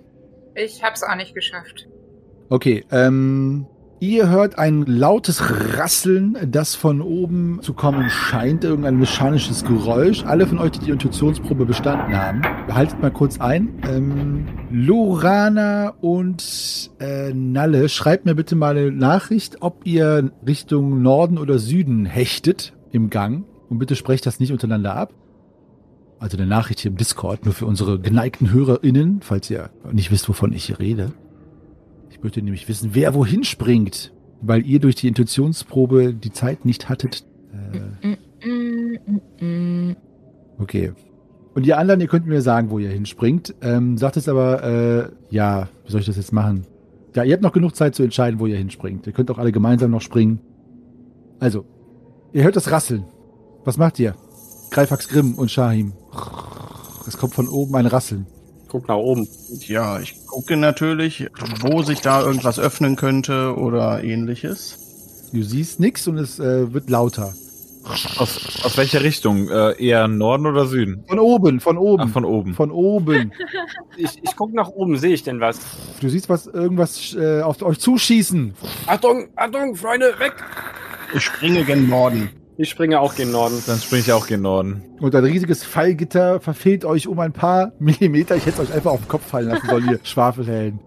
Ich 0.56 0.82
hab's 0.82 1.02
auch 1.02 1.16
nicht 1.16 1.34
geschafft. 1.34 1.86
Okay, 2.48 2.82
ähm, 2.90 3.66
ihr 4.00 4.30
hört 4.30 4.58
ein 4.58 4.86
lautes 4.86 5.42
Rasseln, 5.76 6.38
das 6.50 6.74
von 6.74 7.02
oben 7.02 7.60
zu 7.60 7.74
kommen 7.74 8.08
scheint, 8.08 8.64
irgendein 8.64 8.98
mechanisches 8.98 9.66
Geräusch. 9.66 10.24
Alle 10.24 10.46
von 10.46 10.58
euch, 10.58 10.70
die 10.70 10.78
die 10.78 10.90
Intuitionsprobe 10.92 11.66
bestanden 11.66 12.16
haben, 12.16 12.40
behaltet 12.66 13.02
mal 13.02 13.10
kurz 13.10 13.38
ein. 13.38 13.82
Ähm, 13.86 14.46
Lorana 14.70 15.90
und 16.00 16.90
äh, 17.00 17.34
Nalle, 17.34 17.90
schreibt 17.90 18.24
mir 18.24 18.34
bitte 18.34 18.56
mal 18.56 18.78
eine 18.78 18.90
Nachricht, 18.90 19.58
ob 19.60 19.86
ihr 19.86 20.32
Richtung 20.46 21.02
Norden 21.02 21.36
oder 21.36 21.58
Süden 21.58 22.06
hechtet 22.06 22.72
im 22.92 23.10
Gang. 23.10 23.44
Und 23.68 23.78
bitte 23.78 23.94
sprecht 23.94 24.24
das 24.24 24.40
nicht 24.40 24.52
untereinander 24.52 24.96
ab. 24.96 25.12
Also 26.18 26.36
eine 26.36 26.46
Nachricht 26.46 26.80
hier 26.80 26.90
im 26.90 26.96
Discord, 26.96 27.44
nur 27.44 27.52
für 27.52 27.66
unsere 27.66 28.00
geneigten 28.00 28.50
HörerInnen, 28.50 29.20
falls 29.20 29.50
ihr 29.50 29.70
nicht 29.92 30.10
wisst, 30.10 30.28
wovon 30.28 30.52
ich 30.52 30.64
hier 30.64 30.78
rede. 30.78 31.12
Ich 32.10 32.22
möchte 32.22 32.40
nämlich 32.40 32.68
wissen, 32.68 32.90
wer 32.94 33.14
wohin 33.14 33.44
springt, 33.44 34.14
weil 34.40 34.64
ihr 34.66 34.80
durch 34.80 34.94
die 34.94 35.08
Intuitionsprobe 35.08 36.14
die 36.14 36.32
Zeit 36.32 36.64
nicht 36.64 36.88
hattet. 36.88 37.26
Äh, 37.52 38.16
okay. 40.58 40.92
Und 41.54 41.66
ihr 41.66 41.78
anderen, 41.78 42.00
ihr 42.00 42.06
könnt 42.06 42.26
mir 42.26 42.42
sagen, 42.42 42.70
wo 42.70 42.78
ihr 42.78 42.90
hinspringt. 42.90 43.54
Ähm, 43.60 43.98
sagt 43.98 44.16
es 44.16 44.28
aber, 44.28 44.62
äh, 44.62 45.08
ja, 45.34 45.68
wie 45.84 45.90
soll 45.90 46.00
ich 46.00 46.06
das 46.06 46.16
jetzt 46.16 46.32
machen? 46.32 46.66
Ja, 47.14 47.24
ihr 47.24 47.32
habt 47.32 47.42
noch 47.42 47.52
genug 47.52 47.74
Zeit 47.74 47.94
zu 47.94 48.02
entscheiden, 48.02 48.40
wo 48.40 48.46
ihr 48.46 48.58
hinspringt. 48.58 49.06
Ihr 49.06 49.12
könnt 49.12 49.30
auch 49.30 49.38
alle 49.38 49.52
gemeinsam 49.52 49.90
noch 49.90 50.02
springen. 50.02 50.40
Also, 51.40 51.64
ihr 52.32 52.44
hört 52.44 52.56
das 52.56 52.70
Rasseln. 52.70 53.04
Was 53.64 53.78
macht 53.78 53.98
ihr? 53.98 54.14
Greifax 54.70 55.08
Grimm 55.08 55.34
und 55.34 55.50
Shahim. 55.50 55.92
Es 57.06 57.16
kommt 57.16 57.34
von 57.34 57.48
oben 57.48 57.76
ein 57.76 57.86
Rasseln. 57.86 58.26
Guck 58.68 58.88
nach 58.88 58.96
oben. 58.96 59.28
Ja, 59.60 60.00
ich 60.00 60.26
gucke 60.26 60.56
natürlich, 60.56 61.28
wo 61.60 61.82
sich 61.82 62.00
da 62.00 62.22
irgendwas 62.22 62.58
öffnen 62.58 62.96
könnte 62.96 63.54
oder 63.56 64.02
ähnliches. 64.02 65.28
Du 65.32 65.42
siehst 65.42 65.80
nichts 65.80 66.06
und 66.08 66.18
es 66.18 66.38
äh, 66.38 66.72
wird 66.72 66.90
lauter. 66.90 67.32
Aus, 68.18 68.64
aus 68.64 68.76
welcher 68.76 69.02
Richtung? 69.02 69.48
Äh, 69.48 69.80
eher 69.80 70.08
Norden 70.08 70.46
oder 70.46 70.66
Süden? 70.66 71.04
Von 71.06 71.20
oben, 71.20 71.60
von 71.60 71.78
oben. 71.78 72.04
Ach, 72.08 72.12
von 72.12 72.24
oben. 72.24 72.54
Von 72.54 72.70
oben. 72.70 73.32
Ich, 73.98 74.22
ich 74.22 74.36
guck 74.36 74.52
nach 74.52 74.68
oben. 74.68 74.98
Sehe 74.98 75.14
ich 75.14 75.22
denn 75.22 75.40
was? 75.40 75.58
Du 76.00 76.10
siehst 76.10 76.28
was, 76.28 76.46
irgendwas 76.46 77.16
äh, 77.18 77.40
auf 77.40 77.62
euch 77.62 77.78
zuschießen. 77.78 78.52
Achtung, 78.86 79.28
Achtung, 79.36 79.74
Freunde, 79.74 80.12
weg! 80.18 80.34
Ich 81.14 81.22
springe 81.22 81.64
gen 81.64 81.88
Norden. 81.88 82.28
Ich 82.58 82.70
springe 82.70 83.00
auch 83.00 83.14
gen 83.14 83.32
Norden. 83.32 83.62
Dann 83.66 83.78
springe 83.78 84.00
ich 84.02 84.12
auch 84.12 84.26
gen 84.26 84.42
Norden. 84.42 84.82
Und 84.98 85.14
ein 85.14 85.24
riesiges 85.24 85.62
Fallgitter 85.62 86.40
verfehlt 86.40 86.84
euch 86.84 87.06
um 87.06 87.18
ein 87.20 87.32
paar 87.32 87.72
Millimeter. 87.78 88.36
Ich 88.36 88.46
hätte 88.46 88.62
euch 88.62 88.72
einfach 88.72 88.92
auf 88.92 89.00
den 89.00 89.08
Kopf 89.08 89.26
fallen 89.26 89.48
lassen 89.48 89.68
sollen, 89.68 89.88
ihr 89.90 90.00
Schwafelhelden. 90.04 90.80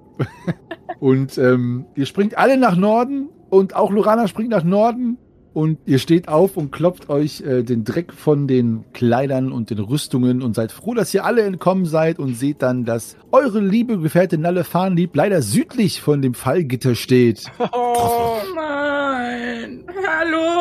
und 1.00 1.38
ähm, 1.38 1.86
ihr 1.96 2.06
springt 2.06 2.38
alle 2.38 2.58
nach 2.58 2.76
Norden 2.76 3.30
und 3.50 3.76
auch 3.76 3.92
Lorana 3.92 4.28
springt 4.28 4.50
nach 4.50 4.64
Norden. 4.64 5.18
Und 5.52 5.80
ihr 5.86 5.98
steht 5.98 6.28
auf 6.28 6.58
und 6.58 6.72
klopft 6.72 7.10
euch 7.10 7.42
äh, 7.42 7.64
den 7.64 7.84
Dreck 7.84 8.14
von 8.14 8.48
den 8.48 8.86
Kleidern 8.94 9.52
und 9.52 9.72
den 9.72 9.80
Rüstungen 9.80 10.44
und 10.44 10.56
seid 10.56 10.72
froh, 10.72 10.94
dass 10.94 11.12
ihr 11.14 11.26
alle 11.26 11.42
entkommen 11.42 11.86
seid 11.86 12.20
und 12.20 12.36
seht 12.36 12.62
dann, 12.62 12.86
dass 12.86 13.18
eure 13.32 13.60
liebe 13.60 13.98
Gefährtin 13.98 14.42
Nalle 14.42 14.64
Farnlieb 14.64 15.16
leider 15.16 15.42
südlich 15.42 16.02
von 16.02 16.22
dem 16.22 16.36
Fallgitter 16.36 16.94
steht. 16.94 17.46
Oh 17.74 18.38
nein. 18.56 19.84
Hallo. 20.08 20.59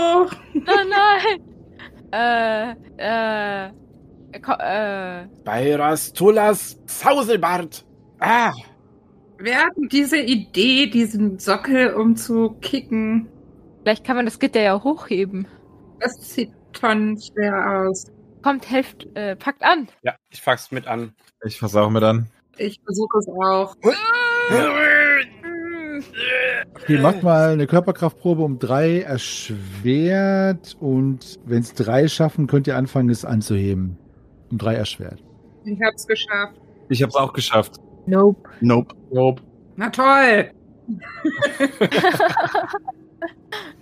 Oh 0.54 0.84
nein! 0.88 1.40
äh, 2.12 2.74
äh, 2.98 3.70
äh, 4.32 5.26
Bayrastulas 5.44 6.78
Sauselbart. 6.86 7.84
Ah, 8.20 8.52
Wir 9.38 9.58
hatten 9.58 9.88
diese 9.88 10.18
Idee, 10.18 10.86
diesen 10.88 11.38
Sockel 11.38 11.94
umzukicken. 11.94 13.28
vielleicht 13.82 14.04
kann 14.04 14.16
man 14.16 14.24
das 14.24 14.38
Gitter 14.38 14.60
ja 14.60 14.82
hochheben. 14.82 15.46
Das 16.00 16.14
sieht 16.34 16.50
tonnenschwer 16.72 17.86
aus. 17.88 18.06
Kommt, 18.42 18.70
helft, 18.70 19.06
äh, 19.14 19.36
packt 19.36 19.62
an. 19.62 19.88
ja, 20.02 20.14
ich 20.30 20.40
fass 20.42 20.70
mit 20.70 20.86
an. 20.86 21.14
Ich 21.44 21.62
auch 21.62 21.90
mit 21.90 22.02
an. 22.02 22.28
Ich 22.56 22.80
versuche 22.84 23.18
es 23.18 23.28
auch. 23.28 23.76
Okay, 26.74 26.98
macht 26.98 27.22
mal 27.22 27.50
eine 27.50 27.66
Körperkraftprobe 27.66 28.42
um 28.42 28.58
drei 28.58 29.00
erschwert 29.00 30.76
und 30.80 31.38
wenn 31.44 31.60
es 31.60 31.74
drei 31.74 32.08
schaffen, 32.08 32.46
könnt 32.46 32.66
ihr 32.66 32.76
anfangen, 32.76 33.10
es 33.10 33.24
anzuheben. 33.24 33.98
Um 34.50 34.58
drei 34.58 34.74
erschwert. 34.74 35.22
Ich 35.64 35.78
hab's 35.82 36.06
geschafft. 36.06 36.60
Ich 36.88 37.02
habe 37.02 37.10
es 37.10 37.16
auch 37.16 37.32
geschafft. 37.32 37.76
Nope. 38.06 38.48
Nope. 38.60 38.94
Nope. 39.10 39.42
Na 39.76 39.90
toll. 39.90 40.50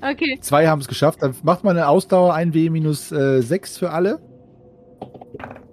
Okay. 0.01 0.39
Zwei 0.41 0.69
haben 0.69 0.81
es 0.81 0.89
geschafft. 0.89 1.23
Dann 1.23 1.35
macht 1.43 1.65
mal 1.65 1.71
eine 1.71 1.89
Ausdauer 1.89 2.35
1W 2.35 2.71
minus 2.71 3.11
äh, 3.13 3.41
6 3.41 3.79
für 3.79 3.91
alle. 3.91 4.21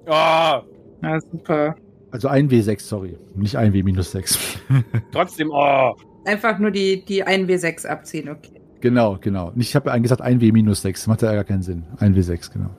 Ah, 0.08 0.62
Na 1.02 1.20
super. 1.20 1.76
Also 2.12 2.30
1W6, 2.30 2.82
sorry. 2.82 3.18
Nicht 3.36 3.58
1W 3.58 3.84
minus 3.84 4.12
6. 4.12 4.60
trotzdem, 5.12 5.50
oh. 5.52 5.94
Einfach 6.26 6.60
nur 6.60 6.72
die, 6.72 7.04
die 7.04 7.26
1W6 7.26 7.88
abziehen, 7.88 8.30
okay. 8.30 8.62
genau, 8.82 9.18
genau. 9.20 9.52
Ich 9.56 9.76
habe 9.76 9.92
eigentlich 9.92 10.04
gesagt 10.04 10.22
1W 10.22 10.54
minus 10.54 10.82
6. 10.82 11.08
Macht 11.08 11.22
ja 11.22 11.34
gar 11.34 11.44
keinen 11.44 11.64
Sinn. 11.64 11.86
1W6, 12.00 12.54
genau. 12.54 12.70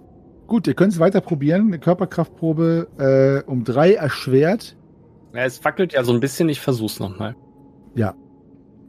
Gut, 0.47 0.67
ihr 0.67 0.75
könnt 0.75 0.93
es 0.93 0.99
weiter 0.99 1.21
probieren. 1.21 1.69
Eine 1.69 1.79
Körperkraftprobe 1.79 3.43
äh, 3.47 3.51
um 3.51 3.65
drei 3.65 3.95
erschwert. 3.95 4.77
Ja, 5.35 5.45
es 5.45 5.59
fackelt 5.59 5.93
ja 5.93 6.05
so 6.05 6.13
ein 6.13 6.21
bisschen. 6.21 6.49
Ich 6.49 6.61
versuch's 6.61 7.01
nochmal. 7.01 7.35
Ja. 7.95 8.15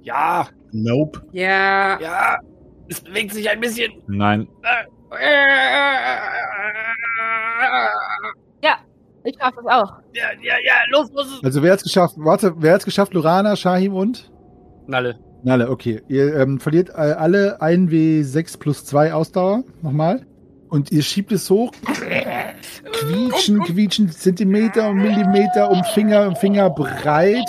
Ja, 0.03 0.47
Nope. 0.71 1.25
Ja. 1.31 1.99
ja. 1.99 2.37
Es 2.87 3.01
bewegt 3.01 3.33
sich 3.33 3.49
ein 3.49 3.59
bisschen. 3.59 3.91
Nein. 4.07 4.47
Ich 9.25 9.35
schaff 9.39 9.55
es 9.57 9.65
auch. 9.65 9.91
Ja, 10.13 10.31
ja, 10.39 10.53
ja, 10.63 10.73
los, 10.91 11.11
los. 11.11 11.43
Also 11.43 11.63
wer 11.63 11.73
hat's 11.73 11.83
geschafft? 11.83 12.13
Warte, 12.17 12.53
wer 12.57 12.75
hat's 12.75 12.85
geschafft? 12.85 13.13
Lorana, 13.13 13.55
Shahim 13.55 13.95
und? 13.95 14.31
Nalle. 14.87 15.17
Nalle, 15.43 15.69
okay. 15.69 16.01
Ihr 16.07 16.35
ähm, 16.35 16.59
verliert 16.59 16.89
äh, 16.89 16.93
alle 16.93 17.61
1W6 17.61 18.57
plus 18.59 18.85
2 18.85 19.13
Ausdauer. 19.13 19.63
Nochmal. 19.81 20.25
Und 20.69 20.91
ihr 20.91 21.03
schiebt 21.03 21.31
es 21.31 21.49
hoch. 21.49 21.71
Quietschen, 22.91 23.59
quietschen, 23.63 24.09
Zentimeter 24.09 24.89
und 24.89 24.97
Millimeter 24.97 25.69
um 25.69 25.83
Finger, 25.93 26.27
um 26.27 26.35
Finger 26.35 26.69
breit. 26.69 27.47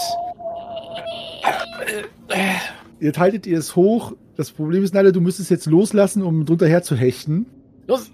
Ihr 3.01 3.12
haltet 3.16 3.46
ihr 3.46 3.59
es 3.59 3.75
hoch. 3.77 4.12
Das 4.37 4.51
Problem 4.51 4.85
ist 4.85 4.94
leider, 4.94 5.12
du 5.12 5.20
müsstest 5.20 5.51
jetzt 5.51 5.66
loslassen, 5.66 6.22
um 6.22 6.44
drunter 6.44 6.66
her 6.66 6.83
zu 6.83 6.94
hechten. 6.94 7.46
Los, 7.87 8.11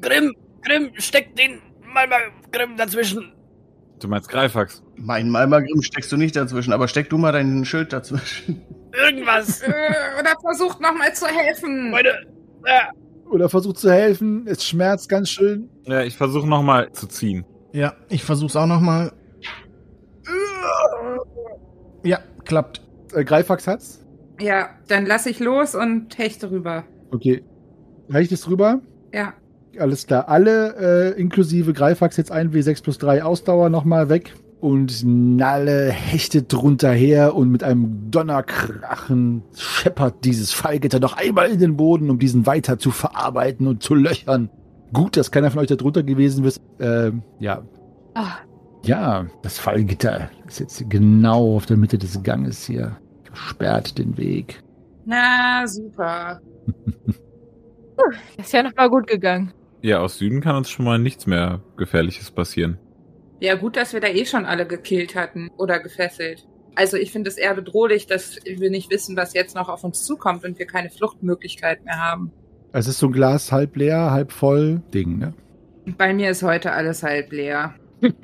Grimm, 0.00 0.34
Grimm, 0.62 0.90
steck 0.94 1.34
den 1.36 1.58
mal 1.92 2.06
mal 2.06 2.20
Grimm 2.52 2.76
dazwischen. 2.76 3.32
Du 4.00 4.08
meinst 4.08 4.28
Greifax? 4.28 4.82
Mein 4.96 5.28
Malmagrim 5.28 5.82
steckst 5.82 6.10
du 6.10 6.16
nicht 6.16 6.34
dazwischen, 6.34 6.72
aber 6.72 6.88
steck 6.88 7.10
du 7.10 7.18
mal 7.18 7.32
dein 7.32 7.64
Schild 7.64 7.92
dazwischen. 7.92 8.62
Irgendwas. 8.92 9.62
Äh, 9.62 9.70
Oder 10.18 10.34
versucht 10.40 10.80
nochmal 10.80 11.14
zu 11.14 11.26
helfen. 11.26 11.90
Meine, 11.90 12.08
äh, 12.64 13.28
Oder 13.30 13.48
versucht 13.48 13.78
zu 13.78 13.90
helfen. 13.92 14.46
Es 14.46 14.64
schmerzt 14.64 15.08
ganz 15.08 15.28
schön. 15.28 15.68
Ja, 15.84 16.02
ich 16.02 16.16
versuche 16.16 16.48
nochmal 16.48 16.90
zu 16.92 17.06
ziehen. 17.06 17.44
Ja, 17.72 17.94
ich 18.08 18.24
versuch's 18.24 18.56
auch 18.56 18.66
noch 18.66 18.80
mal. 18.80 19.12
Ja, 22.02 22.18
klappt. 22.44 22.82
Äh, 23.14 23.24
Greifax 23.24 23.66
hat's. 23.66 24.04
Ja, 24.40 24.70
dann 24.88 25.04
lass 25.06 25.26
ich 25.26 25.38
los 25.38 25.74
und 25.74 26.16
hechte 26.16 26.50
rüber. 26.50 26.84
Okay. 27.12 27.44
Reicht 28.08 28.32
es 28.32 28.48
rüber? 28.48 28.80
Ja. 29.12 29.34
Alles 29.78 30.06
klar. 30.06 30.28
Alle 30.28 31.12
äh, 31.14 31.20
inklusive 31.20 31.72
Greifax 31.72 32.16
jetzt 32.16 32.32
1W6 32.32 32.82
plus 32.82 32.98
3 32.98 33.22
Ausdauer 33.22 33.70
nochmal 33.70 34.08
weg. 34.08 34.34
Und 34.60 35.04
Nalle 35.06 35.90
hechtet 35.90 36.52
drunter 36.52 36.92
her 36.92 37.34
und 37.34 37.50
mit 37.50 37.64
einem 37.64 38.10
Donnerkrachen 38.10 39.42
scheppert 39.56 40.24
dieses 40.24 40.52
Fallgitter 40.52 41.00
noch 41.00 41.16
einmal 41.16 41.48
in 41.48 41.58
den 41.60 41.78
Boden, 41.78 42.10
um 42.10 42.18
diesen 42.18 42.44
weiter 42.44 42.78
zu 42.78 42.90
verarbeiten 42.90 43.66
und 43.66 43.82
zu 43.82 43.94
löchern. 43.94 44.50
Gut, 44.92 45.16
dass 45.16 45.30
keiner 45.30 45.50
von 45.50 45.60
euch 45.60 45.68
da 45.68 45.76
drunter 45.76 46.02
gewesen 46.02 46.44
ist. 46.44 46.60
Ähm, 46.78 47.22
ja. 47.38 47.62
Ah. 48.14 48.32
Ja, 48.84 49.26
das 49.42 49.58
Fallgitter 49.58 50.30
ist 50.46 50.60
jetzt 50.60 50.90
genau 50.90 51.56
auf 51.56 51.64
der 51.64 51.78
Mitte 51.78 51.96
des 51.96 52.22
Ganges 52.22 52.64
hier. 52.64 52.98
Sperrt 53.32 53.96
den 53.96 54.18
Weg. 54.18 54.62
Na, 55.06 55.66
super. 55.66 56.40
Ist 58.38 58.52
ja 58.52 58.62
noch 58.62 58.74
mal 58.74 58.88
gut 58.88 59.06
gegangen. 59.06 59.52
Ja, 59.82 60.00
aus 60.00 60.18
Süden 60.18 60.40
kann 60.40 60.56
uns 60.56 60.70
schon 60.70 60.84
mal 60.84 60.98
nichts 60.98 61.26
mehr 61.26 61.60
Gefährliches 61.76 62.30
passieren. 62.30 62.78
Ja, 63.40 63.54
gut, 63.54 63.76
dass 63.76 63.94
wir 63.94 64.00
da 64.00 64.08
eh 64.08 64.26
schon 64.26 64.44
alle 64.44 64.66
gekillt 64.66 65.14
hatten 65.14 65.50
oder 65.56 65.80
gefesselt. 65.80 66.46
Also 66.74 66.96
ich 66.96 67.10
finde 67.10 67.30
es 67.30 67.38
eher 67.38 67.54
bedrohlich, 67.54 68.06
dass 68.06 68.36
wir 68.44 68.70
nicht 68.70 68.90
wissen, 68.90 69.16
was 69.16 69.34
jetzt 69.34 69.54
noch 69.54 69.68
auf 69.68 69.82
uns 69.82 70.04
zukommt 70.04 70.44
und 70.44 70.58
wir 70.58 70.66
keine 70.66 70.90
Fluchtmöglichkeit 70.90 71.84
mehr 71.84 71.98
haben. 71.98 72.32
Es 72.72 72.86
ist 72.86 72.98
so 72.98 73.06
ein 73.06 73.12
Glas 73.12 73.50
halb 73.50 73.76
leer, 73.76 74.10
halb 74.10 74.32
voll 74.32 74.82
Ding, 74.94 75.18
ne? 75.18 75.34
Bei 75.96 76.12
mir 76.12 76.30
ist 76.30 76.42
heute 76.42 76.72
alles 76.72 77.02
halb 77.02 77.32
leer. 77.32 77.74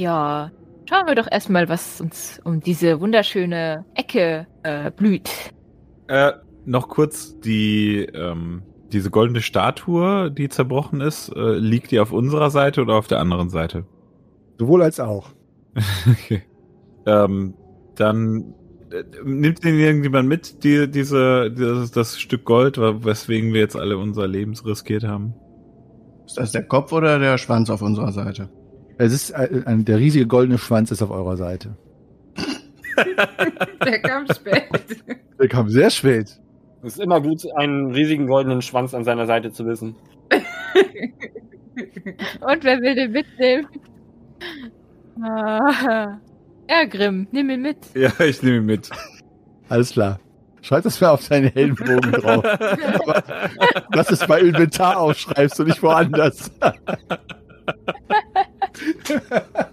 Ja, 0.00 0.50
schauen 0.88 1.06
wir 1.06 1.14
doch 1.14 1.30
erstmal, 1.30 1.68
was 1.68 2.00
uns 2.00 2.40
um 2.42 2.60
diese 2.60 3.02
wunderschöne 3.02 3.84
Ecke 3.94 4.46
äh, 4.62 4.90
blüht. 4.90 5.30
Äh, 6.08 6.32
noch 6.64 6.88
kurz 6.88 7.38
die, 7.40 8.08
ähm, 8.14 8.62
diese 8.92 9.10
goldene 9.10 9.40
Statue, 9.40 10.30
die 10.30 10.48
zerbrochen 10.48 11.00
ist, 11.00 11.30
äh, 11.34 11.54
liegt 11.54 11.90
die 11.90 12.00
auf 12.00 12.12
unserer 12.12 12.50
Seite 12.50 12.82
oder 12.82 12.94
auf 12.94 13.06
der 13.06 13.20
anderen 13.20 13.50
Seite? 13.50 13.84
Sowohl 14.58 14.82
als 14.82 15.00
auch. 15.00 15.30
okay. 16.10 16.42
Ähm, 17.06 17.54
dann 17.96 18.54
äh, 18.90 19.04
nimmt 19.24 19.64
den 19.64 19.78
irgendjemand 19.78 20.28
mit, 20.28 20.64
die, 20.64 20.90
diese, 20.90 21.50
dieses, 21.50 21.90
das 21.92 22.20
Stück 22.20 22.44
Gold, 22.44 22.78
weswegen 22.78 23.52
wir 23.52 23.60
jetzt 23.60 23.76
alle 23.76 23.96
unser 23.96 24.26
Leben 24.26 24.54
riskiert 24.64 25.04
haben? 25.04 25.34
Ist 26.26 26.36
das 26.36 26.52
der 26.52 26.64
Kopf 26.64 26.92
oder 26.92 27.18
der 27.18 27.38
Schwanz 27.38 27.70
auf 27.70 27.82
unserer 27.82 28.12
Seite? 28.12 28.48
Es 28.98 29.12
ist 29.12 29.30
äh, 29.30 29.62
ein, 29.64 29.84
der 29.84 29.98
riesige 29.98 30.26
goldene 30.26 30.58
Schwanz 30.58 30.90
ist 30.90 31.02
auf 31.02 31.10
eurer 31.10 31.36
Seite. 31.36 31.76
Der 33.84 34.00
kam 34.00 34.26
spät. 34.26 35.02
Der 35.38 35.48
kam 35.48 35.68
sehr 35.68 35.90
spät. 35.90 36.40
Es 36.82 36.94
ist 36.94 37.00
immer 37.00 37.20
gut, 37.20 37.44
einen 37.56 37.92
riesigen 37.92 38.26
goldenen 38.26 38.62
Schwanz 38.62 38.94
an 38.94 39.04
seiner 39.04 39.26
Seite 39.26 39.52
zu 39.52 39.66
wissen. 39.66 39.96
Und 42.40 42.64
wer 42.64 42.80
will 42.80 42.94
den 42.94 43.12
mitnehmen? 43.12 43.66
Ah. 45.22 46.18
Ja, 46.68 46.84
Grimm, 46.88 47.26
nimm 47.32 47.50
ihn 47.50 47.62
mit. 47.62 47.76
Ja, 47.94 48.12
ich 48.20 48.42
nehme 48.42 48.58
ihn 48.58 48.66
mit. 48.66 48.88
Alles 49.68 49.92
klar. 49.92 50.18
Schreib 50.62 50.82
das 50.84 51.00
mal 51.00 51.10
auf 51.10 51.26
deinen 51.28 51.50
Heldenbogen 51.52 52.12
drauf. 52.12 52.42
Dass 53.92 54.08
du 54.08 54.14
es 54.14 54.26
bei 54.26 54.40
Inventar 54.40 54.98
aufschreibst 54.98 55.58
und 55.60 55.68
nicht 55.68 55.82
woanders. 55.82 56.50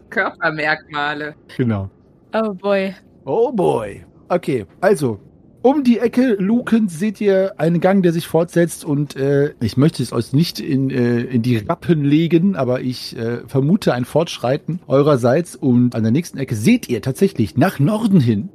Körpermerkmale. 0.09 1.35
genau. 1.55 1.89
Oh 2.33 2.53
boy. 2.53 2.95
Oh 3.25 3.51
boy. 3.51 4.05
Okay, 4.29 4.65
also, 4.81 5.19
um 5.67 5.83
die 5.83 5.99
Ecke 5.99 6.37
lukend 6.39 6.89
seht 6.89 7.19
ihr 7.19 7.59
einen 7.59 7.81
Gang, 7.81 8.01
der 8.01 8.13
sich 8.13 8.25
fortsetzt 8.25 8.85
und 8.85 9.17
äh, 9.17 9.53
ich 9.59 9.75
möchte 9.75 10.01
es 10.01 10.13
euch 10.13 10.31
nicht 10.31 10.61
in, 10.61 10.89
äh, 10.89 11.19
in 11.19 11.41
die 11.41 11.57
Rappen 11.57 12.05
legen, 12.05 12.55
aber 12.55 12.79
ich 12.79 13.17
äh, 13.17 13.39
vermute 13.47 13.93
ein 13.93 14.05
Fortschreiten 14.05 14.79
eurerseits 14.87 15.57
und 15.57 15.93
an 15.93 16.03
der 16.03 16.13
nächsten 16.13 16.37
Ecke 16.37 16.55
seht 16.55 16.87
ihr 16.87 17.01
tatsächlich 17.01 17.57
nach 17.57 17.79
Norden 17.79 18.21
hin 18.21 18.47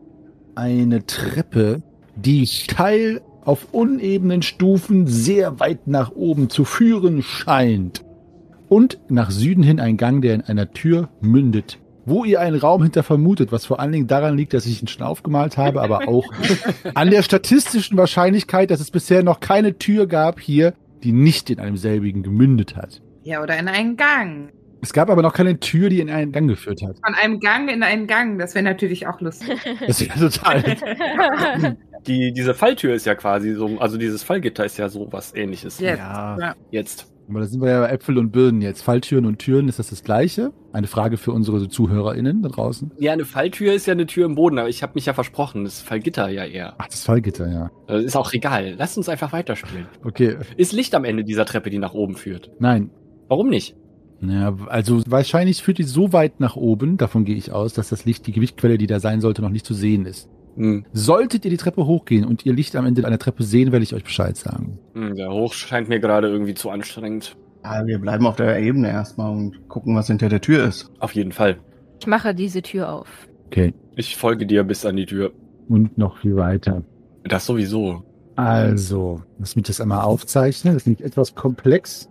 eine 0.55 1.05
Treppe, 1.05 1.83
die 2.17 2.47
steil 2.47 3.21
auf 3.45 3.75
unebenen 3.75 4.41
Stufen 4.41 5.07
sehr 5.07 5.61
weit 5.61 5.87
nach 5.87 6.13
oben 6.13 6.49
zu 6.49 6.65
führen 6.65 7.21
scheint. 7.21 8.07
Und 8.71 9.01
nach 9.11 9.31
Süden 9.31 9.63
hin 9.63 9.81
ein 9.81 9.99
Gang, 9.99 10.23
der 10.23 10.33
in 10.33 10.41
einer 10.41 10.71
Tür 10.73 11.11
mündet. 11.21 11.79
Wo 12.05 12.25
ihr 12.25 12.41
einen 12.41 12.59
Raum 12.59 12.83
hinter 12.83 13.03
vermutet, 13.03 13.53
was 13.53 13.65
vor 13.65 13.79
allen 13.79 13.93
Dingen 13.93 14.07
daran 14.09 14.37
liegt, 14.37 14.55
dass 14.55 14.67
ich 14.67 14.83
ihn 14.83 14.89
schon 14.89 15.07
aufgemalt 15.07 15.57
habe, 15.57 15.83
aber 15.83 16.09
auch 16.09 16.27
an 16.95 17.11
der 17.11 17.23
statistischen 17.23 17.97
Wahrscheinlichkeit, 17.97 18.71
dass 18.71 18.81
es 18.81 18.91
bisher 18.91 19.23
noch 19.23 19.41
keine 19.41 19.79
Tür 19.79 20.07
gab 20.07 20.41
hier, 20.41 20.75
die 21.05 21.13
nicht 21.13 21.51
in 21.51 21.61
einem 21.61 21.77
selbigen 21.77 22.23
gemündet 22.23 22.77
hat. 22.77 23.01
Ja, 23.23 23.43
oder 23.43 23.57
in 23.57 23.69
einen 23.69 23.97
Gang. 23.97 24.51
Es 24.83 24.93
gab 24.93 25.11
aber 25.11 25.23
noch 25.23 25.33
keine 25.33 25.61
Tür, 25.61 25.89
die 25.91 26.01
in 26.01 26.11
einen 26.11 26.33
Gang 26.33 26.49
geführt 26.49 26.83
hat. 26.83 26.97
Von 27.05 27.15
einem 27.15 27.39
Gang 27.39 27.71
in 27.71 27.85
einen 27.85 28.09
Gang. 28.09 28.41
Das 28.41 28.57
wäre 28.57 28.65
natürlich 28.65 29.07
auch 29.07 29.21
lustig. 29.21 29.61
Das 29.87 30.01
ja 30.01 30.15
total. 30.15 30.63
Die, 32.09 32.33
diese 32.33 32.53
Falltür 32.53 32.95
ist 32.95 33.07
ja 33.07 33.15
quasi 33.15 33.55
so, 33.55 33.79
also 33.79 33.97
dieses 33.97 34.25
Fallgitter 34.25 34.65
ist 34.65 34.77
ja 34.77 34.89
so 34.89 35.07
was 35.13 35.37
ähnliches. 35.37 35.79
Jetzt. 35.79 36.01
Ja. 36.01 36.37
Ja. 36.37 36.55
Jetzt. 36.73 37.12
Aber 37.29 37.41
da 37.41 37.47
sind 37.47 37.63
wir 37.63 37.71
ja 37.71 37.81
bei 37.81 37.89
Äpfel 37.89 38.19
und 38.19 38.31
Birnen 38.33 38.61
jetzt. 38.61 38.83
Falltüren 38.83 39.27
und 39.27 39.39
Türen, 39.39 39.69
ist 39.69 39.79
das 39.79 39.89
das 39.91 40.03
Gleiche? 40.03 40.53
Eine 40.73 40.87
Frage 40.87 41.17
für 41.17 41.33
unsere 41.33 41.69
ZuhörerInnen 41.69 42.43
da 42.43 42.49
draußen. 42.49 42.91
Ja, 42.99 43.13
eine 43.13 43.25
Falltür 43.25 43.73
ist 43.73 43.87
ja 43.87 43.93
eine 43.93 44.07
Tür 44.07 44.27
im 44.27 44.35
Boden, 44.35 44.59
aber 44.59 44.69
ich 44.69 44.83
habe 44.83 44.93
mich 44.95 45.07
ja 45.07 45.15
versprochen, 45.15 45.65
das 45.65 45.81
Fallgitter 45.81 46.29
ja 46.29 46.45
eher. 46.45 46.75
Ach, 46.79 46.89
das 46.89 47.05
Fallgitter, 47.05 47.51
ja. 47.51 47.71
Das 47.87 48.03
ist 48.05 48.17
auch 48.17 48.33
egal. 48.33 48.75
Lasst 48.77 48.97
uns 48.99 49.09
einfach 49.09 49.33
weiterspielen. 49.33 49.87
Okay, 50.05 50.37
Ist 50.57 50.73
Licht 50.73 50.95
am 50.95 51.05
Ende 51.05 51.25
dieser 51.25 51.45
Treppe, 51.45 51.71
die 51.71 51.79
nach 51.79 51.95
oben 51.95 52.17
führt? 52.17 52.51
nein. 52.59 52.91
Warum 53.29 53.49
nicht? 53.49 53.77
Ja, 54.21 54.55
also 54.67 55.03
wahrscheinlich 55.07 55.63
führt 55.63 55.79
die 55.79 55.85
so 55.85 56.13
weit 56.13 56.39
nach 56.39 56.55
oben, 56.55 56.97
davon 56.99 57.25
gehe 57.25 57.35
ich 57.35 57.51
aus, 57.51 57.73
dass 57.73 57.89
das 57.89 58.05
Licht, 58.05 58.27
die 58.27 58.33
Gewichtquelle, 58.33 58.77
die 58.79 58.87
da 58.87 59.01
sein 59.01 59.21
sollte, 59.21 59.41
noch 59.43 59.49
nicht 59.49 59.65
zu 59.67 59.75
sehen 59.75 60.05
ist. 60.07 60.29
Hm. 60.57 60.85
Solltet 60.93 61.45
ihr 61.45 61.51
die 61.51 61.57
Treppe 61.57 61.87
hochgehen 61.87 62.25
und 62.25 62.45
ihr 62.45 62.53
Licht 62.53 62.77
am 62.77 62.87
Ende 62.87 63.07
einer 63.07 63.19
Treppe 63.19 63.43
sehen, 63.43 63.73
werde 63.73 63.83
ich 63.83 63.95
euch 63.95 64.05
Bescheid 64.05 64.37
sagen. 64.37 64.79
Hm, 64.95 65.17
der 65.17 65.31
Hoch 65.31 65.55
scheint 65.55 65.89
mir 65.89 66.01
gerade 66.01 66.29
irgendwie 66.29 66.55
zu 66.55 66.71
anstrengend. 66.71 67.37
Ja, 67.65 67.87
wir 67.87 67.99
bleiben 67.99 68.27
auf 68.27 68.37
der 68.37 68.59
Ebene 68.59 68.89
erstmal 68.89 69.31
und 69.31 69.69
gucken, 69.69 69.95
was 69.95 70.09
hinter 70.09 70.29
der 70.29 70.41
Tür 70.41 70.65
ist. 70.67 70.91
Auf 70.99 71.15
jeden 71.15 71.33
Fall. 71.33 71.59
Ich 72.01 72.07
mache 72.07 72.35
diese 72.35 72.63
Tür 72.63 72.93
auf. 72.93 73.09
Okay. 73.47 73.73
Ich 73.95 74.17
folge 74.17 74.47
dir 74.47 74.65
bis 74.65 74.85
an 74.85 74.97
die 74.97 75.07
Tür. 75.07 75.33
Und 75.69 75.97
noch 75.97 76.19
viel 76.19 76.37
weiter. 76.37 76.83
Das 77.25 77.47
sowieso. 77.47 78.03
Also, 78.35 79.23
lass 79.39 79.57
mich 79.57 79.67
das 79.67 79.81
einmal 79.81 80.01
aufzeichnen. 80.01 80.75
Das 80.75 80.87
ist 80.87 81.01
etwas 81.01 81.35
komplex. 81.35 82.09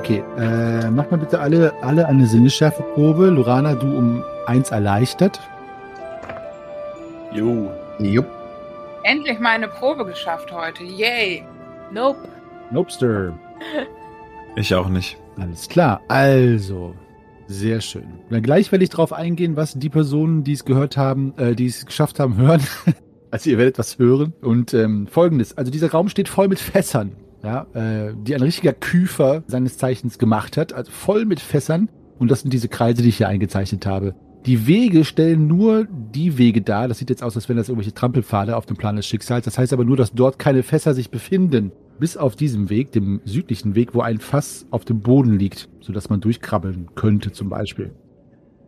Okay, 0.00 0.24
äh, 0.38 0.90
mach 0.90 1.10
mal 1.10 1.18
bitte 1.18 1.40
alle, 1.40 1.74
alle 1.82 2.06
eine 2.06 2.26
Sinnesschärfeprobe. 2.26 3.26
Lorana, 3.26 3.74
du 3.74 3.86
um 3.86 4.24
eins 4.46 4.70
erleichtert. 4.70 5.38
Jo. 7.32 7.70
Jupp. 7.98 8.26
Endlich 9.04 9.38
mal 9.38 9.50
eine 9.50 9.68
Probe 9.68 10.06
geschafft 10.06 10.50
heute. 10.52 10.84
Yay. 10.84 11.44
Nope. 11.92 12.18
Nobster. 12.70 13.38
Ich 14.56 14.74
auch 14.74 14.88
nicht. 14.88 15.16
Alles 15.38 15.68
klar. 15.68 16.00
Also, 16.08 16.92
sehr 17.46 17.80
schön. 17.80 18.08
Dann 18.30 18.42
gleich 18.42 18.72
werde 18.72 18.82
ich 18.82 18.90
darauf 18.90 19.12
eingehen, 19.12 19.54
was 19.54 19.74
die 19.74 19.88
Personen, 19.88 20.42
die 20.42 20.54
es 20.54 20.64
gehört 20.64 20.96
haben, 20.96 21.34
äh, 21.36 21.54
die 21.54 21.66
es 21.66 21.86
geschafft 21.86 22.18
haben, 22.18 22.36
hören. 22.38 22.60
also 23.30 23.48
ihr 23.48 23.58
werdet 23.58 23.78
was 23.78 23.96
hören. 24.00 24.32
Und 24.42 24.74
ähm, 24.74 25.06
folgendes, 25.06 25.56
also 25.56 25.70
dieser 25.70 25.92
Raum 25.92 26.08
steht 26.08 26.28
voll 26.28 26.48
mit 26.48 26.58
Fässern, 26.58 27.12
ja, 27.42 27.66
äh, 27.74 28.14
die 28.14 28.34
ein 28.34 28.42
richtiger 28.42 28.72
Küfer 28.72 29.42
seines 29.46 29.78
Zeichens 29.78 30.18
gemacht 30.18 30.56
hat, 30.56 30.72
also 30.72 30.90
voll 30.90 31.24
mit 31.24 31.40
Fässern. 31.40 31.88
Und 32.18 32.30
das 32.30 32.40
sind 32.40 32.52
diese 32.52 32.68
Kreise, 32.68 33.02
die 33.02 33.08
ich 33.08 33.16
hier 33.16 33.28
eingezeichnet 33.28 33.86
habe. 33.86 34.14
Die 34.46 34.66
Wege 34.66 35.04
stellen 35.04 35.46
nur 35.46 35.86
die 35.86 36.38
Wege 36.38 36.62
dar. 36.62 36.88
Das 36.88 36.98
sieht 36.98 37.10
jetzt 37.10 37.22
aus, 37.22 37.36
als 37.36 37.48
wären 37.48 37.58
das 37.58 37.68
irgendwelche 37.68 37.94
Trampelpfade 37.94 38.56
auf 38.56 38.64
dem 38.66 38.76
Plan 38.76 38.96
des 38.96 39.06
Schicksals. 39.06 39.44
Das 39.44 39.58
heißt 39.58 39.72
aber 39.72 39.84
nur, 39.84 39.96
dass 39.96 40.12
dort 40.12 40.38
keine 40.38 40.62
Fässer 40.62 40.94
sich 40.94 41.10
befinden. 41.10 41.72
Bis 41.98 42.16
auf 42.16 42.36
diesem 42.36 42.70
Weg, 42.70 42.92
dem 42.92 43.20
südlichen 43.26 43.74
Weg, 43.74 43.94
wo 43.94 44.00
ein 44.00 44.18
Fass 44.18 44.66
auf 44.70 44.86
dem 44.86 45.00
Boden 45.00 45.38
liegt, 45.38 45.68
sodass 45.80 46.08
man 46.08 46.22
durchkrabbeln 46.22 46.88
könnte 46.94 47.32
zum 47.32 47.50
Beispiel. 47.50 47.92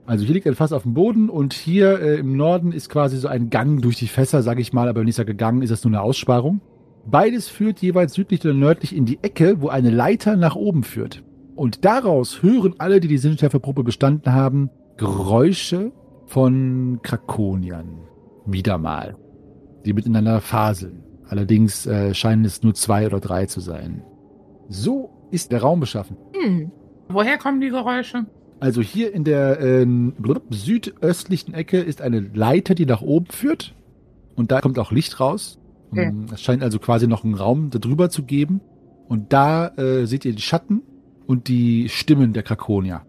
Also 0.04 0.24
hier 0.24 0.35
liegt 0.35 0.46
ein 0.46 0.54
Fass 0.54 0.72
auf 0.72 0.82
dem 0.82 0.92
Boden 0.92 1.30
und 1.30 1.54
hier 1.54 2.00
äh, 2.00 2.18
im 2.18 2.37
Norden 2.37 2.72
ist 2.72 2.90
quasi 2.90 3.16
so 3.16 3.28
ein 3.28 3.48
Gang 3.48 3.80
durch 3.80 3.96
die 3.96 4.08
Fässer, 4.08 4.42
sage 4.42 4.61
ich 4.61 4.74
mal. 4.74 4.88
Aber 4.88 5.00
wenn 5.00 5.08
ich 5.08 5.14
sage 5.14 5.35
Gang, 5.35 5.62
ist 5.62 5.70
das 5.70 5.85
nur 5.85 5.92
eine 5.92 6.02
Aussparung. 6.02 6.61
Beides 7.06 7.48
führt 7.48 7.80
jeweils 7.80 8.14
südlich 8.14 8.44
oder 8.44 8.54
nördlich 8.54 8.94
in 8.94 9.04
die 9.04 9.18
Ecke, 9.22 9.60
wo 9.60 9.68
eine 9.68 9.90
Leiter 9.90 10.36
nach 10.36 10.54
oben 10.54 10.84
führt. 10.84 11.22
Und 11.54 11.84
daraus 11.84 12.42
hören 12.42 12.74
alle, 12.78 13.00
die 13.00 13.08
die 13.08 13.18
Sinnschärfeprobe 13.18 13.84
bestanden 13.84 14.32
haben, 14.32 14.70
Geräusche 14.96 15.92
von 16.26 17.00
Krakoniern. 17.02 18.00
Wieder 18.46 18.78
mal. 18.78 19.16
Die 19.84 19.92
miteinander 19.92 20.40
faseln. 20.40 21.02
Allerdings 21.28 21.86
äh, 21.86 22.14
scheinen 22.14 22.44
es 22.44 22.62
nur 22.62 22.74
zwei 22.74 23.06
oder 23.06 23.20
drei 23.20 23.46
zu 23.46 23.60
sein. 23.60 24.02
So 24.68 25.10
ist 25.30 25.50
der 25.50 25.62
Raum 25.62 25.80
beschaffen. 25.80 26.16
Hm. 26.34 26.70
Woher 27.08 27.38
kommen 27.38 27.60
die 27.60 27.70
Geräusche? 27.70 28.26
Also 28.60 28.80
hier 28.80 29.12
in 29.12 29.24
der 29.24 29.60
äh, 29.60 29.86
südöstlichen 30.50 31.52
Ecke 31.52 31.80
ist 31.80 32.00
eine 32.00 32.20
Leiter, 32.20 32.74
die 32.74 32.86
nach 32.86 33.02
oben 33.02 33.26
führt. 33.26 33.74
Und 34.36 34.52
da 34.52 34.60
kommt 34.60 34.78
auch 34.78 34.92
Licht 34.92 35.20
raus. 35.20 35.58
Okay. 35.92 36.11
Mm, 36.11 36.26
Es 36.33 36.40
scheint 36.42 36.62
also 36.62 36.78
quasi 36.78 37.07
noch 37.07 37.24
einen 37.24 37.35
Raum 37.35 37.70
darüber 37.70 38.11
zu 38.11 38.24
geben. 38.24 38.61
Und 39.09 39.33
da 39.33 39.68
äh, 39.76 40.07
seht 40.07 40.24
ihr 40.24 40.35
die 40.35 40.42
Schatten 40.42 40.83
und 41.26 41.48
die 41.48 41.88
Stimmen 41.88 42.33
der 42.33 42.42
Krakonier. 42.42 43.02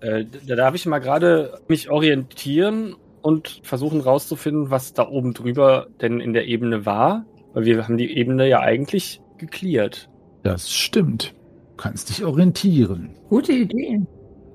Äh, 0.00 0.24
da 0.46 0.56
darf 0.56 0.74
ich 0.74 0.86
mal 0.86 1.00
gerade 1.00 1.58
mich 1.68 1.90
orientieren 1.90 2.94
und 3.22 3.60
versuchen 3.64 4.00
rauszufinden, 4.00 4.70
was 4.70 4.92
da 4.94 5.08
oben 5.08 5.34
drüber 5.34 5.88
denn 6.00 6.20
in 6.20 6.32
der 6.32 6.46
Ebene 6.46 6.86
war. 6.86 7.26
Weil 7.52 7.64
wir 7.64 7.82
haben 7.84 7.98
die 7.98 8.16
Ebene 8.16 8.48
ja 8.48 8.60
eigentlich 8.60 9.20
geklärt. 9.38 10.08
Das 10.44 10.70
stimmt. 10.70 11.34
Du 11.70 11.76
kannst 11.76 12.08
dich 12.10 12.24
orientieren. 12.24 13.10
Gute 13.28 13.52
Idee. 13.52 14.00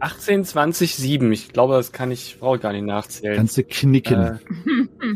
18, 0.05 0.43
20, 0.45 0.95
7. 0.95 1.31
Ich 1.31 1.49
glaube, 1.51 1.73
das 1.75 1.91
kann 1.91 2.11
ich, 2.11 2.37
brauche 2.39 2.57
ich 2.57 2.61
gar 2.61 2.71
nicht 2.73 2.85
nachzählen. 2.85 3.35
Kannst 3.37 3.57
du 3.57 3.63
knicken. 3.63 4.21
Äh, 4.21 4.37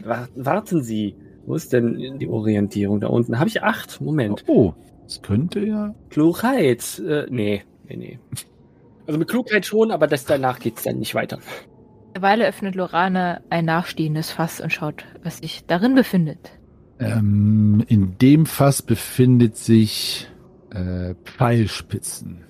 wa- 0.04 0.28
warten 0.36 0.82
Sie. 0.84 1.16
Wo 1.46 1.56
ist 1.56 1.74
denn 1.74 2.18
die 2.20 2.28
Orientierung 2.28 3.00
da 3.00 3.08
unten? 3.08 3.40
Habe 3.40 3.50
ich 3.50 3.64
acht? 3.64 4.02
Moment. 4.02 4.44
oh, 4.48 4.74
das 5.04 5.22
könnte 5.22 5.60
ja. 5.66 5.94
Klugheit. 6.10 7.00
Äh, 7.00 7.26
nee, 7.30 7.64
nee, 7.88 7.96
nee. 7.98 8.20
Also 9.08 9.18
mit 9.20 9.28
Klugheit 9.28 9.66
schon, 9.66 9.92
aber 9.92 10.08
das 10.08 10.26
danach 10.26 10.60
geht's 10.60 10.84
dann 10.84 11.00
nicht 11.00 11.16
weiter. 11.16 11.40
Derweil 12.16 12.42
öffnet 12.42 12.76
Lorana 12.76 13.42
ein 13.50 13.66
nachstehendes 13.66 14.32
Fass 14.32 14.60
und 14.62 14.72
schaut, 14.74 15.06
was 15.24 15.38
sich 15.38 15.66
darin 15.66 15.96
befindet. 15.96 16.52
Ähm, 17.00 17.84
in 17.88 18.18
dem 18.20 18.46
Fass 18.46 18.82
befindet 18.82 19.56
sich 19.58 20.28
äh, 20.72 21.14
Pfeilspitzen. 21.24 22.44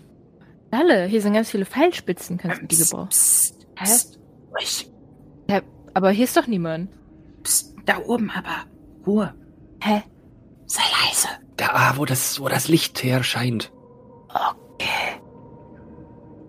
Lalle, 0.72 1.06
hier 1.06 1.22
sind 1.22 1.34
ganz 1.34 1.50
viele 1.50 1.66
Pfeilspitzen, 1.66 2.38
kannst 2.38 2.62
du 2.62 2.68
die 2.68 2.78
gebrauchen. 2.78 3.10
Psst, 3.10 3.68
Hä? 3.76 3.84
psst, 3.86 4.20
ruhig. 4.54 4.92
Aber 5.94 6.12
hier 6.12 6.26
ist 6.26 6.38
doch 6.38 6.48
niemand. 6.48 6.90
Psst, 7.44 7.76
da 7.86 7.98
oben 8.06 8.30
aber. 8.30 8.66
Ruhe. 9.06 9.34
Hä? 9.82 10.04
Sei 10.66 10.84
leise. 11.04 11.28
Da, 11.58 11.94
wo 11.96 12.06
das, 12.06 12.40
wo 12.40 12.48
das 12.48 12.68
Licht 12.68 13.04
her 13.04 13.24
scheint. 13.24 13.72
Okay. 14.30 15.20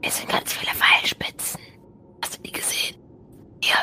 Hier 0.03 0.13
sind 0.13 0.29
ganz 0.29 0.53
viele 0.53 0.73
Pfeilspitzen. 0.73 1.61
Hast 2.23 2.39
du 2.39 2.43
die 2.43 2.53
gesehen? 2.53 2.97
Hier. 3.63 3.77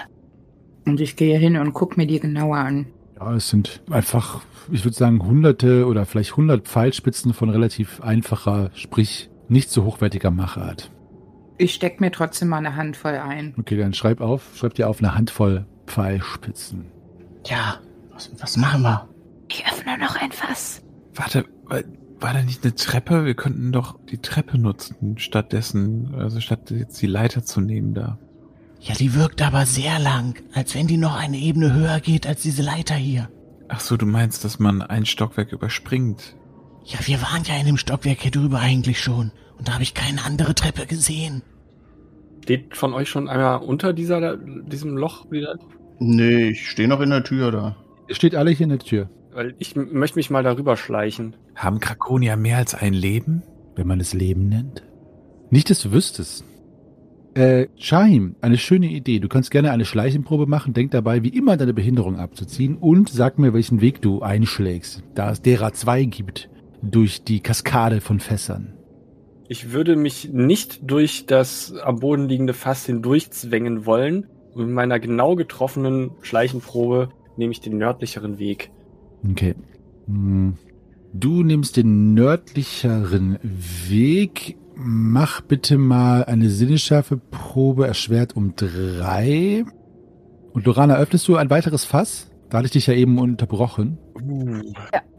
Und 0.85 1.01
ich 1.01 1.15
gehe 1.15 1.37
hin 1.37 1.57
und 1.57 1.73
guck 1.73 1.97
mir 1.97 2.07
die 2.07 2.19
genauer 2.19 2.57
an. 2.57 2.87
Ja, 3.19 3.33
es 3.33 3.49
sind 3.49 3.81
einfach, 3.89 4.41
ich 4.71 4.85
würde 4.85 4.95
sagen, 4.95 5.25
hunderte 5.25 5.87
oder 5.87 6.05
vielleicht 6.05 6.37
hundert 6.37 6.67
Pfeilspitzen 6.67 7.33
von 7.33 7.49
relativ 7.49 7.99
einfacher, 8.01 8.69
sprich 8.75 9.29
nicht 9.49 9.69
so 9.69 9.83
hochwertiger 9.83 10.31
Machart. 10.31 10.91
Ich 11.57 11.73
steck 11.73 11.99
mir 11.99 12.11
trotzdem 12.11 12.49
mal 12.49 12.57
eine 12.57 12.75
Handvoll 12.75 13.15
ein. 13.15 13.55
Okay, 13.57 13.77
dann 13.77 13.93
schreib 13.93 14.21
auf, 14.21 14.43
schreib 14.55 14.75
dir 14.75 14.89
auf 14.89 14.99
eine 14.99 15.15
Handvoll 15.15 15.65
Pfeilspitzen. 15.87 16.85
Ja, 17.45 17.79
was, 18.11 18.31
was 18.39 18.57
machen 18.57 18.83
wir? 18.83 19.07
Ich 19.49 19.65
öffne 19.65 19.97
noch 19.97 20.15
ein 20.17 20.31
Fass. 20.31 20.83
Warte, 21.15 21.45
war, 21.65 21.81
war 22.19 22.33
da 22.33 22.43
nicht 22.43 22.63
eine 22.63 22.75
Treppe? 22.75 23.25
Wir 23.25 23.35
könnten 23.35 23.71
doch 23.71 23.97
die 24.11 24.19
Treppe 24.19 24.57
nutzen, 24.57 25.17
stattdessen, 25.17 26.13
also 26.15 26.39
statt 26.39 26.69
jetzt 26.71 27.01
die 27.01 27.07
Leiter 27.07 27.43
zu 27.43 27.61
nehmen 27.61 27.93
da. 27.93 28.19
Ja, 28.79 28.93
die 28.93 29.15
wirkt 29.15 29.41
aber 29.41 29.65
sehr 29.65 29.97
lang, 29.99 30.35
als 30.53 30.75
wenn 30.75 30.87
die 30.87 30.97
noch 30.97 31.15
eine 31.15 31.37
Ebene 31.37 31.73
höher 31.73 31.99
geht 31.99 32.27
als 32.27 32.41
diese 32.41 32.61
Leiter 32.61 32.95
hier. 32.95 33.29
Ach 33.69 33.79
so, 33.79 33.97
du 33.97 34.05
meinst, 34.05 34.45
dass 34.45 34.59
man 34.59 34.81
ein 34.81 35.05
Stockwerk 35.05 35.51
überspringt? 35.51 36.35
Ja, 36.87 36.99
wir 37.05 37.21
waren 37.21 37.43
ja 37.43 37.57
in 37.59 37.65
dem 37.65 37.77
Stockwerk 37.77 38.21
hier 38.21 38.31
drüber 38.31 38.59
eigentlich 38.59 38.99
schon. 39.01 39.31
Und 39.57 39.67
da 39.67 39.73
habe 39.73 39.83
ich 39.83 39.93
keine 39.93 40.23
andere 40.23 40.55
Treppe 40.55 40.85
gesehen. 40.85 41.41
Steht 42.43 42.77
von 42.77 42.93
euch 42.93 43.09
schon 43.09 43.27
einmal 43.27 43.57
unter 43.57 43.91
dieser, 43.91 44.37
diesem 44.37 44.95
Loch 44.95 45.29
wieder? 45.29 45.59
Nee, 45.99 46.49
ich 46.51 46.69
stehe 46.69 46.87
noch 46.87 47.01
in 47.01 47.09
der 47.09 47.23
Tür 47.23 47.51
da. 47.51 47.75
Ihr 48.07 48.15
steht 48.15 48.35
alle 48.35 48.51
hier 48.51 48.63
in 48.63 48.69
der 48.69 48.79
Tür, 48.79 49.09
Weil 49.33 49.53
ich 49.59 49.75
möchte 49.75 50.17
mich 50.17 50.29
mal 50.29 50.43
darüber 50.43 50.77
schleichen. 50.77 51.35
Haben 51.55 51.81
Krakonier 51.81 52.37
mehr 52.37 52.57
als 52.57 52.73
ein 52.73 52.93
Leben? 52.93 53.43
wenn 53.77 53.87
man 53.87 53.99
es 53.99 54.13
Leben 54.13 54.49
nennt. 54.49 54.83
Nicht, 55.49 55.69
dass 55.69 55.81
du 55.81 55.91
wüsstest. 55.91 56.43
Äh, 57.35 57.67
Shahim, 57.77 58.35
eine 58.41 58.57
schöne 58.57 58.87
Idee. 58.87 59.19
Du 59.19 59.27
kannst 59.27 59.51
gerne 59.51 59.71
eine 59.71 59.85
Schleichenprobe 59.85 60.47
machen. 60.47 60.73
Denk 60.73 60.91
dabei, 60.91 61.21
wie 61.23 61.29
immer 61.29 61.55
deine 61.55 61.75
Behinderung 61.75 62.17
abzuziehen 62.17 62.75
und 62.75 63.09
sag 63.09 63.37
mir, 63.37 63.53
welchen 63.53 63.79
Weg 63.79 64.01
du 64.01 64.21
einschlägst, 64.21 65.03
da 65.13 65.29
es 65.29 65.41
derer 65.43 65.73
zwei 65.73 66.05
gibt, 66.05 66.49
durch 66.81 67.23
die 67.23 67.39
Kaskade 67.39 68.01
von 68.01 68.19
Fässern. 68.19 68.73
Ich 69.49 69.71
würde 69.71 69.95
mich 69.95 70.29
nicht 70.31 70.89
durch 70.89 71.25
das 71.25 71.73
am 71.83 71.99
Boden 71.99 72.27
liegende 72.27 72.53
Fass 72.53 72.85
hindurchzwängen 72.85 73.85
wollen. 73.85 74.27
Und 74.53 74.65
mit 74.65 74.75
meiner 74.75 74.99
genau 74.99 75.35
getroffenen 75.35 76.11
Schleichenprobe 76.21 77.09
nehme 77.37 77.51
ich 77.51 77.61
den 77.61 77.77
nördlicheren 77.77 78.39
Weg. 78.39 78.71
Okay. 79.29 79.55
Hm. 80.07 80.57
Du 81.13 81.43
nimmst 81.43 81.77
den 81.77 82.13
nördlicheren 82.13 83.39
Weg. 83.87 84.57
Mach 84.75 85.41
bitte 85.41 85.77
mal 85.77 86.25
eine 86.25 86.49
Sinnesschärfe-Probe 86.49 87.87
erschwert 87.87 88.35
um 88.35 88.55
drei. 88.55 89.63
Und 90.53 90.65
Lorana, 90.65 90.97
öffnest 90.97 91.27
du 91.27 91.35
ein 91.35 91.49
weiteres 91.49 91.85
Fass? 91.85 92.29
Da 92.49 92.57
hatte 92.57 92.65
ich 92.67 92.71
dich 92.71 92.87
ja 92.87 92.93
eben 92.93 93.19
unterbrochen. 93.19 93.97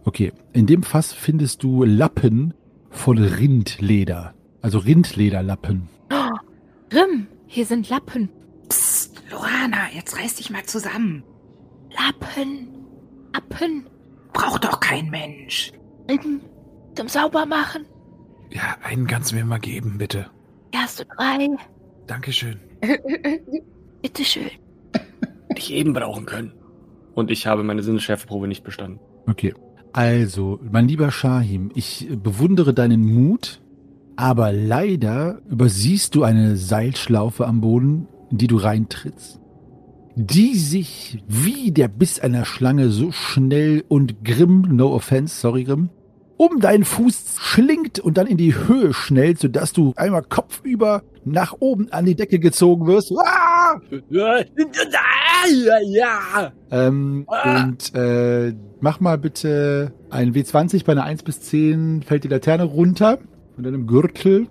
Okay. 0.09 0.33
In 0.55 0.67
dem 0.67 0.83
Fass 0.85 1.13
findest 1.13 1.63
du 1.63 1.85
Lappen 1.85 2.55
von 2.89 3.19
Rindleder. 3.19 4.33
Also 4.63 4.79
Rindlederlappen. 4.79 5.91
Grimm, 6.89 7.27
hier 7.47 7.67
sind 7.67 7.91
Lappen. 7.91 8.31
Psst, 8.71 9.23
Lorana, 9.31 9.91
jetzt 9.95 10.17
reiß 10.17 10.37
dich 10.37 10.49
mal 10.49 10.65
zusammen. 10.65 11.25
Lappen. 11.91 12.69
Lappen. 13.35 13.87
Braucht 14.33 14.65
doch 14.65 14.81
kein 14.81 15.11
Mensch. 15.11 15.73
Rinden. 16.11 16.41
Zum 16.95 17.09
Saubermachen. 17.09 17.85
Ja, 18.51 18.79
einen 18.83 19.07
kannst 19.07 19.33
du 19.33 19.37
mir 19.37 19.45
mal 19.45 19.61
geben, 19.61 19.99
bitte. 19.99 20.31
Hier 20.73 20.85
hast 20.85 21.01
du 21.01 21.05
drei. 21.05 21.51
Dankeschön. 22.07 22.59
Bitteschön. 24.01 24.53
Hätte 25.51 25.59
ich 25.59 25.71
eben 25.71 25.93
brauchen 25.93 26.25
können. 26.25 26.55
Und 27.15 27.31
ich 27.31 27.47
habe 27.47 27.63
meine 27.63 27.83
Sinnesschärfeprobe 27.83 28.49
nicht 28.49 28.65
bestanden. 28.65 29.01
Okay. 29.27 29.53
Also, 29.99 30.61
mein 30.71 30.87
lieber 30.87 31.11
Shahim, 31.11 31.73
ich 31.75 32.09
bewundere 32.23 32.73
deinen 32.73 33.05
Mut, 33.05 33.61
aber 34.15 34.53
leider 34.53 35.41
übersiehst 35.51 36.15
du 36.15 36.23
eine 36.23 36.57
Seilschlaufe 36.57 37.45
am 37.49 37.61
Boden, 37.61 38.07
in 38.31 38.39
die 38.39 38.47
du 38.47 38.59
reintrittst, 38.59 39.41
die 40.15 40.55
sich 40.55 41.25
wie 41.27 41.73
der 41.73 41.89
Biss 41.89 42.21
einer 42.21 42.45
Schlange 42.45 42.91
so 42.91 43.11
schnell 43.11 43.83
und 43.89 44.25
grimm, 44.25 44.69
no 44.71 44.95
offense, 44.95 45.41
sorry 45.41 45.65
Grimm, 45.65 45.91
um 46.37 46.61
deinen 46.61 46.85
Fuß 46.85 47.35
schlingt 47.41 47.99
und 47.99 48.19
dann 48.19 48.29
in 48.29 48.37
die 48.37 48.55
Höhe 48.55 48.95
schnellt, 48.95 49.41
sodass 49.41 49.73
du 49.73 49.95
einmal 49.97 50.23
kopfüber 50.23 51.03
nach 51.25 51.57
oben 51.59 51.91
an 51.91 52.07
die 52.07 52.15
Decke 52.15 52.39
gezogen 52.39 52.87
wirst. 52.87 53.13
Ah! 53.19 53.81
Ähm, 56.71 57.27
Ah. 57.29 57.65
Und 57.65 57.95
äh, 57.97 58.55
mach 58.81 59.01
mal 59.01 59.19
bitte 59.19 59.93
ein 60.11 60.33
W20 60.33 60.85
bei 60.85 60.93
einer 60.93 61.05
1 61.05 61.23
bis 61.23 61.41
10 61.41 62.03
fällt 62.03 62.25
die 62.25 62.29
Laterne 62.29 62.65
runter 62.65 63.19
von 63.55 63.65
deinem 63.65 63.87
Gürtel. 63.87 64.49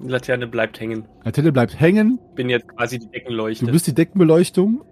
Die 0.00 0.08
Laterne 0.08 0.46
bleibt 0.46 0.80
hängen. 0.80 1.06
Laterne 1.24 1.52
bleibt 1.52 1.80
hängen. 1.80 2.20
Bin 2.34 2.48
jetzt 2.48 2.68
quasi 2.68 2.98
die 2.98 3.08
Deckenleuchte. 3.08 3.66
Du 3.66 3.72
bist 3.72 3.86
die 3.86 3.94
Deckenbeleuchtung. 3.94 4.84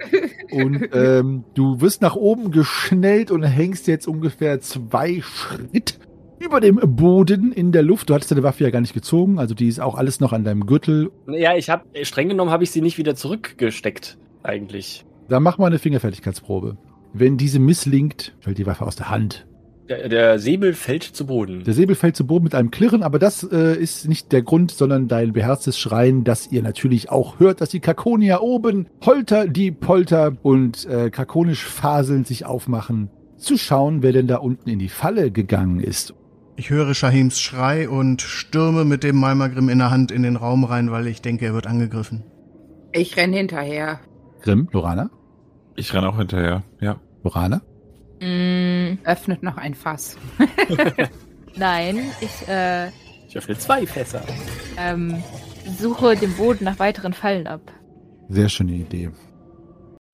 und 0.50 0.88
ähm, 0.94 1.44
du 1.54 1.80
wirst 1.80 2.00
nach 2.00 2.16
oben 2.16 2.50
geschnellt 2.50 3.30
und 3.30 3.42
hängst 3.42 3.86
jetzt 3.86 4.06
ungefähr 4.08 4.60
zwei 4.60 5.20
Schritt 5.20 5.98
über 6.38 6.60
dem 6.60 6.80
Boden 6.96 7.52
in 7.52 7.72
der 7.72 7.82
Luft. 7.82 8.08
Du 8.08 8.14
hattest 8.14 8.30
deine 8.30 8.42
Waffe 8.42 8.64
ja 8.64 8.70
gar 8.70 8.80
nicht 8.80 8.94
gezogen, 8.94 9.38
also 9.38 9.54
die 9.54 9.68
ist 9.68 9.80
auch 9.80 9.96
alles 9.96 10.20
noch 10.20 10.32
an 10.32 10.44
deinem 10.44 10.66
Gürtel. 10.66 11.10
ja, 11.26 11.54
ich 11.56 11.70
habe 11.70 11.84
streng 12.04 12.28
genommen 12.28 12.50
habe 12.50 12.64
ich 12.64 12.70
sie 12.70 12.80
nicht 12.80 12.98
wieder 12.98 13.14
zurückgesteckt 13.14 14.18
eigentlich. 14.42 15.04
Dann 15.28 15.42
mach 15.42 15.58
mal 15.58 15.66
eine 15.66 15.78
Fingerfertigkeitsprobe. 15.78 16.76
Wenn 17.16 17.36
diese 17.36 17.60
misslingt, 17.60 18.34
fällt 18.40 18.58
die 18.58 18.66
Waffe 18.66 18.84
aus 18.84 18.96
der 18.96 19.08
Hand. 19.08 19.46
Der, 19.88 20.08
der 20.08 20.38
Säbel 20.40 20.72
fällt 20.72 21.04
zu 21.04 21.26
Boden. 21.26 21.62
Der 21.62 21.74
Säbel 21.74 21.94
fällt 21.94 22.16
zu 22.16 22.26
Boden 22.26 22.42
mit 22.42 22.56
einem 22.56 22.72
Klirren, 22.72 23.04
aber 23.04 23.20
das 23.20 23.44
äh, 23.44 23.76
ist 23.76 24.08
nicht 24.08 24.32
der 24.32 24.42
Grund, 24.42 24.72
sondern 24.72 25.06
dein 25.06 25.32
beherztes 25.32 25.78
Schreien, 25.78 26.24
dass 26.24 26.50
ihr 26.50 26.62
natürlich 26.62 27.10
auch 27.10 27.38
hört, 27.38 27.60
dass 27.60 27.68
die 27.68 27.78
Kakonier 27.78 28.42
oben 28.42 28.88
holter 29.04 29.46
die 29.46 29.70
Polter 29.70 30.36
und 30.42 30.86
äh, 30.86 31.10
kakonisch 31.10 31.62
faselnd 31.62 32.26
sich 32.26 32.46
aufmachen, 32.46 33.10
zu 33.36 33.56
schauen, 33.58 34.02
wer 34.02 34.12
denn 34.12 34.26
da 34.26 34.38
unten 34.38 34.68
in 34.68 34.80
die 34.80 34.88
Falle 34.88 35.30
gegangen 35.30 35.78
ist. 35.78 36.14
Ich 36.56 36.70
höre 36.70 36.94
Shahims 36.94 37.40
Schrei 37.40 37.88
und 37.88 38.22
stürme 38.22 38.84
mit 38.84 39.04
dem 39.04 39.16
Malmagrim 39.16 39.68
in 39.68 39.78
der 39.78 39.92
Hand 39.92 40.10
in 40.10 40.24
den 40.24 40.36
Raum 40.36 40.64
rein, 40.64 40.90
weil 40.90 41.06
ich 41.06 41.22
denke, 41.22 41.46
er 41.46 41.54
wird 41.54 41.68
angegriffen. 41.68 42.24
Ich 42.92 43.16
renn 43.16 43.32
hinterher. 43.32 44.00
Grimm, 44.42 44.68
Lorana, 44.72 45.10
Ich 45.76 45.92
renne 45.92 46.08
auch 46.08 46.16
hinterher, 46.18 46.62
ja. 46.80 46.96
Lorana. 47.22 47.62
Mm, 48.20 48.98
Öffnet 49.04 49.42
noch 49.42 49.56
ein 49.56 49.74
Fass. 49.74 50.16
nein, 51.56 51.98
ich 52.20 52.48
äh, 52.48 52.88
Ich 53.28 53.36
öffne 53.36 53.58
zwei 53.58 53.86
Fässer. 53.86 54.22
ähm, 54.78 55.22
suche 55.78 56.16
den 56.16 56.32
Boden 56.34 56.64
nach 56.64 56.78
weiteren 56.78 57.12
Fallen 57.12 57.46
ab. 57.46 57.60
Sehr 58.28 58.48
schöne 58.48 58.72
Idee. 58.72 59.10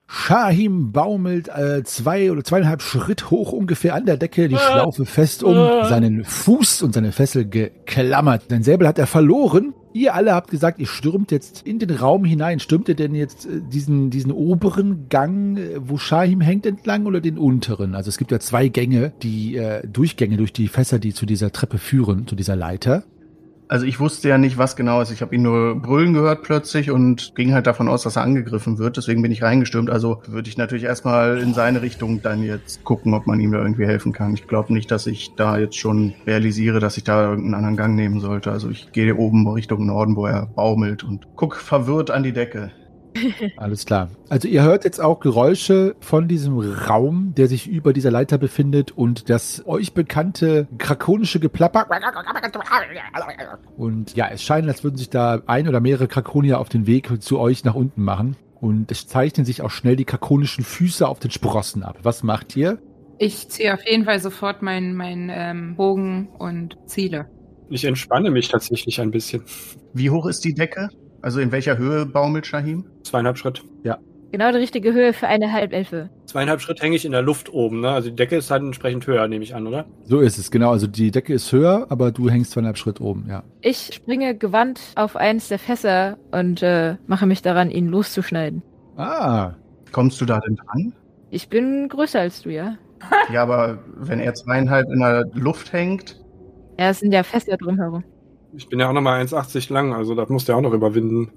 Shahim 0.09 0.91
baumelt 0.91 1.49
äh, 1.49 1.85
zwei 1.85 2.33
oder 2.33 2.43
zweieinhalb 2.43 2.83
Schritt 2.83 3.31
hoch 3.31 3.53
ungefähr 3.53 3.95
an 3.95 4.07
der 4.07 4.17
Decke, 4.17 4.49
die 4.49 4.57
Schlaufe 4.57 5.07
fest 5.07 5.45
um 5.45 5.55
seinen 5.89 6.25
Fuß 6.25 6.83
und 6.83 6.95
seine 6.95 7.13
Fessel 7.13 7.49
geklammert. 7.49 8.45
Sein 8.51 8.65
Säbel 8.65 8.89
hat 8.89 8.99
er 8.99 9.07
verloren. 9.07 9.73
Ihr 9.93 10.15
alle 10.15 10.35
habt 10.35 10.51
gesagt, 10.51 10.79
ihr 10.79 10.87
stürmt 10.87 11.33
jetzt 11.33 11.67
in 11.67 11.79
den 11.81 11.91
Raum 11.91 12.25
hinein. 12.25 12.61
Stürmt 12.61 12.89
ihr 12.89 12.95
denn 12.95 13.15
jetzt 13.15 13.47
äh, 13.47 13.61
diesen, 13.61 14.11
diesen 14.11 14.31
oberen 14.31 15.09
Gang, 15.09 15.57
äh, 15.57 15.81
wo 15.81 15.99
Shahim 15.99 16.41
hängt, 16.41 16.65
entlang 16.65 17.07
oder 17.07 17.21
den 17.21 17.39
unteren? 17.39 17.95
Also 17.95 18.09
es 18.09 18.17
gibt 18.17 18.31
ja 18.31 18.39
zwei 18.39 18.69
Gänge, 18.69 19.13
die 19.23 19.57
äh, 19.57 19.87
Durchgänge 19.87 20.37
durch 20.37 20.53
die 20.53 20.69
Fässer, 20.69 20.99
die 20.99 21.13
zu 21.13 21.27
dieser 21.27 21.51
Treppe 21.51 21.79
führen, 21.79 22.27
zu 22.27 22.37
dieser 22.37 22.55
Leiter. 22.55 23.05
Also 23.71 23.87
ich 23.87 24.01
wusste 24.01 24.29
ja 24.29 24.37
nicht, 24.37 24.59
was 24.59 24.75
genau 24.75 25.01
ist. 25.01 25.13
Ich 25.13 25.23
habe 25.23 25.33
ihn 25.33 25.43
nur 25.43 25.81
brüllen 25.81 26.13
gehört 26.13 26.43
plötzlich 26.43 26.91
und 26.91 27.37
ging 27.37 27.55
halt 27.55 27.69
davon 27.69 27.87
aus, 27.87 28.03
dass 28.03 28.17
er 28.17 28.23
angegriffen 28.23 28.79
wird. 28.79 28.97
Deswegen 28.97 29.23
bin 29.23 29.31
ich 29.31 29.45
reingestürmt. 29.45 29.91
Also 29.91 30.23
würde 30.27 30.49
ich 30.49 30.57
natürlich 30.57 30.83
erstmal 30.83 31.39
in 31.39 31.55
seine 31.55 31.81
Richtung 31.81 32.21
dann 32.21 32.43
jetzt 32.43 32.83
gucken, 32.83 33.15
ob 33.15 33.29
man 33.29 33.39
ihm 33.39 33.53
da 33.53 33.59
irgendwie 33.59 33.87
helfen 33.87 34.13
kann. 34.13 34.35
Ich 34.35 34.49
glaube 34.49 34.73
nicht, 34.73 34.91
dass 34.91 35.07
ich 35.07 35.37
da 35.37 35.57
jetzt 35.57 35.77
schon 35.77 36.15
realisiere, 36.27 36.81
dass 36.81 36.97
ich 36.97 37.05
da 37.05 37.23
irgendeinen 37.31 37.55
anderen 37.55 37.77
Gang 37.77 37.95
nehmen 37.95 38.19
sollte. 38.19 38.51
Also 38.51 38.71
ich 38.71 38.91
gehe 38.91 39.15
oben 39.15 39.47
Richtung 39.47 39.87
Norden, 39.87 40.17
wo 40.17 40.27
er 40.27 40.47
baumelt 40.47 41.05
und 41.05 41.29
guck 41.37 41.55
verwirrt 41.55 42.11
an 42.11 42.25
die 42.25 42.33
Decke. 42.33 42.73
Alles 43.57 43.87
klar. 43.87 44.11
Also 44.29 44.49
ihr 44.49 44.63
hört 44.63 44.85
jetzt 44.85 45.01
auch 45.01 45.21
Geräusche 45.21 45.97
von 46.01 46.29
diesem 46.29 46.59
Raum, 46.59 47.35
der 47.37 47.49
sich 47.49 47.69
über 47.69 47.93
dieser 47.93 48.11
Leiter 48.11 48.39
befindet 48.39 48.93
und 48.93 49.31
das 49.31 49.67
euch 49.67 49.95
bekannte 49.95 50.69
krakonische 50.79 51.41
Geplapper. 51.41 51.87
Und 53.77 54.17
ja, 54.17 54.29
es 54.29 54.43
scheint, 54.43 54.69
als 54.69 54.85
würden 54.85 54.97
sich 54.97 55.11
da 55.11 55.43
ein 55.47 55.69
oder 55.69 55.81
mehrere 55.81 56.09
Krakonier 56.09 56.61
auf 56.61 56.69
den 56.69 56.87
Weg 56.87 57.23
zu 57.23 57.39
euch 57.39 57.65
nach 57.65 57.75
unten 57.75 58.03
machen. 58.03 58.37
Und 58.61 58.93
es 58.93 59.07
zeichnen 59.07 59.47
sich 59.47 59.63
auch 59.63 59.71
schnell 59.71 59.97
die 59.97 60.05
krakonischen 60.05 60.65
Füße 60.65 61.09
auf 61.09 61.19
den 61.19 61.31
Sprossen 61.31 61.83
ab. 61.83 61.99
Was 62.03 62.23
macht 62.23 62.57
ihr? 62.57 62.79
Ich 63.19 63.49
ziehe 63.49 63.75
auf 63.75 63.87
jeden 63.87 64.05
Fall 64.05 64.21
sofort 64.21 64.63
meinen 64.63 64.95
mein, 64.95 65.31
ähm, 65.33 65.77
Bogen 65.77 66.29
und 66.39 66.77
ziele. 66.87 67.29
Ich 67.71 67.85
entspanne 67.85 68.31
mich 68.31 68.49
tatsächlich 68.49 69.01
ein 69.01 69.11
bisschen. 69.11 69.45
Wie 69.95 70.11
hoch 70.11 70.27
ist 70.27 70.45
die 70.45 70.55
Decke? 70.55 70.89
Also 71.23 71.41
in 71.41 71.53
welcher 71.53 71.77
Höhe 71.79 72.07
baumelt 72.07 72.47
Shahim? 72.47 72.85
Zweieinhalb 73.03 73.39
Schritt. 73.39 73.63
Genau 74.33 74.53
die 74.53 74.59
richtige 74.59 74.93
Höhe 74.93 75.13
für 75.13 75.27
eine 75.27 75.53
Halbelfe. 75.53 76.09
Zweieinhalb 76.27 76.61
Schritt 76.61 76.81
hänge 76.81 76.95
ich 76.95 77.05
in 77.05 77.11
der 77.11 77.21
Luft 77.23 77.53
oben, 77.53 77.81
ne? 77.81 77.89
Also 77.91 78.11
die 78.11 78.15
Decke 78.15 78.37
ist 78.37 78.49
halt 78.53 78.63
entsprechend 78.63 79.05
höher, 79.09 79.27
nehme 79.27 79.43
ich 79.43 79.57
an, 79.57 79.67
oder? 79.67 79.87
So 80.05 80.21
ist 80.21 80.39
es, 80.39 80.53
genau. 80.53 80.71
Also 80.71 80.87
die 80.87 81.11
Decke 81.11 81.35
ist 81.35 81.51
höher, 81.51 81.87
aber 81.89 82.13
du 82.13 82.31
hängst 82.31 82.53
zweieinhalb 82.53 82.79
Schritt 82.79 83.01
oben, 83.01 83.27
ja. 83.29 83.43
Ich 83.61 83.91
springe 83.93 84.37
gewandt 84.37 84.81
auf 84.95 85.17
eins 85.17 85.49
der 85.49 85.59
Fässer 85.59 86.17
und 86.31 86.63
äh, 86.63 86.95
mache 87.09 87.27
mich 87.27 87.43
daran, 87.43 87.71
ihn 87.73 87.89
loszuschneiden. 87.89 88.63
Ah, 88.97 89.55
Kommst 89.91 90.21
du 90.21 90.25
da 90.27 90.39
denn 90.39 90.55
dran? 90.55 90.93
Ich 91.31 91.49
bin 91.49 91.89
größer 91.89 92.21
als 92.21 92.43
du, 92.43 92.51
ja? 92.51 92.77
Ja, 93.33 93.43
aber 93.43 93.79
wenn 93.97 94.21
er 94.21 94.35
zweieinhalb 94.35 94.89
in 94.93 95.01
der 95.01 95.25
Luft 95.35 95.73
hängt, 95.73 96.21
Ja, 96.79 96.91
es 96.91 97.01
sind 97.01 97.11
ja 97.11 97.25
Fässer 97.25 97.57
drumherum. 97.57 98.05
Ich 98.57 98.69
bin 98.69 98.81
ja 98.81 98.89
auch 98.89 98.93
nochmal 98.93 99.23
1,80 99.23 99.73
lang, 99.73 99.93
also 99.93 100.15
das 100.15 100.29
musst 100.29 100.49
du 100.49 100.53
ja 100.53 100.59
auch 100.59 100.63
noch 100.63 100.73
überwinden. 100.73 101.31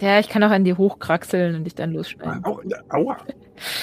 Ja, 0.00 0.18
ich 0.18 0.28
kann 0.28 0.42
auch 0.42 0.50
an 0.50 0.64
dir 0.64 0.76
hochkraxeln 0.76 1.54
und 1.54 1.64
dich 1.64 1.74
dann 1.74 1.92
losschneiden. 1.92 2.44
Au, 2.44 2.60
aua. 2.90 3.16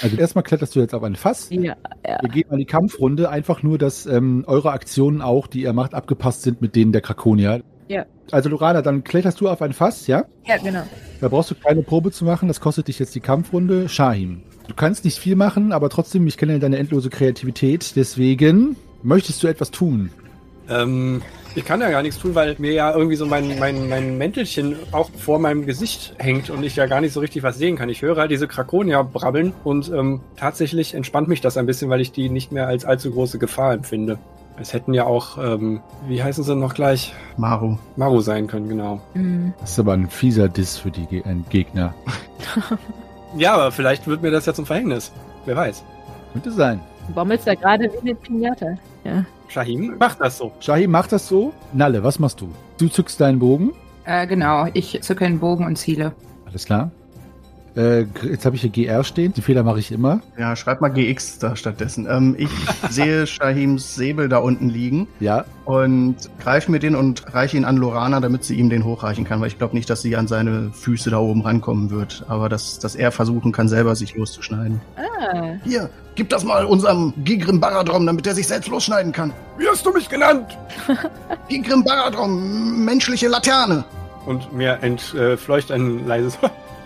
also 0.03 0.17
erstmal 0.17 0.43
kletterst 0.43 0.75
du 0.75 0.81
jetzt 0.81 0.93
auf 0.93 1.03
ein 1.03 1.15
Fass. 1.15 1.49
Ja, 1.49 1.75
ja. 2.05 2.17
Wir 2.21 2.29
gehen 2.29 2.51
an 2.51 2.57
die 2.57 2.65
Kampfrunde, 2.65 3.29
einfach 3.29 3.63
nur, 3.63 3.77
dass 3.77 4.05
ähm, 4.05 4.43
eure 4.45 4.71
Aktionen 4.71 5.21
auch, 5.21 5.47
die 5.47 5.63
ihr 5.63 5.73
macht, 5.73 5.93
abgepasst 5.93 6.41
sind 6.43 6.61
mit 6.61 6.75
denen 6.75 6.91
der 6.91 7.01
Krakonier. 7.01 7.63
Ja. 7.87 8.05
Also 8.31 8.49
Lorana, 8.49 8.81
dann 8.81 9.03
kletterst 9.03 9.39
du 9.41 9.49
auf 9.49 9.61
ein 9.61 9.73
Fass, 9.73 10.07
ja? 10.07 10.25
Ja, 10.45 10.57
genau. 10.57 10.83
Da 11.21 11.27
brauchst 11.27 11.51
du 11.51 11.55
keine 11.55 11.81
Probe 11.81 12.11
zu 12.11 12.25
machen, 12.25 12.47
das 12.47 12.59
kostet 12.59 12.87
dich 12.87 12.99
jetzt 12.99 13.15
die 13.15 13.19
Kampfrunde. 13.19 13.87
Shahim. 13.89 14.43
Du 14.67 14.75
kannst 14.75 15.05
nicht 15.05 15.17
viel 15.17 15.35
machen, 15.35 15.71
aber 15.71 15.89
trotzdem, 15.89 16.27
ich 16.27 16.37
kenne 16.37 16.59
deine 16.59 16.77
endlose 16.77 17.09
Kreativität, 17.09 17.95
deswegen 17.95 18.75
möchtest 19.03 19.41
du 19.43 19.47
etwas 19.47 19.71
tun. 19.71 20.09
Ähm, 20.69 21.21
ich 21.53 21.65
kann 21.65 21.81
ja 21.81 21.89
gar 21.89 22.01
nichts 22.01 22.19
tun, 22.19 22.33
weil 22.33 22.55
mir 22.59 22.71
ja 22.71 22.93
irgendwie 22.93 23.17
so 23.17 23.25
mein, 23.25 23.59
mein, 23.59 23.89
mein 23.89 24.17
Mäntelchen 24.17 24.75
auch 24.91 25.09
vor 25.11 25.37
meinem 25.39 25.65
Gesicht 25.65 26.13
hängt 26.17 26.49
und 26.49 26.63
ich 26.63 26.77
ja 26.77 26.85
gar 26.85 27.01
nicht 27.01 27.11
so 27.11 27.19
richtig 27.19 27.43
was 27.43 27.57
sehen 27.57 27.75
kann. 27.75 27.89
Ich 27.89 28.01
höre 28.01 28.17
halt 28.17 28.31
diese 28.31 28.47
Krakonier 28.47 29.03
brabbeln 29.03 29.53
und 29.63 29.89
ähm, 29.89 30.21
tatsächlich 30.37 30.93
entspannt 30.93 31.27
mich 31.27 31.41
das 31.41 31.57
ein 31.57 31.65
bisschen, 31.65 31.89
weil 31.89 31.99
ich 31.99 32.13
die 32.13 32.29
nicht 32.29 32.51
mehr 32.51 32.67
als 32.67 32.85
allzu 32.85 33.11
große 33.11 33.37
Gefahr 33.37 33.73
empfinde. 33.73 34.17
Es 34.59 34.73
hätten 34.73 34.93
ja 34.93 35.05
auch, 35.05 35.37
ähm, 35.37 35.81
wie 36.07 36.23
heißen 36.23 36.43
sie 36.43 36.55
noch 36.55 36.73
gleich? 36.73 37.13
Maru. 37.35 37.77
Maru 37.95 38.21
sein 38.21 38.47
können, 38.47 38.69
genau. 38.69 39.01
Hm. 39.13 39.53
Das 39.59 39.71
ist 39.71 39.79
aber 39.79 39.93
ein 39.93 40.09
fieser 40.09 40.47
Diss 40.47 40.77
für 40.77 40.91
die 40.91 41.05
Ge 41.07 41.19
äh, 41.19 41.35
Gegner. 41.49 41.93
Ja, 43.37 43.53
aber 43.53 43.71
vielleicht 43.71 44.07
wird 44.07 44.21
mir 44.21 44.31
das 44.31 44.45
ja 44.45 44.53
zum 44.53 44.65
Verhängnis. 44.65 45.11
Wer 45.45 45.55
weiß. 45.55 45.83
Könnte 46.33 46.51
sein. 46.51 46.81
Du 47.07 47.13
baumelst 47.13 47.47
da 47.47 47.55
gerade 47.55 47.85
wie 47.85 47.99
eine 47.99 48.15
Pinata. 48.15 48.77
Ja. 49.03 49.25
Shahim 49.51 49.97
macht 49.99 50.21
das 50.21 50.37
so. 50.37 50.53
Shahim, 50.61 50.91
mach 50.91 51.07
das 51.07 51.27
so. 51.27 51.51
Nalle, 51.73 52.01
was 52.03 52.19
machst 52.19 52.39
du? 52.39 52.49
Du 52.77 52.87
zückst 52.87 53.19
deinen 53.19 53.39
Bogen. 53.39 53.73
Äh, 54.05 54.25
genau, 54.25 54.67
ich 54.73 55.01
zücke 55.01 55.25
einen 55.25 55.39
Bogen 55.39 55.65
und 55.65 55.75
ziele. 55.75 56.13
Alles 56.45 56.65
klar. 56.65 56.89
Äh, 57.75 58.05
jetzt 58.23 58.45
habe 58.45 58.55
ich 58.55 58.61
hier 58.61 58.69
GR 58.69 59.03
stehen. 59.03 59.33
Die 59.33 59.41
Fehler 59.41 59.63
mache 59.63 59.79
ich 59.79 59.91
immer. 59.91 60.19
Ja, 60.37 60.55
schreib 60.55 60.81
mal 60.81 60.89
GX 60.89 61.39
da 61.39 61.55
stattdessen. 61.55 62.05
Ähm, 62.09 62.35
ich 62.37 62.49
sehe 62.89 63.25
Shahims 63.25 63.95
Säbel 63.95 64.27
da 64.27 64.39
unten 64.39 64.69
liegen 64.69 65.07
Ja, 65.19 65.45
und 65.65 66.15
greife 66.41 66.69
mir 66.69 66.79
den 66.79 66.95
und 66.95 67.33
reiche 67.33 67.55
ihn 67.55 67.63
an 67.65 67.77
Lorana, 67.77 68.19
damit 68.19 68.43
sie 68.43 68.55
ihm 68.55 68.69
den 68.69 68.83
hochreichen 68.83 69.23
kann, 69.23 69.39
weil 69.39 69.47
ich 69.47 69.57
glaube 69.57 69.75
nicht, 69.75 69.89
dass 69.89 70.01
sie 70.01 70.15
an 70.17 70.27
seine 70.27 70.71
Füße 70.73 71.09
da 71.09 71.19
oben 71.19 71.41
rankommen 71.41 71.89
wird. 71.91 72.25
Aber 72.27 72.49
dass, 72.49 72.79
dass 72.79 72.95
er 72.95 73.11
versuchen 73.11 73.51
kann, 73.53 73.69
selber 73.69 73.95
sich 73.95 74.15
loszuschneiden. 74.15 74.81
Ah, 74.97 75.53
Hier, 75.63 75.89
gib 76.15 76.29
das 76.29 76.43
mal 76.43 76.65
unserem 76.65 77.13
Gigrim 77.23 77.59
Baradrom, 77.61 78.05
damit 78.05 78.27
er 78.27 78.35
sich 78.35 78.47
selbst 78.47 78.69
losschneiden 78.69 79.13
kann. 79.13 79.31
Wie 79.57 79.67
hast 79.67 79.85
du 79.85 79.91
mich 79.93 80.09
genannt? 80.09 80.57
Gigrim 81.47 81.83
Baradrom, 81.85 82.83
menschliche 82.83 83.29
Laterne. 83.29 83.85
Und 84.25 84.51
mir 84.53 84.77
entfleucht 84.81 85.71
ein 85.71 86.05
leises 86.05 86.37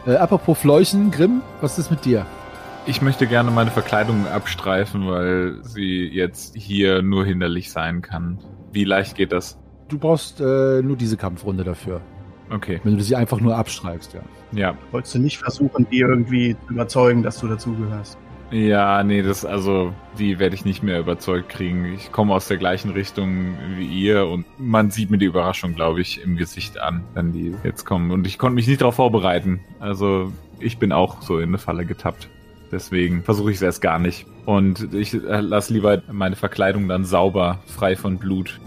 äh, 0.06 0.16
apropos 0.16 0.58
Fleuchen, 0.58 1.12
Grimm, 1.12 1.42
was 1.62 1.80
ist 1.80 1.92
mit 1.92 2.06
dir? 2.06 2.26
Ich 2.88 3.02
möchte 3.02 3.26
gerne 3.26 3.50
meine 3.50 3.72
Verkleidung 3.72 4.28
abstreifen, 4.28 5.08
weil 5.08 5.58
sie 5.64 6.08
jetzt 6.08 6.56
hier 6.56 7.02
nur 7.02 7.26
hinderlich 7.26 7.72
sein 7.72 8.02
kann. 8.02 8.38
Wie 8.72 8.84
leicht 8.84 9.16
geht 9.16 9.32
das? 9.32 9.58
Du 9.88 9.98
brauchst 9.98 10.40
äh, 10.40 10.82
nur 10.82 10.96
diese 10.96 11.18
Kampfrunde 11.18 11.64
dafür. 11.64 12.02
Okay, 12.52 12.80
Wenn 12.84 12.96
du 12.96 13.04
sie 13.04 13.16
einfach 13.16 13.40
nur 13.40 13.58
abstreifst, 13.58 14.14
ja. 14.14 14.22
ja. 14.52 14.78
Wolltest 14.92 15.16
du 15.16 15.20
nicht 15.20 15.40
versuchen, 15.40 15.88
die 15.92 16.00
irgendwie 16.00 16.56
zu 16.68 16.74
überzeugen, 16.74 17.24
dass 17.24 17.40
du 17.40 17.48
dazugehörst? 17.48 18.20
Ja, 18.56 19.04
nee, 19.04 19.22
das, 19.22 19.44
also, 19.44 19.94
die 20.18 20.40
werde 20.40 20.56
ich 20.56 20.64
nicht 20.64 20.82
mehr 20.82 21.02
überzeugt 21.02 21.50
kriegen. 21.50 21.94
Ich 21.94 22.14
komme 22.14 22.34
aus 22.34 22.48
der 22.48 22.56
gleichen 22.56 22.92
Richtung 22.92 23.58
wie 23.76 23.86
ihr 23.86 24.28
und 24.28 24.46
man 24.58 24.92
sieht 24.92 25.12
mir 25.12 25.18
die 25.18 25.26
Überraschung, 25.26 25.76
glaube 25.76 26.00
ich, 26.00 26.24
im 26.24 26.38
Gesicht 26.38 26.80
an, 26.80 27.04
wenn 27.14 27.34
die 27.34 27.54
jetzt 27.66 27.84
kommen. 27.84 28.12
Und 28.12 28.26
ich 28.26 28.38
konnte 28.38 28.56
mich 28.56 28.68
nicht 28.68 28.80
darauf 28.80 28.96
vorbereiten. 28.96 29.60
Also, 29.80 30.32
ich 30.62 30.78
bin 30.78 30.94
auch 30.94 31.22
so 31.22 31.38
in 31.38 31.50
eine 31.50 31.58
Falle 31.58 31.86
getappt. 31.86 32.30
Deswegen 32.72 33.24
versuche 33.24 33.52
ich 33.52 33.58
es 33.58 33.62
erst 33.62 33.82
gar 33.82 34.00
nicht. 34.00 34.26
Und 34.46 34.94
ich 34.94 35.14
äh, 35.14 35.42
lasse 35.42 35.74
lieber 35.74 36.02
meine 36.10 36.38
Verkleidung 36.38 36.88
dann 36.88 37.04
sauber, 37.04 37.60
frei 37.66 37.98
von 37.98 38.20
Blut. 38.20 38.62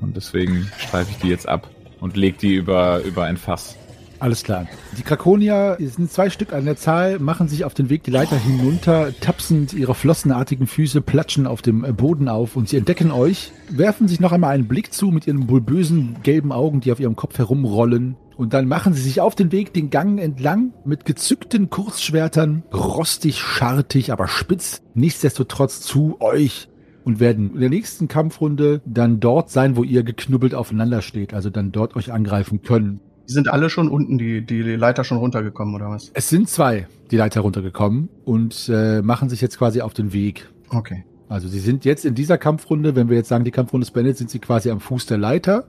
Und 0.00 0.16
deswegen 0.16 0.70
streife 0.78 1.10
ich 1.10 1.18
die 1.18 1.28
jetzt 1.28 1.48
ab 1.48 1.68
und 1.98 2.16
leg 2.16 2.38
die 2.38 2.54
über, 2.54 3.00
über 3.02 3.24
ein 3.24 3.36
Fass. 3.36 3.76
Alles 4.18 4.42
klar. 4.42 4.66
Die 4.96 5.02
Krakonier 5.02 5.76
sind 5.80 6.10
zwei 6.10 6.30
Stück 6.30 6.52
an 6.52 6.64
der 6.64 6.76
Zahl, 6.76 7.18
machen 7.18 7.48
sich 7.48 7.64
auf 7.64 7.74
den 7.74 7.90
Weg 7.90 8.04
die 8.04 8.10
Leiter 8.10 8.36
hinunter, 8.36 9.12
tapsend 9.20 9.72
ihre 9.72 9.94
flossenartigen 9.94 10.66
Füße 10.66 11.00
platschen 11.00 11.46
auf 11.46 11.62
dem 11.62 11.82
Boden 11.96 12.28
auf 12.28 12.56
und 12.56 12.68
sie 12.68 12.76
entdecken 12.76 13.10
euch, 13.10 13.52
werfen 13.68 14.08
sich 14.08 14.20
noch 14.20 14.32
einmal 14.32 14.54
einen 14.54 14.68
Blick 14.68 14.92
zu 14.92 15.08
mit 15.08 15.26
ihren 15.26 15.46
bulbösen 15.46 16.16
gelben 16.22 16.52
Augen, 16.52 16.80
die 16.80 16.92
auf 16.92 17.00
ihrem 17.00 17.16
Kopf 17.16 17.38
herumrollen. 17.38 18.16
Und 18.36 18.52
dann 18.52 18.66
machen 18.66 18.94
sie 18.94 19.02
sich 19.02 19.20
auf 19.20 19.34
den 19.34 19.52
Weg 19.52 19.72
den 19.72 19.90
Gang 19.90 20.18
entlang 20.18 20.72
mit 20.84 21.04
gezückten 21.04 21.70
Kurzschwertern, 21.70 22.64
rostig, 22.72 23.38
schartig, 23.38 24.12
aber 24.12 24.26
spitz, 24.26 24.82
nichtsdestotrotz 24.94 25.82
zu 25.82 26.16
euch 26.20 26.68
und 27.04 27.20
werden 27.20 27.52
in 27.54 27.60
der 27.60 27.68
nächsten 27.68 28.08
Kampfrunde 28.08 28.80
dann 28.84 29.20
dort 29.20 29.50
sein, 29.50 29.76
wo 29.76 29.84
ihr 29.84 30.02
geknubbelt 30.02 30.54
aufeinander 30.54 31.02
steht, 31.02 31.34
also 31.34 31.50
dann 31.50 31.70
dort 31.70 31.94
euch 31.96 32.12
angreifen 32.12 32.62
können. 32.62 33.00
Die 33.28 33.32
sind 33.32 33.48
alle 33.48 33.70
schon 33.70 33.88
unten, 33.88 34.18
die, 34.18 34.44
die 34.44 34.62
Leiter 34.62 35.04
schon 35.04 35.18
runtergekommen, 35.18 35.74
oder 35.74 35.90
was? 35.90 36.10
Es 36.14 36.28
sind 36.28 36.48
zwei, 36.48 36.86
die 37.10 37.16
Leiter 37.16 37.40
runtergekommen 37.40 38.08
und 38.24 38.68
äh, 38.72 39.00
machen 39.02 39.28
sich 39.28 39.40
jetzt 39.40 39.58
quasi 39.58 39.80
auf 39.80 39.94
den 39.94 40.12
Weg. 40.12 40.50
Okay. 40.70 41.04
Also 41.28 41.48
sie 41.48 41.60
sind 41.60 41.84
jetzt 41.84 42.04
in 42.04 42.14
dieser 42.14 42.38
Kampfrunde, 42.38 42.94
wenn 42.96 43.08
wir 43.08 43.16
jetzt 43.16 43.28
sagen, 43.28 43.44
die 43.44 43.50
Kampfrunde 43.50 43.84
ist 43.86 43.92
beendet, 43.92 44.18
sind 44.18 44.30
sie 44.30 44.38
quasi 44.38 44.70
am 44.70 44.80
Fuß 44.80 45.06
der 45.06 45.18
Leiter 45.18 45.66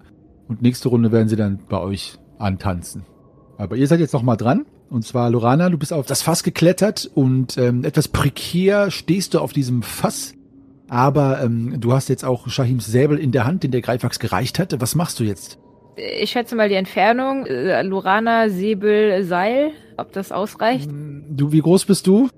und 0.48 0.62
nächste 0.62 0.90
Runde 0.90 1.12
werden 1.12 1.30
sie 1.30 1.38
dann 1.38 1.60
bei 1.70 1.80
euch 1.80 2.18
antanzen. 2.38 3.04
Aber 3.58 3.78
ihr 3.78 3.88
seid 3.88 4.00
jetzt 4.00 4.14
noch 4.14 4.24
mal 4.24 4.36
dran. 4.36 4.66
Und 4.90 5.06
zwar, 5.06 5.30
Lorana, 5.30 5.70
du 5.70 5.78
bist 5.78 5.94
auf 5.94 6.06
das 6.06 6.22
Fass 6.22 6.44
geklettert 6.44 7.10
und 7.14 7.58
ähm, 7.58 7.84
etwas 7.84 8.08
prekär 8.08 8.92
stehst 8.92 9.34
du 9.34 9.40
auf 9.40 9.52
diesem 9.52 9.82
Fass. 9.82 10.34
Aber 10.88 11.42
ähm, 11.42 11.80
du 11.80 11.94
hast 11.94 12.10
jetzt 12.10 12.24
auch 12.24 12.48
Shahims 12.48 12.86
Säbel 12.86 13.18
in 13.18 13.32
der 13.32 13.46
Hand, 13.46 13.64
den 13.64 13.72
der 13.72 13.82
Greifax 13.82 14.20
gereicht 14.20 14.60
hatte. 14.60 14.82
Was 14.82 14.94
machst 14.94 15.20
du 15.20 15.24
jetzt? 15.24 15.58
Ich 15.96 16.32
schätze 16.32 16.56
mal 16.56 16.70
die 16.70 16.76
Entfernung. 16.76 17.46
Äh, 17.46 17.82
Lorana, 17.84 18.50
Säbel, 18.50 19.24
Seil. 19.24 19.72
Ob 19.98 20.12
das 20.12 20.32
ausreicht? 20.32 20.90
Du, 21.30 21.52
wie 21.52 21.62
groß 21.62 21.86
bist 21.86 22.06
du? 22.08 22.30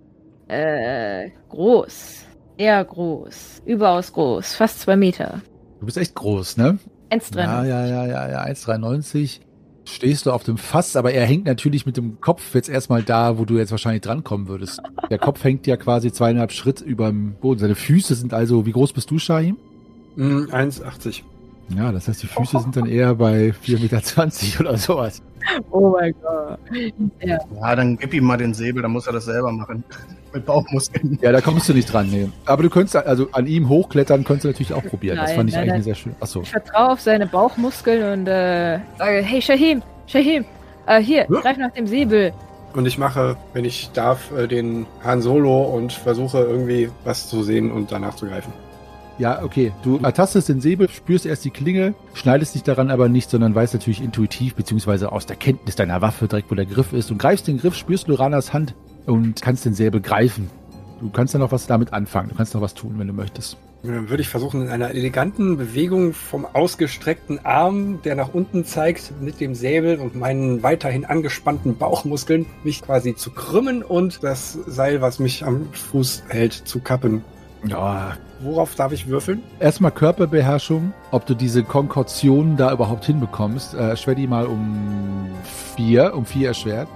Äh, 0.48 1.32
groß. 1.50 2.26
Eher 2.58 2.84
groß. 2.86 3.64
Überaus 3.66 4.14
groß. 4.14 4.56
Fast 4.56 4.82
zwei 4.82 4.96
Meter. 4.96 5.42
Du 5.80 5.86
bist 5.86 5.98
echt 5.98 6.16
groß, 6.16 6.58
ne? 6.58 6.78
1,93. 7.10 7.38
Ja, 7.38 7.66
ja, 7.66 7.86
ja, 7.86 8.06
ja, 8.06 8.30
ja, 8.30 8.44
1,93. 8.44 9.40
Stehst 9.86 10.26
du 10.26 10.32
auf 10.32 10.44
dem 10.44 10.58
Fass, 10.58 10.96
aber 10.96 11.14
er 11.14 11.26
hängt 11.26 11.46
natürlich 11.46 11.86
mit 11.86 11.96
dem 11.96 12.20
Kopf 12.20 12.54
jetzt 12.54 12.68
erstmal 12.68 13.04
da, 13.04 13.38
wo 13.38 13.46
du 13.46 13.58
jetzt 13.58 13.72
wahrscheinlich 13.72 14.02
drankommen 14.02 14.50
würdest. 14.50 14.82
Der 15.10 15.18
Kopf 15.18 15.44
hängt 15.44 15.66
ja 15.66 15.78
quasi 15.78 16.12
zweieinhalb 16.12 16.52
Schritt 16.52 16.82
über 16.82 17.08
dem 17.08 17.36
Boden. 17.36 17.60
Seine 17.60 17.76
Füße 17.76 18.16
sind 18.16 18.34
also, 18.34 18.66
wie 18.66 18.74
groß 18.74 18.92
bist 18.92 19.10
du, 19.10 19.18
Shahim? 19.18 19.56
Mm, 20.16 20.50
1,80. 20.52 21.24
Ja, 21.76 21.92
das 21.92 22.08
heißt, 22.08 22.24
die 22.24 22.28
Füße 22.28 22.60
sind 22.60 22.76
dann 22.78 22.86
eher 22.88 23.16
bei 23.16 23.54
4,20 23.66 24.44
Meter 24.46 24.60
oder 24.62 24.78
sowas. 24.78 25.22
Oh 25.72 25.90
mein 25.90 26.14
Gott. 26.22 26.60
Ja. 27.22 27.38
Ja, 27.62 27.76
dann 27.76 27.98
gib 27.98 28.14
ihm 28.14 28.24
mal 28.24 28.38
den 28.38 28.54
Säbel, 28.54 28.82
dann 28.82 28.92
muss 28.92 29.08
er 29.08 29.14
das 29.14 29.26
selber 29.26 29.52
machen. 29.52 29.84
Mit 30.34 30.46
Bauchmuskeln. 30.46 31.18
Ja, 31.22 31.32
da 31.32 31.40
kommst 31.42 31.70
du 31.70 31.74
nicht 31.74 31.92
dran, 31.92 32.10
nee. 32.10 32.28
Aber 32.46 32.64
du 32.64 32.70
könntest, 32.70 32.96
also 32.98 33.30
an 33.32 33.48
ihm 33.48 33.70
hochklettern, 33.70 34.24
könntest 34.24 34.44
du 34.44 34.50
natürlich 34.50 34.74
auch 34.74 34.84
probieren. 34.84 35.18
das 35.18 35.28
Nein, 35.30 35.36
fand 35.38 35.50
ich 35.50 35.56
nein, 35.56 35.64
eigentlich 35.64 35.74
nein. 35.74 35.84
sehr 35.84 35.96
schön. 35.96 36.16
Achso. 36.20 36.42
Ich 36.42 36.50
vertraue 36.52 36.90
auf 36.92 37.02
seine 37.02 37.28
Bauchmuskeln 37.28 38.20
und 38.20 38.28
äh, 38.28 38.80
sage, 38.98 39.22
hey 39.22 39.42
Shahim, 39.42 39.82
Shahim, 40.06 40.44
äh, 40.86 41.02
hier, 41.02 41.28
Ja. 41.30 41.40
greif 41.42 41.58
nach 41.58 41.72
dem 41.72 41.88
Säbel. 41.88 42.34
Und 42.74 42.86
ich 42.86 42.98
mache, 42.98 43.38
wenn 43.54 43.64
ich 43.66 43.90
darf, 43.94 44.32
äh, 44.38 44.48
den 44.48 44.86
Han 45.04 45.22
Solo 45.22 45.64
und 45.64 45.94
versuche 45.94 46.40
irgendwie 46.40 46.90
was 47.06 47.30
zu 47.30 47.42
sehen 47.44 47.72
und 47.72 47.92
danach 47.92 48.16
zu 48.16 48.28
greifen. 48.28 48.52
Ja, 49.18 49.42
okay. 49.44 49.72
Du 49.84 49.98
ertastest 49.98 50.50
den 50.50 50.62
Säbel, 50.62 50.90
spürst 50.90 51.26
erst 51.26 51.44
die 51.44 51.50
Klinge, 51.50 51.96
schneidest 52.14 52.54
dich 52.54 52.64
daran 52.64 52.92
aber 52.92 53.10
nicht, 53.10 53.30
sondern 53.30 53.56
weißt 53.56 53.74
natürlich 53.74 54.02
intuitiv, 54.02 54.54
beziehungsweise 54.54 55.12
aus 55.12 55.26
der 55.26 55.36
Kenntnis 55.36 55.76
deiner 55.76 56.02
Waffe 56.02 56.28
direkt, 56.28 56.52
wo 56.52 56.56
der 56.56 56.66
Griff 56.66 56.94
ist. 56.94 57.10
Und 57.10 57.18
greifst 57.18 57.48
den 57.48 57.58
Griff, 57.58 57.76
spürst 57.76 58.08
Loranas 58.08 58.54
Hand 58.54 58.76
und 59.08 59.42
kannst 59.42 59.66
den 59.66 59.74
Säbel 59.74 60.02
greifen. 60.02 60.50
Du 61.00 61.10
kannst 61.10 61.34
dann 61.34 61.42
noch 61.42 61.52
was 61.52 61.68
damit 61.68 61.94
anfangen. 61.94 62.30
Du 62.30 62.36
kannst 62.36 62.54
noch 62.54 62.62
was 62.62 62.74
tun, 62.74 62.96
wenn 62.98 63.08
du 63.08 63.14
möchtest. 63.14 63.58
Dann 63.84 64.10
würde 64.10 64.22
ich 64.22 64.30
versuchen, 64.30 64.64
in 64.64 64.70
einer 64.70 64.90
eleganten 64.90 65.58
Bewegung 65.58 66.14
vom 66.14 66.46
ausgestreckten 66.46 67.46
Arm, 67.46 68.02
der 68.04 68.16
nach 68.16 68.34
unten 68.34 68.66
zeigt, 68.66 69.14
mit 69.22 69.40
dem 69.40 69.54
Säbel 69.54 70.00
und 70.00 70.16
meinen 70.16 70.64
weiterhin 70.64 71.06
angespannten 71.06 71.78
Bauchmuskeln, 71.78 72.48
mich 72.64 72.82
quasi 72.82 73.16
zu 73.16 73.32
krümmen 73.32 73.84
und 73.84 74.24
das 74.24 74.54
Seil, 74.66 75.02
was 75.02 75.20
mich 75.20 75.46
am 75.46 75.72
Fuß 75.72 76.24
hält, 76.28 76.54
zu 76.54 76.80
kappen. 76.80 77.24
Ja. 77.70 78.18
Worauf 78.40 78.76
darf 78.76 78.92
ich 78.92 79.08
würfeln? 79.08 79.42
Erstmal 79.60 79.92
Körperbeherrschung, 79.92 80.94
ob 81.12 81.26
du 81.26 81.34
diese 81.34 81.64
Konkortion 81.64 82.56
da 82.56 82.72
überhaupt 82.72 83.06
hinbekommst. 83.06 83.74
Äh, 83.74 83.90
erschwer 83.90 84.16
die 84.16 84.28
mal 84.28 84.46
um 84.46 85.30
vier, 85.76 86.14
um 86.16 86.26
vier 86.26 86.50
erschwert. 86.50 86.88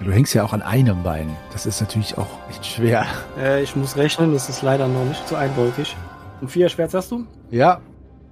Du 0.00 0.10
hängst 0.10 0.34
ja 0.34 0.44
auch 0.44 0.52
an 0.52 0.62
einem 0.62 1.02
Bein. 1.02 1.28
Das 1.52 1.66
ist 1.66 1.80
natürlich 1.80 2.16
auch 2.18 2.26
echt 2.50 2.64
schwer. 2.66 3.06
Äh, 3.38 3.62
ich 3.62 3.74
muss 3.76 3.96
rechnen, 3.96 4.32
das 4.32 4.48
ist 4.48 4.62
leider 4.62 4.86
noch 4.88 5.04
nicht 5.04 5.26
so 5.28 5.34
eindeutig. 5.36 5.96
Um 6.40 6.48
vier 6.48 6.68
Schwert 6.68 6.90
sagst 6.90 7.10
du? 7.10 7.24
Ja, 7.50 7.80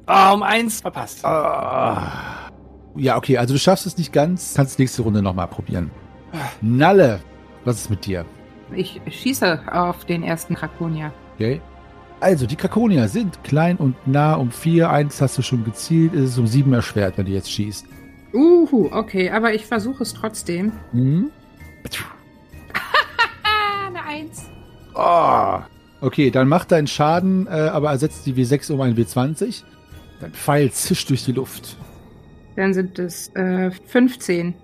Ah, 0.07 0.33
um 0.33 0.43
eins 0.43 0.81
verpasst. 0.81 1.25
Ah. 1.25 2.11
Ja, 2.97 3.17
okay, 3.17 3.39
also 3.39 3.55
du 3.55 3.61
schaffst 3.61 3.87
es 3.87 3.97
nicht 3.97 4.13
ganz. 4.13 4.55
Kannst 4.57 4.81
nächste 4.81 5.03
Runde 5.03 5.23
nochmal 5.23 5.47
probieren. 5.47 5.93
Nalle, 6.61 7.21
was 7.65 7.77
ist 7.83 7.91
mit 7.91 8.07
dir? 8.07 8.25
Ich 8.75 9.01
schieße 9.09 9.61
auf 9.73 10.05
den 10.05 10.25
ersten 10.25 10.57
Krakonier. 10.57 11.13
Okay. 11.41 11.63
Also, 12.21 12.47
die 12.47 12.57
Krakonier 12.57 13.09
sind 13.09 13.43
klein 13.45 13.79
und 13.79 13.97
nah 14.07 14.35
um 14.35 14.51
vier. 14.51 14.91
Eins 14.91 15.23
hast 15.23 15.39
du 15.39 15.43
schon 15.43 15.65
gezielt. 15.65 16.13
Ist 16.13 16.31
es 16.31 16.39
um 16.39 16.47
sieben 16.47 16.75
erschwert, 16.75 17.17
wenn 17.17 17.25
du 17.25 17.33
jetzt 17.33 17.51
schießt. 17.51 17.87
Uhu, 18.35 18.91
okay, 18.93 19.31
aber 19.31 19.55
ich 19.55 19.65
versuche 19.65 20.03
es 20.03 20.13
trotzdem. 20.13 20.73
Mhm. 20.93 21.31
Ah, 22.75 23.87
eine 23.89 24.05
Eins. 24.05 24.51
Oh. 24.95 25.61
Okay, 26.03 26.31
dann 26.31 26.47
mach 26.47 26.67
deinen 26.67 26.87
Schaden, 26.87 27.47
äh, 27.47 27.51
aber 27.53 27.91
ersetzt 27.91 28.27
die 28.27 28.35
W6 28.35 28.71
um 28.71 28.83
ein 28.83 28.95
W20. 28.95 29.63
Dein 30.21 30.33
Pfeil 30.33 30.71
zischt 30.73 31.09
durch 31.09 31.25
die 31.25 31.33
Luft. 31.33 31.79
Dann 32.57 32.75
sind 32.75 32.99
es 32.99 33.29
äh, 33.35 33.71
15. 33.87 34.55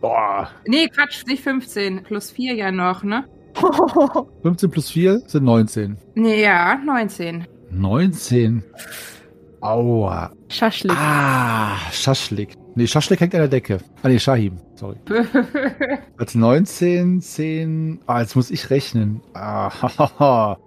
Boah. 0.00 0.48
Nee, 0.66 0.88
Quatsch, 0.88 1.26
nicht 1.26 1.42
15. 1.42 2.04
Plus 2.04 2.30
4 2.30 2.54
ja 2.54 2.72
noch, 2.72 3.02
ne? 3.02 3.24
15 4.42 4.70
plus 4.70 4.90
4 4.90 5.22
sind 5.26 5.44
19. 5.44 5.96
Nee, 6.14 6.42
ja, 6.42 6.76
19. 6.84 7.46
19. 7.70 8.62
Aua. 9.60 10.32
Schaschlik. 10.48 10.92
Ah, 10.96 11.76
Schaschlik. 11.92 12.54
Nee, 12.74 12.86
Schaschlik 12.86 13.20
hängt 13.20 13.34
an 13.34 13.40
der 13.42 13.48
Decke. 13.48 13.78
Ah, 14.02 14.08
nee, 14.08 14.18
Shahim. 14.18 14.58
Sorry. 14.74 14.96
Als 16.18 16.34
19, 16.34 17.20
10. 17.20 18.00
Ah, 18.06 18.20
jetzt 18.20 18.34
muss 18.34 18.50
ich 18.50 18.70
rechnen. 18.70 19.20
Ah, 19.34 19.70
hahaha. 19.70 20.58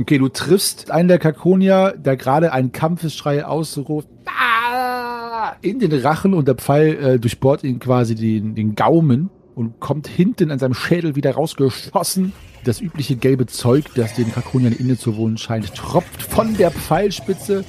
Okay, 0.00 0.18
du 0.18 0.28
triffst 0.28 0.90
einen 0.90 1.08
der 1.08 1.18
Kakonier, 1.18 1.94
der 1.96 2.16
gerade 2.16 2.52
einen 2.52 2.72
Kampfesschrei 2.72 3.44
ausruft. 3.44 4.08
Ah, 4.26 5.56
in 5.60 5.80
den 5.80 5.92
Rachen 5.92 6.34
und 6.34 6.46
der 6.48 6.54
Pfeil 6.54 6.94
äh, 6.94 7.18
durchbohrt 7.18 7.64
ihn 7.64 7.80
quasi 7.80 8.14
den, 8.14 8.54
den 8.54 8.74
Gaumen 8.76 9.28
und 9.58 9.80
kommt 9.80 10.06
hinten 10.06 10.52
an 10.52 10.60
seinem 10.60 10.74
Schädel 10.74 11.16
wieder 11.16 11.32
rausgeschossen. 11.32 12.32
Das 12.64 12.80
übliche 12.80 13.16
gelbe 13.16 13.46
Zeug, 13.46 13.86
das 13.96 14.14
den 14.14 14.32
Kakoniern 14.32 14.72
inne 14.72 14.96
zu 14.96 15.16
wohnen 15.16 15.36
scheint, 15.36 15.74
tropft 15.74 16.22
von 16.22 16.56
der 16.56 16.70
Pfeilspitze 16.70 17.64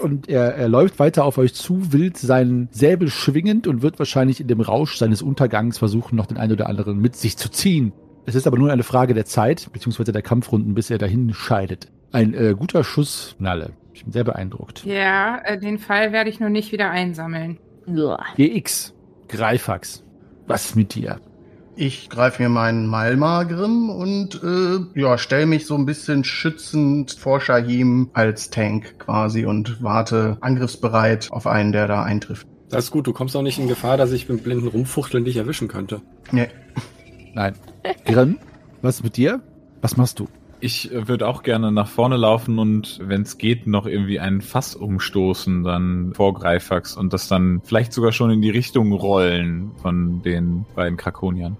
und 0.00 0.28
er, 0.28 0.54
er 0.54 0.68
läuft 0.68 0.98
weiter 0.98 1.24
auf 1.24 1.38
euch 1.38 1.54
zu, 1.54 1.92
wild 1.92 2.16
seinen 2.16 2.68
Säbel 2.70 3.08
schwingend 3.08 3.66
und 3.66 3.82
wird 3.82 3.98
wahrscheinlich 3.98 4.40
in 4.40 4.46
dem 4.46 4.60
Rausch 4.60 4.96
seines 4.96 5.20
Untergangs 5.20 5.78
versuchen, 5.78 6.16
noch 6.16 6.26
den 6.26 6.38
einen 6.38 6.52
oder 6.52 6.68
anderen 6.68 6.98
mit 6.98 7.16
sich 7.16 7.36
zu 7.36 7.50
ziehen. 7.50 7.92
Es 8.26 8.34
ist 8.34 8.46
aber 8.46 8.58
nur 8.58 8.70
eine 8.70 8.82
Frage 8.84 9.14
der 9.14 9.26
Zeit, 9.26 9.68
beziehungsweise 9.72 10.12
der 10.12 10.22
Kampfrunden, 10.22 10.74
bis 10.74 10.90
er 10.90 10.98
dahin 10.98 11.32
scheidet. 11.34 11.88
Ein 12.12 12.34
äh, 12.34 12.54
guter 12.56 12.84
Schuss, 12.84 13.34
Nalle. 13.38 13.70
Ich 13.94 14.04
bin 14.04 14.12
sehr 14.12 14.24
beeindruckt. 14.24 14.84
ja, 14.84 15.40
äh, 15.44 15.58
den 15.58 15.78
Fall 15.78 16.12
werde 16.12 16.30
ich 16.30 16.38
nur 16.38 16.50
nicht 16.50 16.70
wieder 16.72 16.90
einsammeln. 16.90 17.58
GX, 18.36 18.94
Greifax, 19.30 20.02
was 20.48 20.66
ist 20.66 20.76
mit 20.76 20.94
dir? 20.94 21.20
Ich 21.76 22.10
greife 22.10 22.42
mir 22.42 22.48
meinen 22.48 22.86
Malmar-Grimm 22.86 23.88
und 23.88 24.42
äh, 24.42 25.00
ja, 25.00 25.18
stelle 25.18 25.46
mich 25.46 25.66
so 25.66 25.76
ein 25.76 25.86
bisschen 25.86 26.24
schützend 26.24 27.12
vor 27.12 27.40
Shahim 27.40 28.10
als 28.12 28.50
Tank 28.50 28.98
quasi 28.98 29.46
und 29.46 29.82
warte 29.82 30.36
angriffsbereit 30.40 31.28
auf 31.30 31.46
einen, 31.46 31.70
der 31.70 31.86
da 31.86 32.02
eintrifft. 32.02 32.48
Das 32.70 32.86
ist 32.86 32.90
gut, 32.90 33.06
du 33.06 33.12
kommst 33.12 33.36
auch 33.36 33.42
nicht 33.42 33.60
in 33.60 33.68
Gefahr, 33.68 33.96
dass 33.96 34.10
ich 34.10 34.28
mit 34.28 34.42
blinden 34.42 34.66
Rumfuchteln 34.66 35.24
dich 35.24 35.36
erwischen 35.36 35.68
könnte. 35.68 36.02
Nee. 36.32 36.48
Nein. 37.32 37.54
Grimm, 38.04 38.38
was 38.82 39.02
mit 39.02 39.16
dir? 39.16 39.40
Was 39.80 39.96
machst 39.96 40.18
du? 40.18 40.28
Ich 40.62 40.90
würde 40.92 41.26
auch 41.26 41.42
gerne 41.42 41.72
nach 41.72 41.88
vorne 41.88 42.16
laufen 42.16 42.58
und, 42.58 43.00
wenn 43.02 43.22
es 43.22 43.38
geht, 43.38 43.66
noch 43.66 43.86
irgendwie 43.86 44.20
ein 44.20 44.42
Fass 44.42 44.74
umstoßen, 44.74 45.64
dann 45.64 46.12
vor 46.14 46.34
Greifax 46.34 46.96
und 46.96 47.12
das 47.12 47.28
dann 47.28 47.62
vielleicht 47.64 47.92
sogar 47.92 48.12
schon 48.12 48.30
in 48.30 48.42
die 48.42 48.50
Richtung 48.50 48.92
rollen 48.92 49.70
von 49.80 50.22
den 50.22 50.66
beiden 50.74 50.98
Krakoniern. 50.98 51.56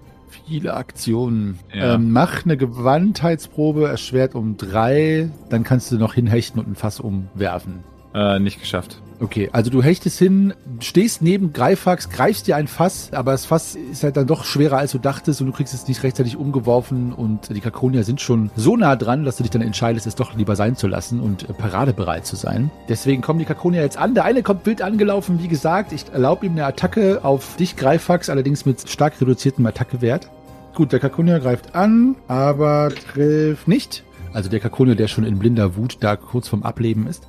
Viele 0.47 0.75
Aktionen. 0.75 1.59
Ja. 1.73 1.95
Ähm, 1.95 2.11
mach 2.11 2.45
eine 2.45 2.57
Gewandtheitsprobe, 2.57 3.87
erschwert 3.87 4.35
um 4.35 4.55
drei, 4.55 5.29
dann 5.49 5.63
kannst 5.63 5.91
du 5.91 5.97
noch 5.97 6.13
hinhechten 6.13 6.59
und 6.59 6.69
ein 6.69 6.75
Fass 6.75 6.99
umwerfen. 6.99 7.83
Äh, 8.13 8.39
nicht 8.39 8.59
geschafft. 8.59 9.01
Okay, 9.21 9.49
also 9.53 9.69
du 9.69 9.83
hechtest 9.83 10.17
hin, 10.17 10.55
stehst 10.79 11.21
neben 11.21 11.53
Greifax, 11.53 12.09
greifst 12.09 12.47
dir 12.47 12.55
ein 12.55 12.67
Fass, 12.67 13.13
aber 13.13 13.33
das 13.33 13.45
Fass 13.45 13.75
ist 13.75 14.03
halt 14.03 14.17
dann 14.17 14.25
doch 14.25 14.45
schwerer 14.45 14.79
als 14.79 14.93
du 14.93 14.97
dachtest 14.97 15.41
und 15.41 15.47
du 15.47 15.53
kriegst 15.53 15.75
es 15.75 15.87
nicht 15.87 16.01
rechtzeitig 16.01 16.37
umgeworfen 16.37 17.13
und 17.13 17.55
die 17.55 17.61
Kakonier 17.61 18.03
sind 18.03 18.19
schon 18.19 18.49
so 18.55 18.75
nah 18.75 18.95
dran, 18.95 19.23
dass 19.23 19.37
du 19.37 19.43
dich 19.43 19.51
dann 19.51 19.61
entscheidest, 19.61 20.07
es 20.07 20.15
doch 20.15 20.35
lieber 20.35 20.55
sein 20.55 20.75
zu 20.75 20.87
lassen 20.87 21.19
und 21.19 21.47
äh, 21.47 21.53
paradebereit 21.53 22.25
zu 22.25 22.35
sein. 22.35 22.71
Deswegen 22.89 23.21
kommen 23.21 23.37
die 23.37 23.45
Kakonier 23.45 23.83
jetzt 23.83 23.97
an. 23.97 24.15
Der 24.15 24.25
eine 24.25 24.41
kommt 24.41 24.65
wild 24.65 24.81
angelaufen, 24.81 25.39
wie 25.41 25.47
gesagt. 25.47 25.93
Ich 25.93 26.05
erlaube 26.11 26.47
ihm 26.47 26.53
eine 26.53 26.65
Attacke 26.65 27.23
auf 27.23 27.57
dich, 27.57 27.75
Greifax, 27.75 28.27
allerdings 28.27 28.65
mit 28.65 28.89
stark 28.89 29.21
reduziertem 29.21 29.63
Attackewert. 29.67 30.31
Gut, 30.73 30.91
der 30.93 30.99
Kakonier 30.99 31.39
greift 31.39 31.75
an, 31.75 32.15
aber 32.27 32.89
trifft 33.13 33.67
nicht. 33.67 34.03
Also 34.33 34.49
der 34.49 34.59
Kakonier, 34.59 34.95
der 34.95 35.07
schon 35.07 35.25
in 35.25 35.37
blinder 35.37 35.75
Wut 35.75 35.97
da 35.99 36.15
kurz 36.15 36.47
vorm 36.47 36.63
Ableben 36.63 37.05
ist. 37.05 37.27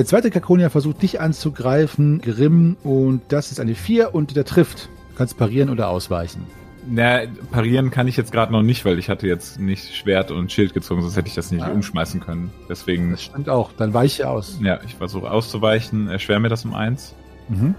Der 0.00 0.06
zweite 0.06 0.30
Kakonier 0.30 0.70
versucht 0.70 1.02
dich 1.02 1.20
anzugreifen, 1.20 2.22
Grimm, 2.22 2.78
und 2.84 3.20
das 3.28 3.50
ist 3.50 3.60
eine 3.60 3.74
4 3.74 4.14
und 4.14 4.34
der 4.34 4.46
trifft. 4.46 4.88
Du 5.10 5.16
kannst 5.18 5.36
parieren 5.36 5.68
oder 5.68 5.90
ausweichen. 5.90 6.46
Na, 6.88 7.18
parieren 7.50 7.90
kann 7.90 8.08
ich 8.08 8.16
jetzt 8.16 8.32
gerade 8.32 8.50
noch 8.50 8.62
nicht, 8.62 8.86
weil 8.86 8.98
ich 8.98 9.10
hatte 9.10 9.26
jetzt 9.26 9.60
nicht 9.60 9.94
Schwert 9.94 10.30
und 10.30 10.50
Schild 10.50 10.72
gezogen, 10.72 11.02
sonst 11.02 11.18
hätte 11.18 11.28
ich 11.28 11.34
das 11.34 11.50
nicht 11.50 11.62
Ah. 11.64 11.70
umschmeißen 11.70 12.18
können. 12.20 12.50
Deswegen, 12.66 13.10
Das 13.10 13.24
stimmt 13.24 13.50
auch, 13.50 13.72
dann 13.76 13.92
weiche 13.92 14.26
aus. 14.26 14.58
ja, 14.62 14.78
ich 14.86 14.94
versuche 14.94 15.30
auszuweichen. 15.30 16.08
Erschwer 16.08 16.40
mir 16.40 16.48
das 16.48 16.64
um 16.64 16.72
eins. 16.72 17.14
Mhm. 17.50 17.74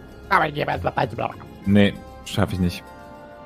Nee, 1.65 1.95
schaffe 2.25 2.53
ich 2.53 2.59
nicht. 2.59 2.83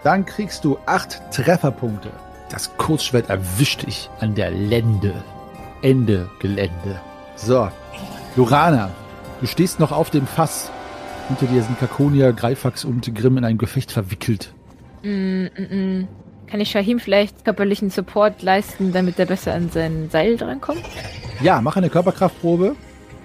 Dann 0.03 0.25
kriegst 0.25 0.65
du 0.65 0.77
8 0.85 1.21
Trefferpunkte. 1.31 2.09
Das 2.49 2.75
Kurzschwert 2.75 3.29
erwischt 3.29 3.87
dich 3.87 4.09
an 4.19 4.35
der 4.35 4.51
Lende. 4.51 5.13
Ende 5.81 6.29
Gelände. 6.39 6.99
So, 7.37 7.69
Lorana, 8.35 8.91
du 9.39 9.47
stehst 9.47 9.79
noch 9.79 9.91
auf 9.91 10.09
dem 10.09 10.27
Fass. 10.27 10.69
Hinter 11.29 11.45
dir 11.47 11.63
sind 11.63 11.79
Kakonier, 11.79 12.33
Greifax 12.33 12.83
und 12.83 13.13
Grimm 13.15 13.37
in 13.37 13.45
ein 13.45 13.57
Gefecht 13.57 13.91
verwickelt. 13.91 14.53
Mm, 15.03 15.45
mm, 15.45 16.01
mm. 16.01 16.07
Kann 16.47 16.59
ich 16.59 16.69
Shahim 16.69 16.99
vielleicht 16.99 17.45
körperlichen 17.45 17.89
Support 17.89 18.43
leisten, 18.43 18.91
damit 18.91 19.17
er 19.19 19.25
besser 19.25 19.53
an 19.53 19.69
sein 19.69 20.09
Seil 20.11 20.37
drankommt? 20.37 20.83
Ja, 21.41 21.61
mach 21.61 21.77
eine 21.77 21.89
Körperkraftprobe. 21.89 22.75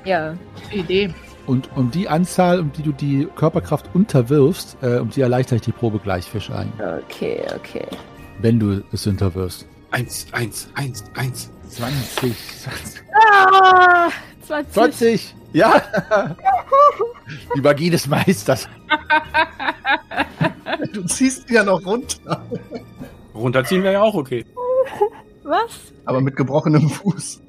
Ja. 0.05 0.35
Idee. 0.71 1.13
Und 1.47 1.69
um 1.77 1.91
die 1.91 2.09
Anzahl, 2.09 2.61
um 2.61 2.73
die 2.73 2.83
du 2.83 2.93
die 2.93 3.27
Körperkraft 3.35 3.91
unterwirfst, 3.93 4.77
äh, 4.83 4.99
um 4.99 5.11
die 5.11 5.21
erleichter 5.21 5.57
ich 5.57 5.63
die 5.63 5.73
Probe 5.73 5.99
gleich 5.99 6.25
für 6.25 6.41
Schein. 6.41 6.73
Okay, 7.05 7.43
okay. 7.57 7.87
Wenn 8.41 8.61
du 8.61 8.83
es 8.93 9.07
unterwirfst. 9.07 9.67
Eins, 9.91 10.29
eins, 10.33 10.69
eins, 10.75 11.05
eins. 11.15 11.51
20, 11.71 12.35
20. 12.63 13.03
Ah, 13.13 14.11
20. 14.47 14.73
20! 14.73 15.35
Ja! 15.53 15.83
Die 17.55 17.61
Magie 17.61 17.91
des 17.91 18.07
Meisters. 18.07 18.69
Du 20.93 21.03
ziehst 21.05 21.49
ihn 21.49 21.57
ja 21.57 21.65
noch 21.65 21.85
runter, 21.85 22.45
Runterziehen 23.35 23.83
wäre 23.83 23.95
ja 23.95 24.03
auch 24.03 24.15
okay. 24.15 24.45
Was? 25.43 25.93
aber 26.11 26.21
mit 26.21 26.35
gebrochenem 26.35 26.89
Fuß. 26.89 27.41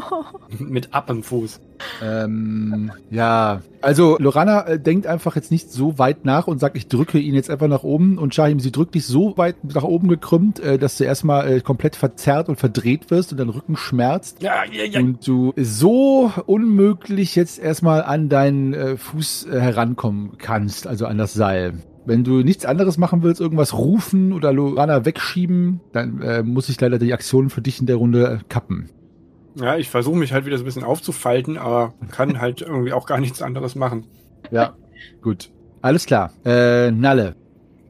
Mit 0.58 0.92
ab 0.92 1.08
im 1.08 1.22
Fuß. 1.22 1.60
Ähm, 2.02 2.92
ja. 3.10 3.62
Also, 3.80 4.18
Lorana 4.18 4.66
äh, 4.66 4.78
denkt 4.78 5.06
einfach 5.06 5.36
jetzt 5.36 5.50
nicht 5.50 5.72
so 5.72 5.98
weit 5.98 6.24
nach 6.26 6.46
und 6.46 6.58
sagt, 6.58 6.76
ich 6.76 6.88
drücke 6.88 7.18
ihn 7.18 7.34
jetzt 7.34 7.50
einfach 7.50 7.66
nach 7.66 7.82
oben. 7.82 8.18
Und 8.18 8.34
Shahim, 8.34 8.60
sie 8.60 8.72
drückt 8.72 8.94
dich 8.94 9.06
so 9.06 9.38
weit 9.38 9.56
nach 9.64 9.84
oben 9.84 10.08
gekrümmt, 10.08 10.60
äh, 10.60 10.78
dass 10.78 10.98
du 10.98 11.04
erstmal 11.04 11.50
äh, 11.50 11.60
komplett 11.60 11.96
verzerrt 11.96 12.50
und 12.50 12.56
verdreht 12.56 13.10
wirst 13.10 13.32
und 13.32 13.38
dein 13.38 13.48
Rücken 13.48 13.76
schmerzt. 13.76 14.42
Ja, 14.42 14.64
ja, 14.70 14.84
ja. 14.84 15.00
Und 15.00 15.26
du 15.26 15.54
so 15.56 16.30
unmöglich 16.46 17.36
jetzt 17.36 17.58
erstmal 17.58 18.02
an 18.02 18.28
deinen 18.28 18.74
äh, 18.74 18.96
Fuß 18.98 19.46
äh, 19.46 19.60
herankommen 19.60 20.36
kannst, 20.36 20.86
also 20.86 21.06
an 21.06 21.16
das 21.16 21.32
Seil. 21.32 21.74
Wenn 22.06 22.24
du 22.24 22.42
nichts 22.42 22.64
anderes 22.64 22.98
machen 22.98 23.22
willst, 23.22 23.40
irgendwas 23.40 23.74
rufen 23.74 24.32
oder 24.32 24.52
Lorana 24.52 25.04
wegschieben, 25.04 25.80
dann 25.92 26.22
äh, 26.22 26.42
muss 26.42 26.68
ich 26.68 26.80
leider 26.80 26.98
die 26.98 27.12
Aktion 27.12 27.50
für 27.50 27.60
dich 27.60 27.80
in 27.80 27.86
der 27.86 27.96
Runde 27.96 28.40
äh, 28.40 28.44
kappen. 28.48 28.88
Ja, 29.56 29.76
ich 29.76 29.90
versuche 29.90 30.16
mich 30.16 30.32
halt 30.32 30.46
wieder 30.46 30.56
so 30.56 30.62
ein 30.62 30.66
bisschen 30.66 30.84
aufzufalten, 30.84 31.58
aber 31.58 31.92
kann 32.10 32.40
halt 32.40 32.62
irgendwie 32.62 32.92
auch 32.92 33.06
gar 33.06 33.18
nichts 33.18 33.42
anderes 33.42 33.74
machen. 33.74 34.04
Ja, 34.50 34.74
gut. 35.20 35.50
Alles 35.82 36.06
klar. 36.06 36.32
Äh, 36.44 36.90
Nalle. 36.90 37.36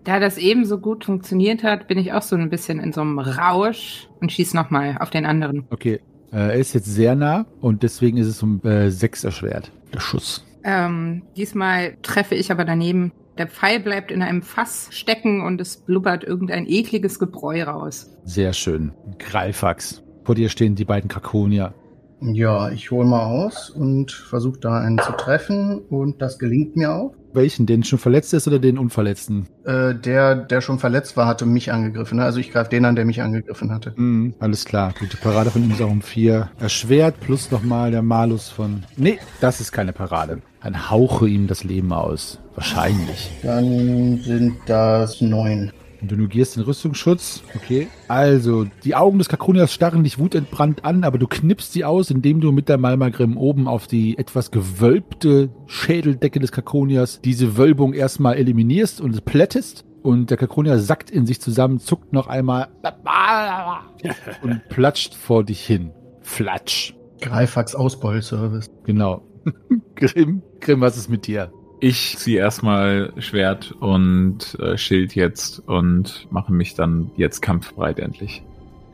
Da 0.05 0.19
das 0.19 0.39
eben 0.39 0.65
so 0.65 0.79
gut 0.79 1.05
funktioniert 1.05 1.63
hat, 1.63 1.87
bin 1.87 1.99
ich 1.99 2.13
auch 2.13 2.23
so 2.23 2.35
ein 2.35 2.49
bisschen 2.51 2.81
in 2.81 2.93
so 2.93 3.03
einem 3.03 3.19
Rausch 3.19 4.09
und 4.21 4.33
schieß 4.33 4.55
nochmal 4.55 4.97
auf 4.99 5.11
den 5.11 5.27
anderen. 5.27 5.65
Okay. 5.71 6.01
Äh, 6.33 6.37
er 6.37 6.55
ist 6.55 6.73
jetzt 6.73 6.87
sehr 6.87 7.15
nah 7.15 7.47
und 7.61 7.83
deswegen 7.83 8.17
ist 8.17 8.29
es 8.29 8.43
um 8.43 8.61
äh, 8.65 8.91
sechs 8.91 9.25
erschwert. 9.25 9.71
Der 9.93 10.01
Schuss. 10.01 10.45
Ähm, 10.65 11.23
diesmal 11.37 11.97
treffe 12.03 12.35
ich 12.35 12.51
aber 12.51 12.65
daneben. 12.65 13.13
Der 13.41 13.47
Pfeil 13.47 13.81
bleibt 13.81 14.13
in 14.13 14.21
einem 14.21 14.43
Fass 14.43 14.89
stecken 14.91 15.41
und 15.41 15.63
es 15.63 15.79
blubbert 15.79 16.25
irgendein 16.25 16.67
ekliges 16.69 17.19
Gebräu 17.19 17.63
raus. 17.63 18.11
Sehr 18.27 18.53
schön. 18.53 18.93
Greifax. 19.19 20.03
Vor 20.25 20.35
dir 20.35 20.51
stehen 20.51 20.75
die 20.75 20.85
beiden 20.85 21.09
Krakonier. 21.09 21.73
Ja, 22.21 22.71
ich 22.71 22.91
hole 22.91 23.09
mal 23.09 23.25
aus 23.25 23.71
und 23.71 24.13
versuche 24.13 24.61
da 24.61 24.79
einen 24.79 24.99
zu 24.99 25.13
treffen 25.13 25.79
und 25.89 26.21
das 26.21 26.39
gelingt 26.39 26.77
mir 26.77 26.93
auch. 26.93 27.15
Welchen? 27.33 27.65
Den 27.65 27.83
schon 27.83 27.99
verletzt 27.99 28.35
ist 28.35 28.47
oder 28.47 28.59
den 28.59 28.77
Unverletzten? 28.77 29.47
Äh, 29.65 29.95
der, 29.95 30.35
der 30.35 30.61
schon 30.61 30.79
verletzt 30.79 31.17
war, 31.17 31.27
hatte 31.27 31.47
mich 31.47 31.73
angegriffen. 31.73 32.19
Ne? 32.19 32.25
Also 32.25 32.41
ich 32.41 32.53
greife 32.53 32.69
den 32.69 32.85
an, 32.85 32.95
der 32.95 33.07
mich 33.07 33.23
angegriffen 33.23 33.73
hatte. 33.73 33.95
Mhm, 33.97 34.35
alles 34.39 34.67
klar. 34.67 34.93
Gute 34.99 35.17
Parade 35.17 35.51
von 35.51 35.65
ihm 35.65 35.71
ist 35.71 35.81
auch 35.81 35.91
um 35.91 36.03
vier. 36.03 36.51
Erschwert 36.59 37.21
plus 37.21 37.51
nochmal 37.51 37.91
der 37.91 38.03
Malus 38.03 38.51
von. 38.51 38.85
Nee, 38.99 39.19
das 39.41 39.63
ist 39.63 39.73
keine 39.73 39.95
Parade. 39.95 40.43
Dann 40.63 40.91
hauche 40.91 41.27
ihm 41.27 41.47
das 41.47 41.65
Leben 41.65 41.95
aus. 41.95 42.39
Wahrscheinlich. 42.55 43.31
Dann 43.43 44.19
sind 44.19 44.59
das 44.67 45.21
neun. 45.21 45.73
Und 46.01 46.11
du 46.11 46.17
negierst 46.17 46.57
den 46.57 46.63
Rüstungsschutz. 46.63 47.43
Okay. 47.55 47.89
Also, 48.09 48.67
die 48.85 48.95
Augen 48.95 49.19
des 49.19 49.29
Kakonias 49.29 49.73
starren 49.73 50.03
dich 50.03 50.19
wutentbrannt 50.19 50.85
an, 50.85 51.05
aber 51.05 51.19
du 51.19 51.27
knippst 51.27 51.73
sie 51.73 51.85
aus, 51.85 52.11
indem 52.11 52.41
du 52.41 52.53
mit 52.53 52.69
der 52.69 52.79
Malmagrim 52.79 53.37
oben 53.37 53.69
auf 53.69 53.87
die 53.87 54.17
etwas 54.17 54.51
gewölbte 54.51 55.51
Schädeldecke 55.67 56.41
des 56.41 56.53
Kakonias 56.53 57.21
diese 57.21 57.57
Wölbung 57.57 57.93
erstmal 57.93 58.37
eliminierst 58.37 59.01
und 59.01 59.25
plättest. 59.25 59.85
Und 60.03 60.31
der 60.31 60.39
Kakonier 60.39 60.79
sackt 60.79 61.11
in 61.11 61.27
sich 61.27 61.43
zusammen, 61.43 61.79
zuckt 61.79 62.15
noch 62.15 62.27
einmal 62.27 62.69
und 64.43 64.67
platscht 64.71 65.15
vor 65.15 65.45
dich 65.45 65.61
hin. 65.61 65.93
Flatsch. 66.23 66.95
Greifax 67.21 67.75
Ausbeulservice. 67.75 68.71
Genau. 68.85 69.23
Grimm, 69.95 70.43
Grimm, 70.61 70.81
was 70.81 70.97
ist 70.97 71.11
mit 71.11 71.27
dir? 71.27 71.53
Ich 71.81 72.19
ziehe 72.19 72.39
erstmal 72.39 73.13
Schwert 73.19 73.73
und 73.81 74.55
äh, 74.61 74.77
Schild 74.77 75.15
jetzt 75.15 75.67
und 75.67 76.27
mache 76.31 76.53
mich 76.53 76.75
dann 76.75 77.11
jetzt 77.17 77.41
kampfbereit 77.41 77.99
endlich. 77.99 78.43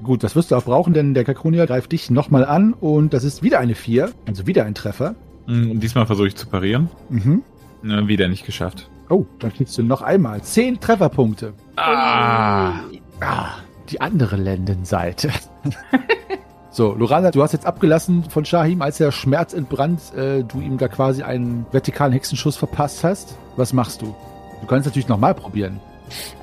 Gut, 0.02 0.22
das 0.22 0.36
wirst 0.36 0.50
du 0.50 0.56
auch 0.56 0.64
brauchen, 0.64 0.94
denn 0.94 1.14
der 1.14 1.24
Kakonier 1.24 1.66
greift 1.66 1.90
dich 1.92 2.10
nochmal 2.10 2.44
an 2.44 2.74
und 2.74 3.12
das 3.12 3.24
ist 3.24 3.42
wieder 3.42 3.58
eine 3.58 3.74
4, 3.74 4.10
also 4.26 4.46
wieder 4.46 4.64
ein 4.64 4.74
Treffer. 4.74 5.14
Mm, 5.46 5.70
Und 5.72 5.80
diesmal 5.80 6.06
versuche 6.06 6.28
ich 6.28 6.36
zu 6.36 6.46
parieren. 6.46 6.88
Mhm. 7.08 7.42
Äh, 7.84 8.06
wieder 8.06 8.28
nicht 8.28 8.46
geschafft. 8.46 8.88
Oh, 9.08 9.24
dann 9.38 9.52
kriegst 9.52 9.76
du 9.78 9.82
noch 9.82 10.02
einmal 10.02 10.42
10 10.42 10.78
Trefferpunkte. 10.80 11.54
Ah! 11.76 12.74
Ah, 13.20 13.48
die 13.88 14.00
andere 14.00 14.36
Lendenseite. 14.36 15.30
so, 16.76 16.92
Lorana, 16.92 17.30
du 17.30 17.42
hast 17.42 17.52
jetzt 17.52 17.64
abgelassen 17.64 18.24
von 18.28 18.44
Shahim, 18.44 18.82
als 18.82 19.00
er 19.00 19.10
schmerzentbrannt, 19.10 20.12
äh, 20.14 20.44
du 20.44 20.60
ihm 20.60 20.76
da 20.76 20.88
quasi 20.88 21.22
einen 21.22 21.64
vertikalen 21.72 22.12
Hexenschuss 22.12 22.58
verpasst 22.58 23.02
hast. 23.02 23.34
Was 23.56 23.72
machst 23.72 24.02
du? 24.02 24.14
Du 24.60 24.66
kannst 24.66 24.84
natürlich 24.84 25.08
nochmal 25.08 25.34
probieren. 25.34 25.80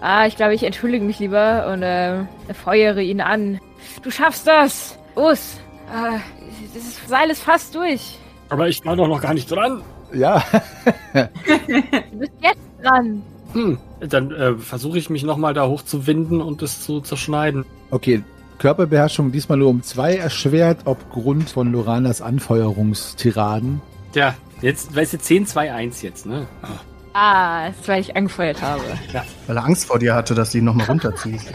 Ah, 0.02 0.26
ich 0.26 0.36
glaube, 0.36 0.56
ich 0.56 0.64
entschuldige 0.64 1.06
mich 1.06 1.20
lieber 1.20 1.72
und 1.72 1.84
äh, 1.84 2.24
feuere 2.52 3.02
ihn 3.02 3.22
an. 3.22 3.60
Du 4.02 4.10
schaffst 4.10 4.48
das! 4.48 4.98
Us! 5.16 5.60
Äh, 5.94 6.18
das 6.74 7.08
Seil 7.08 7.30
ist 7.30 7.44
fast 7.44 7.76
durch. 7.76 8.18
Aber 8.50 8.68
ich 8.68 8.84
war 8.84 8.96
doch 8.96 9.08
noch 9.08 9.22
gar 9.22 9.36
nicht 9.36 9.52
dran. 9.52 9.84
Ja, 10.16 10.44
Du 11.14 12.18
bist 12.18 12.34
jetzt 12.42 12.60
dran. 12.82 13.22
Hm. 13.54 13.78
Dann 14.00 14.32
äh, 14.32 14.56
versuche 14.56 14.98
ich 14.98 15.12
mich 15.12 15.22
nochmal 15.22 15.54
da 15.54 15.68
hochzuwinden 15.68 16.42
und 16.42 16.64
es 16.64 16.82
zu 16.82 17.02
zerschneiden. 17.02 17.66
okay. 17.92 18.24
Körperbeherrschung 18.64 19.34
diesmal 19.34 19.58
nur 19.58 19.68
um 19.68 19.84
zwei 19.84 20.16
erschwert, 20.16 20.84
aufgrund 20.86 21.50
von 21.50 21.74
Loranas 21.74 22.22
Anfeuerungstiraden. 22.22 23.82
Tja, 24.14 24.36
jetzt, 24.62 24.96
weißt 24.96 25.12
du, 25.12 25.20
10, 25.20 25.48
2, 25.48 25.74
1 25.74 26.02
jetzt, 26.02 26.26
ne? 26.26 26.48
Ah. 26.62 26.68
Ah, 27.12 27.68
das 27.68 27.80
ist, 27.82 27.88
weil 27.90 28.00
ich 28.00 28.16
angefeuert 28.16 28.62
habe. 28.62 28.82
Weil 29.48 29.58
er 29.58 29.66
Angst 29.66 29.88
vor 29.88 30.00
dir 30.00 30.16
hatte, 30.16 30.34
dass 30.34 30.52
du 30.52 30.60
ihn 30.60 30.64
nochmal 30.64 30.88
runterziehst. 30.88 31.52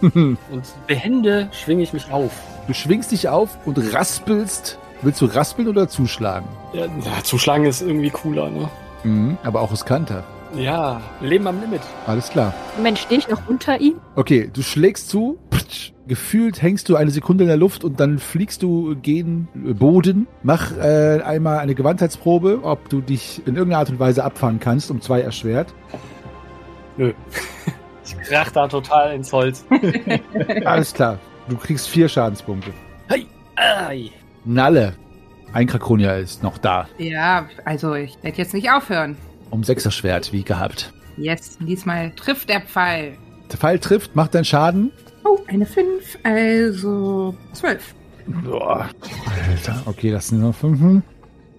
Und 0.00 0.38
behende 0.86 1.50
schwinge 1.52 1.82
ich 1.82 1.92
mich 1.92 2.10
auf. 2.10 2.32
Du 2.66 2.72
schwingst 2.72 3.12
dich 3.12 3.28
auf 3.28 3.58
und 3.66 3.76
raspelst. 3.92 4.78
Willst 5.02 5.20
du 5.20 5.26
raspeln 5.26 5.68
oder 5.68 5.86
zuschlagen? 5.86 6.48
Ja, 6.72 6.86
ja, 6.86 7.22
zuschlagen 7.24 7.66
ist 7.66 7.82
irgendwie 7.82 8.08
cooler, 8.08 8.48
ne? 8.48 8.70
Mhm, 9.04 9.36
aber 9.44 9.60
auch 9.60 9.70
riskanter. 9.70 10.24
Ja, 10.54 11.00
Leben 11.20 11.46
am 11.46 11.60
Limit. 11.60 11.80
Alles 12.06 12.30
klar. 12.30 12.54
Mensch, 12.82 13.00
stehe 13.00 13.18
ich 13.18 13.28
noch 13.28 13.48
unter 13.48 13.80
ihm? 13.80 13.96
Okay, 14.14 14.50
du 14.52 14.62
schlägst 14.62 15.08
zu. 15.08 15.38
Ptsch, 15.50 15.92
gefühlt 16.06 16.62
hängst 16.62 16.88
du 16.88 16.96
eine 16.96 17.10
Sekunde 17.10 17.44
in 17.44 17.48
der 17.48 17.56
Luft 17.56 17.84
und 17.84 18.00
dann 18.00 18.18
fliegst 18.18 18.62
du 18.62 18.96
gen 18.96 19.48
Boden. 19.54 20.26
Mach 20.42 20.76
äh, 20.76 21.20
einmal 21.22 21.58
eine 21.58 21.74
Gewandheitsprobe, 21.74 22.60
ob 22.62 22.88
du 22.88 23.00
dich 23.00 23.42
in 23.46 23.56
irgendeiner 23.56 23.80
Art 23.80 23.90
und 23.90 23.98
Weise 23.98 24.24
abfangen 24.24 24.60
kannst, 24.60 24.90
um 24.90 25.00
zwei 25.00 25.20
erschwert. 25.20 25.74
Nö. 26.96 27.12
Ich 28.04 28.16
krach 28.28 28.50
da 28.52 28.68
total 28.68 29.14
ins 29.14 29.32
Holz. 29.32 29.64
Alles 30.64 30.94
klar. 30.94 31.18
Du 31.48 31.56
kriegst 31.56 31.88
vier 31.88 32.08
Schadenspunkte. 32.08 32.72
Ai. 33.56 34.10
Nalle. 34.44 34.94
Ein 35.52 35.66
Krakonia 35.66 36.14
ist 36.16 36.42
noch 36.42 36.58
da. 36.58 36.88
Ja, 36.98 37.48
also 37.64 37.94
ich 37.94 38.16
werde 38.22 38.38
jetzt 38.38 38.52
nicht 38.52 38.70
aufhören. 38.70 39.16
Um 39.50 39.64
sechser 39.64 39.90
Schwert, 39.90 40.32
wie 40.32 40.42
gehabt. 40.42 40.92
Yes, 41.16 41.56
diesmal 41.60 42.10
trifft 42.12 42.48
der 42.48 42.60
Pfeil. 42.60 43.16
Der 43.50 43.58
Pfeil 43.58 43.78
trifft, 43.78 44.14
macht 44.16 44.34
deinen 44.34 44.44
Schaden. 44.44 44.92
Oh, 45.24 45.38
eine 45.48 45.66
5, 45.66 46.18
also 46.22 47.34
12. 47.52 47.94
Boah, 48.26 48.88
Alter. 49.48 49.82
Okay, 49.86 50.10
das 50.10 50.28
sind 50.28 50.40
noch 50.40 50.54
fünf. 50.54 51.02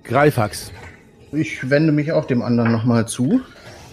Greifax. 0.04 0.72
Ich 1.32 1.70
wende 1.70 1.92
mich 1.92 2.12
auch 2.12 2.26
dem 2.26 2.42
anderen 2.42 2.72
nochmal 2.72 3.08
zu. 3.08 3.42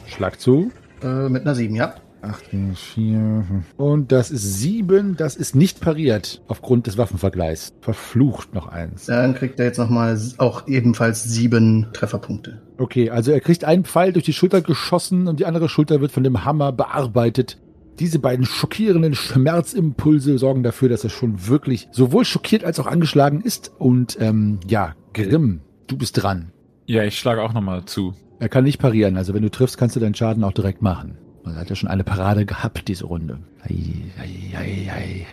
Schlag 0.07 0.41
zu. 0.41 0.71
Äh, 1.03 1.29
mit 1.29 1.43
einer 1.43 1.55
7, 1.55 1.75
ja. 1.75 1.95
8, 2.25 2.45
4, 2.75 3.45
und 3.77 4.13
das 4.13 4.31
ist 4.31 4.61
7. 4.61 5.17
Das 5.17 5.37
ist 5.37 5.55
nicht 5.55 5.81
pariert 5.81 6.43
aufgrund 6.49 6.87
des 6.87 6.99
Waffenvergleichs. 6.99 7.75
Verflucht 7.81 8.55
noch 8.55 8.69
eins. 8.69 9.07
Dann 9.07 9.35
kriegt 9.35 9.59
er 9.59 9.67
jetzt 9.67 9.79
nochmal 9.79 10.19
auch 10.39 10.67
ebenfalls 10.67 11.25
sieben 11.25 11.89
Trefferpunkte. 11.93 12.63
Okay, 12.79 13.11
also 13.11 13.31
er 13.33 13.41
kriegt 13.41 13.65
einen 13.65 13.85
Pfeil 13.85 14.13
durch 14.13 14.25
die 14.25 14.33
Schulter 14.33 14.61
geschossen 14.61 15.29
und 15.29 15.41
die 15.41 15.47
andere 15.47 15.69
Schulter 15.69 16.01
wird 16.01 16.13
von 16.13 16.25
dem 16.25 16.45
Hammer 16.45 16.73
bearbeitet. 16.73 17.59
Diese 18.01 18.19
beiden 18.19 18.45
schockierenden 18.45 19.15
Schmerzimpulse 19.15 20.39
sorgen 20.39 20.65
dafür, 20.65 20.89
dass 20.89 21.05
er 21.05 21.11
schon 21.11 21.47
wirklich 21.47 21.89
sowohl 21.93 22.25
schockiert 22.25 22.65
als 22.65 22.81
auch 22.81 22.87
angeschlagen 22.87 23.41
ist. 23.41 23.73
Und 23.79 24.17
ähm, 24.21 24.59
ja, 24.67 24.95
Grimm, 25.13 25.61
du 25.87 25.97
bist 25.97 26.21
dran. 26.21 26.51
Ja, 26.87 27.05
ich 27.05 27.19
schlage 27.19 27.43
auch 27.43 27.53
nochmal 27.53 27.85
zu. 27.85 28.15
Er 28.41 28.49
kann 28.49 28.65
nicht 28.65 28.79
parieren, 28.79 29.17
also 29.17 29.33
wenn 29.33 29.43
du 29.43 29.51
triffst, 29.51 29.79
kannst 29.79 29.95
du 29.95 30.01
deinen 30.01 30.15
Schaden 30.15 30.43
auch 30.43 30.53
direkt 30.53 30.83
machen. 30.83 31.17
Er 31.47 31.57
hat 31.57 31.71
ja 31.71 31.77
schon 31.77 31.89
eine 31.91 32.05
Parade 32.05 32.47
gehabt, 32.47 32.89
diese 32.89 33.07
Runde. 33.07 33.39
Ei, 33.63 34.11
ei, 34.19 34.57
ei, 34.59 34.91
ei. 34.91 35.27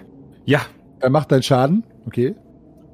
Ja, 0.45 0.61
Er 1.01 1.09
macht 1.09 1.31
deinen 1.31 1.41
Schaden, 1.43 1.83
okay. 2.05 2.35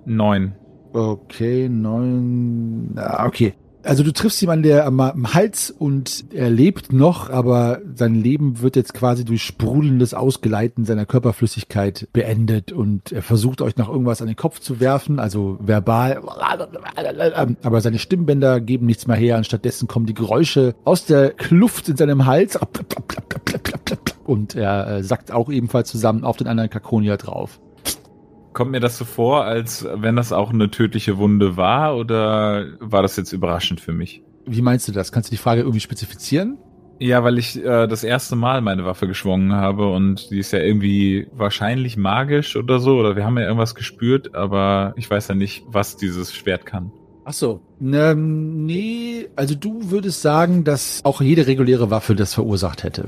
neun. 0.06 0.54
Okay, 0.94 1.68
neun. 1.68 2.94
Ah, 2.96 3.26
okay. 3.28 3.54
Also 3.88 4.04
du 4.04 4.12
triffst 4.12 4.46
an 4.50 4.64
der 4.64 4.86
am, 4.86 5.00
am 5.00 5.34
Hals 5.34 5.72
und 5.72 6.26
er 6.34 6.50
lebt 6.50 6.92
noch, 6.92 7.30
aber 7.30 7.80
sein 7.96 8.16
Leben 8.16 8.60
wird 8.62 8.76
jetzt 8.76 8.94
quasi 8.94 9.24
durch 9.24 9.44
sprudelndes 9.44 10.14
Ausgleiten 10.14 10.84
seiner 10.84 11.06
Körperflüssigkeit 11.06 12.10
beendet 12.12 12.74
und 12.74 13.14
er 13.14 13.22
versucht 13.22 13.62
euch 13.62 13.78
noch 13.78 13.88
irgendwas 13.88 14.22
an 14.22 14.28
den 14.28 14.36
Kopf 14.36 14.60
zu 14.60 14.82
werfen, 14.82 15.20
also 15.20 15.58
verbal. 15.62 16.22
Aber 17.64 17.80
seine 17.80 17.98
Stimmbänder 17.98 18.60
geben 18.60 18.88
nichts 18.88 19.08
mehr 19.08 19.16
her 19.16 19.38
und 19.38 19.46
stattdessen 19.46 19.88
kommen 19.88 20.06
die 20.06 20.14
Geräusche 20.14 20.76
aus 20.84 21.06
der 21.06 21.30
Kluft 21.30 21.88
in 21.88 21.96
seinem 21.96 22.26
Hals 22.26 22.60
und 24.26 24.56
er 24.56 24.98
äh, 24.98 25.04
sackt 25.04 25.32
auch 25.32 25.50
ebenfalls 25.50 25.90
zusammen 25.90 26.26
auf 26.26 26.36
den 26.36 26.48
anderen 26.48 26.70
Kakonia 26.70 27.16
drauf. 27.16 27.62
Kommt 28.58 28.72
mir 28.72 28.80
das 28.80 28.98
so 28.98 29.06
vor, 29.06 29.44
als 29.44 29.88
wenn 29.94 30.16
das 30.16 30.34
auch 30.34 30.50
eine 30.50 30.72
tödliche 30.72 31.20
Wunde 31.20 31.58
war 31.58 31.96
oder 31.96 32.66
war 32.80 33.04
das 33.04 33.16
jetzt 33.16 33.32
überraschend 33.32 33.80
für 33.80 33.94
mich? 33.94 34.24
Wie 34.48 34.64
meinst 34.64 34.88
du 34.88 34.92
das? 34.92 35.12
Kannst 35.12 35.30
du 35.30 35.36
die 35.36 35.40
Frage 35.40 35.62
irgendwie 35.62 35.80
spezifizieren? 35.80 36.58
Ja, 36.98 37.24
weil 37.24 37.38
ich 37.38 37.64
äh, 37.64 37.86
das 37.86 38.04
erste 38.04 38.36
Mal 38.36 38.62
meine 38.62 38.84
Waffe 38.84 39.08
geschwungen 39.08 39.54
habe 39.54 39.92
und 39.92 40.32
die 40.32 40.40
ist 40.40 40.54
ja 40.54 40.60
irgendwie 40.60 41.28
wahrscheinlich 41.34 41.98
magisch 41.98 42.56
oder 42.56 42.80
so 42.80 42.98
oder 42.98 43.16
wir 43.16 43.26
haben 43.26 43.38
ja 43.38 43.44
irgendwas 43.44 43.76
gespürt, 43.76 44.34
aber 44.34 44.96
ich 44.96 45.08
weiß 45.08 45.28
ja 45.28 45.36
nicht, 45.36 45.64
was 45.68 45.96
dieses 45.96 46.34
Schwert 46.34 46.66
kann. 46.66 46.92
Ach 47.26 47.34
so. 47.34 47.62
Ähm, 47.80 48.66
nee, 48.66 49.28
also 49.36 49.54
du 49.54 49.92
würdest 49.92 50.24
sagen, 50.24 50.64
dass 50.64 51.06
auch 51.06 51.22
jede 51.22 51.46
reguläre 51.46 51.92
Waffe 51.92 52.16
das 52.16 52.34
verursacht 52.34 52.84
hätte. 52.84 53.06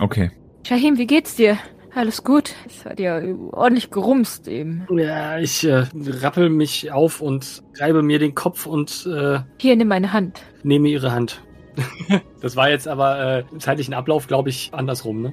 Okay. 0.00 0.32
Shahim, 0.66 0.98
wie 0.98 1.06
geht's 1.06 1.36
dir? 1.36 1.58
Alles 1.94 2.22
gut? 2.22 2.54
Es 2.66 2.84
hat 2.84 3.00
ja 3.00 3.20
ordentlich 3.52 3.90
gerumst 3.90 4.46
eben. 4.46 4.86
Ja, 4.90 5.38
ich 5.38 5.64
äh, 5.66 5.84
rappel 6.22 6.48
mich 6.48 6.92
auf 6.92 7.20
und 7.20 7.62
reibe 7.78 8.02
mir 8.02 8.18
den 8.18 8.34
Kopf 8.34 8.66
und 8.66 9.06
äh, 9.12 9.40
Hier, 9.58 9.74
nimm 9.76 9.88
meine 9.88 10.12
Hand. 10.12 10.40
nehme 10.62 10.88
ihre 10.88 11.10
Hand. 11.12 11.42
das 12.40 12.54
war 12.56 12.68
jetzt 12.70 12.86
aber 12.86 13.18
äh, 13.38 13.44
im 13.52 13.60
zeitlichen 13.60 13.94
Ablauf, 13.94 14.26
glaube 14.28 14.50
ich, 14.50 14.70
andersrum, 14.72 15.22
ne? 15.22 15.32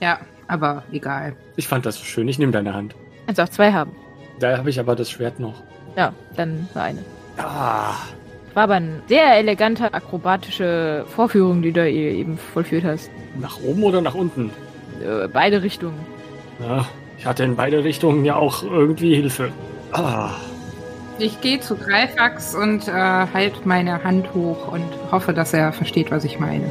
Ja, 0.00 0.18
aber 0.46 0.84
egal. 0.92 1.34
Ich 1.56 1.66
fand 1.66 1.84
das 1.84 1.98
schön. 2.00 2.28
Ich 2.28 2.38
nehme 2.38 2.52
deine 2.52 2.74
Hand. 2.74 2.94
Kannst 3.26 3.40
auch 3.40 3.48
zwei 3.48 3.72
haben. 3.72 3.92
Da 4.38 4.56
habe 4.56 4.70
ich 4.70 4.78
aber 4.78 4.94
das 4.94 5.10
Schwert 5.10 5.40
noch. 5.40 5.62
Ja, 5.96 6.12
dann 6.36 6.68
nur 6.74 6.82
eine. 6.84 7.00
Ah, 7.38 7.94
War 8.54 8.64
aber 8.64 8.74
eine 8.74 9.02
sehr 9.08 9.36
elegante, 9.36 9.92
akrobatische 9.92 11.04
Vorführung, 11.08 11.62
die 11.62 11.72
du 11.72 11.88
eben 11.90 12.38
vollführt 12.38 12.84
hast. 12.84 13.10
nach 13.40 13.60
oben 13.62 13.82
oder 13.82 14.00
nach 14.00 14.14
unten? 14.14 14.50
Äh, 15.00 15.28
beide 15.28 15.62
Richtungen. 15.62 15.98
Ja, 16.60 16.86
ich 17.18 17.26
hatte 17.26 17.44
in 17.44 17.56
beide 17.56 17.84
Richtungen 17.84 18.24
ja 18.24 18.36
auch 18.36 18.62
irgendwie 18.62 19.14
Hilfe. 19.14 19.50
Ah, 19.92 20.30
Ich 21.18 21.40
gehe 21.40 21.60
zu 21.60 21.76
Greifax 21.76 22.54
und 22.54 22.88
äh, 22.88 22.92
halt 22.92 23.64
meine 23.66 24.04
Hand 24.04 24.34
hoch 24.34 24.72
und 24.72 24.84
hoffe, 25.10 25.32
dass 25.32 25.52
er 25.52 25.72
versteht, 25.72 26.10
was 26.10 26.24
ich 26.24 26.38
meine. 26.38 26.70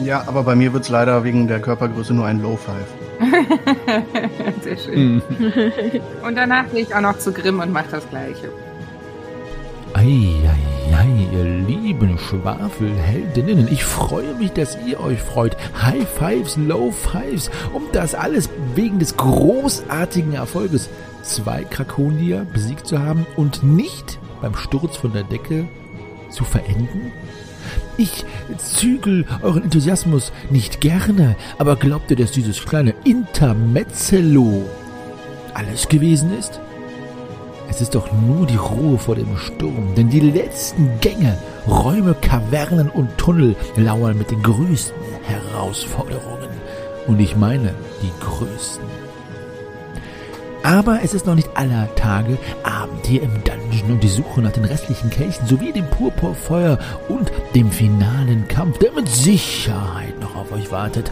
Ja, 0.00 0.24
aber 0.26 0.42
bei 0.42 0.54
mir 0.54 0.72
wird's 0.72 0.88
leider 0.88 1.24
wegen 1.24 1.48
der 1.48 1.60
Körpergröße 1.60 2.14
nur 2.14 2.26
ein 2.26 2.40
Low 2.42 2.56
Five. 2.56 2.86
Sehr 4.62 4.76
schön. 4.76 5.22
Hm. 5.28 6.00
Und 6.24 6.36
danach 6.36 6.70
gehe 6.70 6.82
ich 6.82 6.94
auch 6.94 7.00
noch 7.00 7.18
zu 7.18 7.32
Grimm 7.32 7.58
und 7.60 7.72
mache 7.72 7.88
das 7.90 8.08
Gleiche. 8.08 8.50
Eieiei, 11.08 11.28
ihr 11.32 11.44
lieben 11.66 12.18
Schwafelheldinnen, 12.18 13.68
ich 13.70 13.84
freue 13.84 14.34
mich, 14.34 14.52
dass 14.52 14.78
ihr 14.86 15.00
euch 15.00 15.20
freut. 15.20 15.56
High 15.80 16.06
Fives, 16.06 16.56
Low 16.56 16.92
Fives 16.92 17.50
und 17.72 17.94
das 17.94 18.14
alles 18.14 18.50
wegen 18.74 18.98
des 18.98 19.16
großartigen 19.16 20.34
Erfolges, 20.34 20.88
zwei 21.22 21.64
Krakonier 21.64 22.46
besiegt 22.52 22.86
zu 22.86 22.98
haben 22.98 23.26
und 23.36 23.62
nicht 23.62 24.18
beim 24.42 24.54
Sturz 24.54 24.96
von 24.96 25.12
der 25.12 25.24
Decke 25.24 25.66
zu 26.30 26.44
verenden? 26.44 27.12
Ich 27.96 28.24
zügel 28.58 29.24
euren 29.42 29.64
Enthusiasmus 29.64 30.32
nicht 30.50 30.80
gerne, 30.80 31.36
aber 31.58 31.76
glaubt 31.76 32.10
ihr, 32.10 32.16
dass 32.16 32.32
dieses 32.32 32.64
kleine 32.64 32.94
Intermezzo 33.04 34.64
alles 35.54 35.88
gewesen 35.88 36.36
ist? 36.38 36.60
Es 37.68 37.80
ist 37.80 37.94
doch 37.94 38.10
nur 38.12 38.46
die 38.46 38.56
Ruhe 38.56 38.98
vor 38.98 39.14
dem 39.14 39.36
Sturm, 39.36 39.94
denn 39.96 40.08
die 40.08 40.20
letzten 40.20 40.98
Gänge, 41.00 41.38
Räume, 41.66 42.14
Kavernen 42.14 42.88
und 42.88 43.16
Tunnel 43.18 43.54
lauern 43.76 44.16
mit 44.18 44.30
den 44.30 44.42
größten 44.42 44.96
Herausforderungen. 45.22 46.48
Und 47.06 47.20
ich 47.20 47.36
meine 47.36 47.74
die 48.02 48.12
größten. 48.20 48.84
Aber 50.62 51.00
es 51.02 51.14
ist 51.14 51.24
noch 51.24 51.34
nicht 51.34 51.56
aller 51.56 51.94
Tage 51.94 52.36
Abend 52.62 53.06
hier 53.06 53.22
im 53.22 53.42
Dungeon 53.44 53.92
und 53.92 54.02
die 54.02 54.08
Suche 54.08 54.42
nach 54.42 54.52
den 54.52 54.64
restlichen 54.64 55.08
Kelchen 55.08 55.46
sowie 55.46 55.72
dem 55.72 55.88
Purpurfeuer 55.88 56.78
und 57.08 57.30
dem 57.54 57.70
finalen 57.70 58.48
Kampf, 58.48 58.78
der 58.78 58.92
mit 58.92 59.08
Sicherheit 59.08 60.18
noch 60.20 60.36
auf 60.36 60.52
euch 60.52 60.70
wartet, 60.70 61.10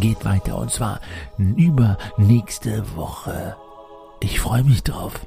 geht 0.00 0.24
weiter 0.24 0.58
und 0.58 0.70
zwar 0.70 1.00
übernächste 1.38 2.84
Woche. 2.94 3.56
Ich 4.20 4.40
freue 4.40 4.64
mich 4.64 4.82
drauf. 4.82 5.26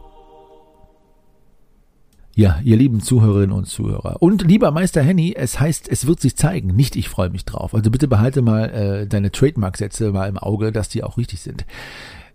Ja, 2.40 2.58
ihr 2.64 2.78
lieben 2.78 3.02
Zuhörerinnen 3.02 3.52
und 3.52 3.66
Zuhörer. 3.66 4.16
Und 4.22 4.44
lieber 4.44 4.72
Meister 4.72 5.02
Henny, 5.02 5.36
es 5.36 5.60
heißt, 5.60 5.90
es 5.90 6.08
wird 6.08 6.22
sich 6.22 6.38
zeigen, 6.38 6.74
nicht 6.74 6.96
ich 6.96 7.10
freue 7.10 7.30
mich 7.30 7.44
drauf. 7.44 7.76
Also 7.76 7.92
bitte 7.92 8.08
behalte 8.08 8.42
mal 8.42 8.70
äh, 8.70 9.08
deine 9.08 9.30
Trademark-Sätze 9.30 10.14
mal 10.14 10.30
im 10.30 10.38
Auge, 10.38 10.72
dass 10.72 10.88
die 10.88 11.04
auch 11.04 11.18
richtig 11.18 11.42
sind. 11.42 11.66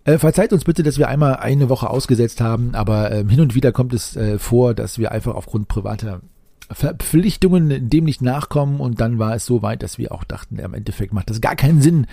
Äh, 0.03 0.19
verzeiht 0.19 0.53
uns 0.53 0.63
bitte, 0.63 0.83
dass 0.83 0.99
wir 0.99 1.07
einmal 1.07 1.37
eine 1.37 1.69
Woche 1.69 1.89
ausgesetzt 1.89 2.39
haben, 2.39 2.75
aber 2.75 3.11
ähm, 3.13 3.29
hin 3.29 3.41
und 3.41 3.55
wieder 3.55 3.71
kommt 3.71 3.95
es 3.95 4.15
äh, 4.15 4.37
vor, 4.37 4.75
dass 4.75 4.99
wir 4.99 5.11
einfach 5.11 5.33
aufgrund 5.33 5.69
privater 5.69 6.21
Verpflichtungen 6.69 7.89
dem 7.89 8.03
nicht 8.03 8.21
nachkommen 8.21 8.81
und 8.81 9.01
dann 9.01 9.17
war 9.17 9.33
es 9.33 9.47
so 9.47 9.63
weit, 9.63 9.81
dass 9.81 9.97
wir 9.97 10.11
auch 10.11 10.23
dachten, 10.23 10.59
im 10.59 10.75
Endeffekt 10.75 11.13
macht 11.13 11.31
das 11.31 11.41
gar 11.41 11.55
keinen 11.55 11.81
Sinn, 11.81 12.05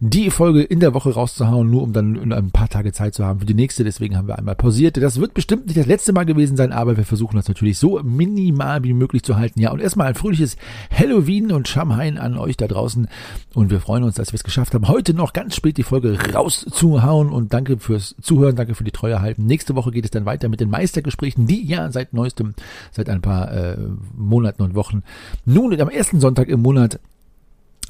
die 0.00 0.30
Folge 0.30 0.62
in 0.62 0.78
der 0.78 0.94
Woche 0.94 1.12
rauszuhauen, 1.12 1.68
nur 1.68 1.82
um 1.82 1.92
dann 1.92 2.32
ein 2.32 2.52
paar 2.52 2.68
Tage 2.68 2.92
Zeit 2.92 3.14
zu 3.14 3.24
haben 3.24 3.40
für 3.40 3.46
die 3.46 3.54
nächste. 3.54 3.82
Deswegen 3.82 4.16
haben 4.16 4.28
wir 4.28 4.38
einmal 4.38 4.54
pausiert. 4.54 4.96
Das 4.96 5.18
wird 5.20 5.34
bestimmt 5.34 5.66
nicht 5.66 5.76
das 5.76 5.86
letzte 5.86 6.12
Mal 6.12 6.24
gewesen 6.24 6.56
sein, 6.56 6.70
aber 6.70 6.96
wir 6.96 7.04
versuchen 7.04 7.36
das 7.36 7.48
natürlich 7.48 7.78
so 7.78 8.00
minimal 8.04 8.84
wie 8.84 8.92
möglich 8.92 9.24
zu 9.24 9.36
halten. 9.36 9.60
Ja, 9.60 9.72
und 9.72 9.80
erstmal 9.80 10.06
ein 10.06 10.14
fröhliches 10.14 10.56
Halloween 10.92 11.50
und 11.50 11.66
Schamhain 11.66 12.16
an 12.16 12.38
euch 12.38 12.56
da 12.56 12.68
draußen. 12.68 13.08
Und 13.54 13.70
wir 13.72 13.80
freuen 13.80 14.04
uns, 14.04 14.14
dass 14.14 14.32
wir 14.32 14.36
es 14.36 14.44
geschafft 14.44 14.72
haben, 14.74 14.86
heute 14.86 15.14
noch 15.14 15.32
ganz 15.32 15.56
spät 15.56 15.76
die 15.76 15.82
Folge 15.82 16.16
rauszuhauen. 16.32 17.30
Und 17.30 17.52
danke 17.52 17.78
fürs 17.78 18.14
Zuhören, 18.20 18.54
danke 18.54 18.76
für 18.76 18.84
die 18.84 18.92
Treue 18.92 19.20
halten. 19.20 19.46
Nächste 19.46 19.74
Woche 19.74 19.90
geht 19.90 20.04
es 20.04 20.12
dann 20.12 20.26
weiter 20.26 20.48
mit 20.48 20.60
den 20.60 20.70
Meistergesprächen, 20.70 21.48
die 21.48 21.66
ja 21.66 21.90
seit 21.90 22.12
neuestem, 22.12 22.54
seit 22.92 23.08
ein 23.08 23.20
paar 23.20 23.50
äh, 23.50 23.76
Monaten 24.16 24.62
und 24.62 24.76
Wochen, 24.76 25.02
nun 25.44 25.78
am 25.80 25.88
ersten 25.88 26.20
Sonntag 26.20 26.48
im 26.48 26.62
Monat 26.62 27.00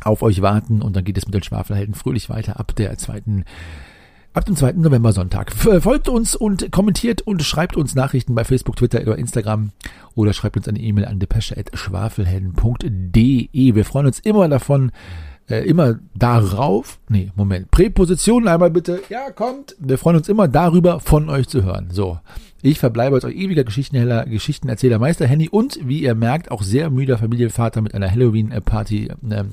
auf 0.04 0.22
euch 0.22 0.42
warten 0.42 0.82
und 0.82 0.96
dann 0.96 1.04
geht 1.04 1.18
es 1.18 1.26
mit 1.26 1.34
den 1.34 1.42
Schwafelhelden 1.42 1.94
fröhlich 1.94 2.30
weiter 2.30 2.58
ab 2.58 2.74
der 2.76 2.96
zweiten 2.98 3.44
Ab 4.34 4.44
dem 4.44 4.56
2. 4.56 4.72
November 4.74 5.12
Sonntag. 5.12 5.52
Folgt 5.52 6.08
uns 6.08 6.36
und 6.36 6.70
kommentiert 6.70 7.22
und 7.22 7.42
schreibt 7.42 7.76
uns 7.76 7.96
Nachrichten 7.96 8.36
bei 8.36 8.44
Facebook, 8.44 8.76
Twitter 8.76 9.00
oder 9.00 9.18
Instagram 9.18 9.72
oder 10.14 10.32
schreibt 10.32 10.56
uns 10.56 10.68
eine 10.68 10.78
E-Mail 10.78 11.06
an 11.06 11.18
depesche.schwafelhelden.de. 11.18 13.74
Wir 13.74 13.84
freuen 13.84 14.06
uns 14.06 14.20
immer 14.20 14.48
davon, 14.48 14.92
äh, 15.48 15.66
immer 15.66 15.98
darauf, 16.14 17.00
nee, 17.08 17.32
Moment, 17.34 17.70
Präposition 17.70 18.46
einmal 18.46 18.70
bitte, 18.70 19.00
ja, 19.08 19.30
kommt. 19.30 19.74
Wir 19.80 19.96
freuen 19.98 20.18
uns 20.18 20.28
immer 20.28 20.46
darüber, 20.46 21.00
von 21.00 21.28
euch 21.30 21.48
zu 21.48 21.64
hören. 21.64 21.88
So, 21.90 22.20
ich 22.62 22.78
verbleibe 22.78 23.14
als 23.14 23.24
euer 23.24 23.32
ewiger 23.32 23.64
Geschichtenheller, 23.64 24.26
Geschichtenerzähler 24.26 24.98
Meister 24.98 25.26
Henny 25.26 25.48
und, 25.48 25.78
wie 25.86 26.02
ihr 26.02 26.14
merkt, 26.14 26.50
auch 26.50 26.62
sehr 26.62 26.90
müder 26.90 27.18
Familienvater 27.18 27.80
mit 27.80 27.94
einer 27.94 28.10
Halloween-Party 28.10 29.12
ähm, 29.30 29.50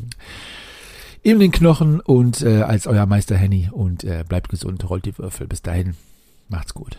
in 1.22 1.40
den 1.40 1.52
Knochen 1.52 2.00
und 2.00 2.42
äh, 2.42 2.62
als 2.62 2.88
euer 2.88 3.06
Meister 3.06 3.36
Henny 3.36 3.70
und 3.72 4.04
äh, 4.04 4.24
bleibt 4.28 4.50
gesund, 4.50 4.90
rollt 4.90 5.06
die 5.06 5.18
Würfel. 5.18 5.48
Bis 5.48 5.62
dahin, 5.62 5.96
macht's 6.50 6.74
gut. 6.74 6.98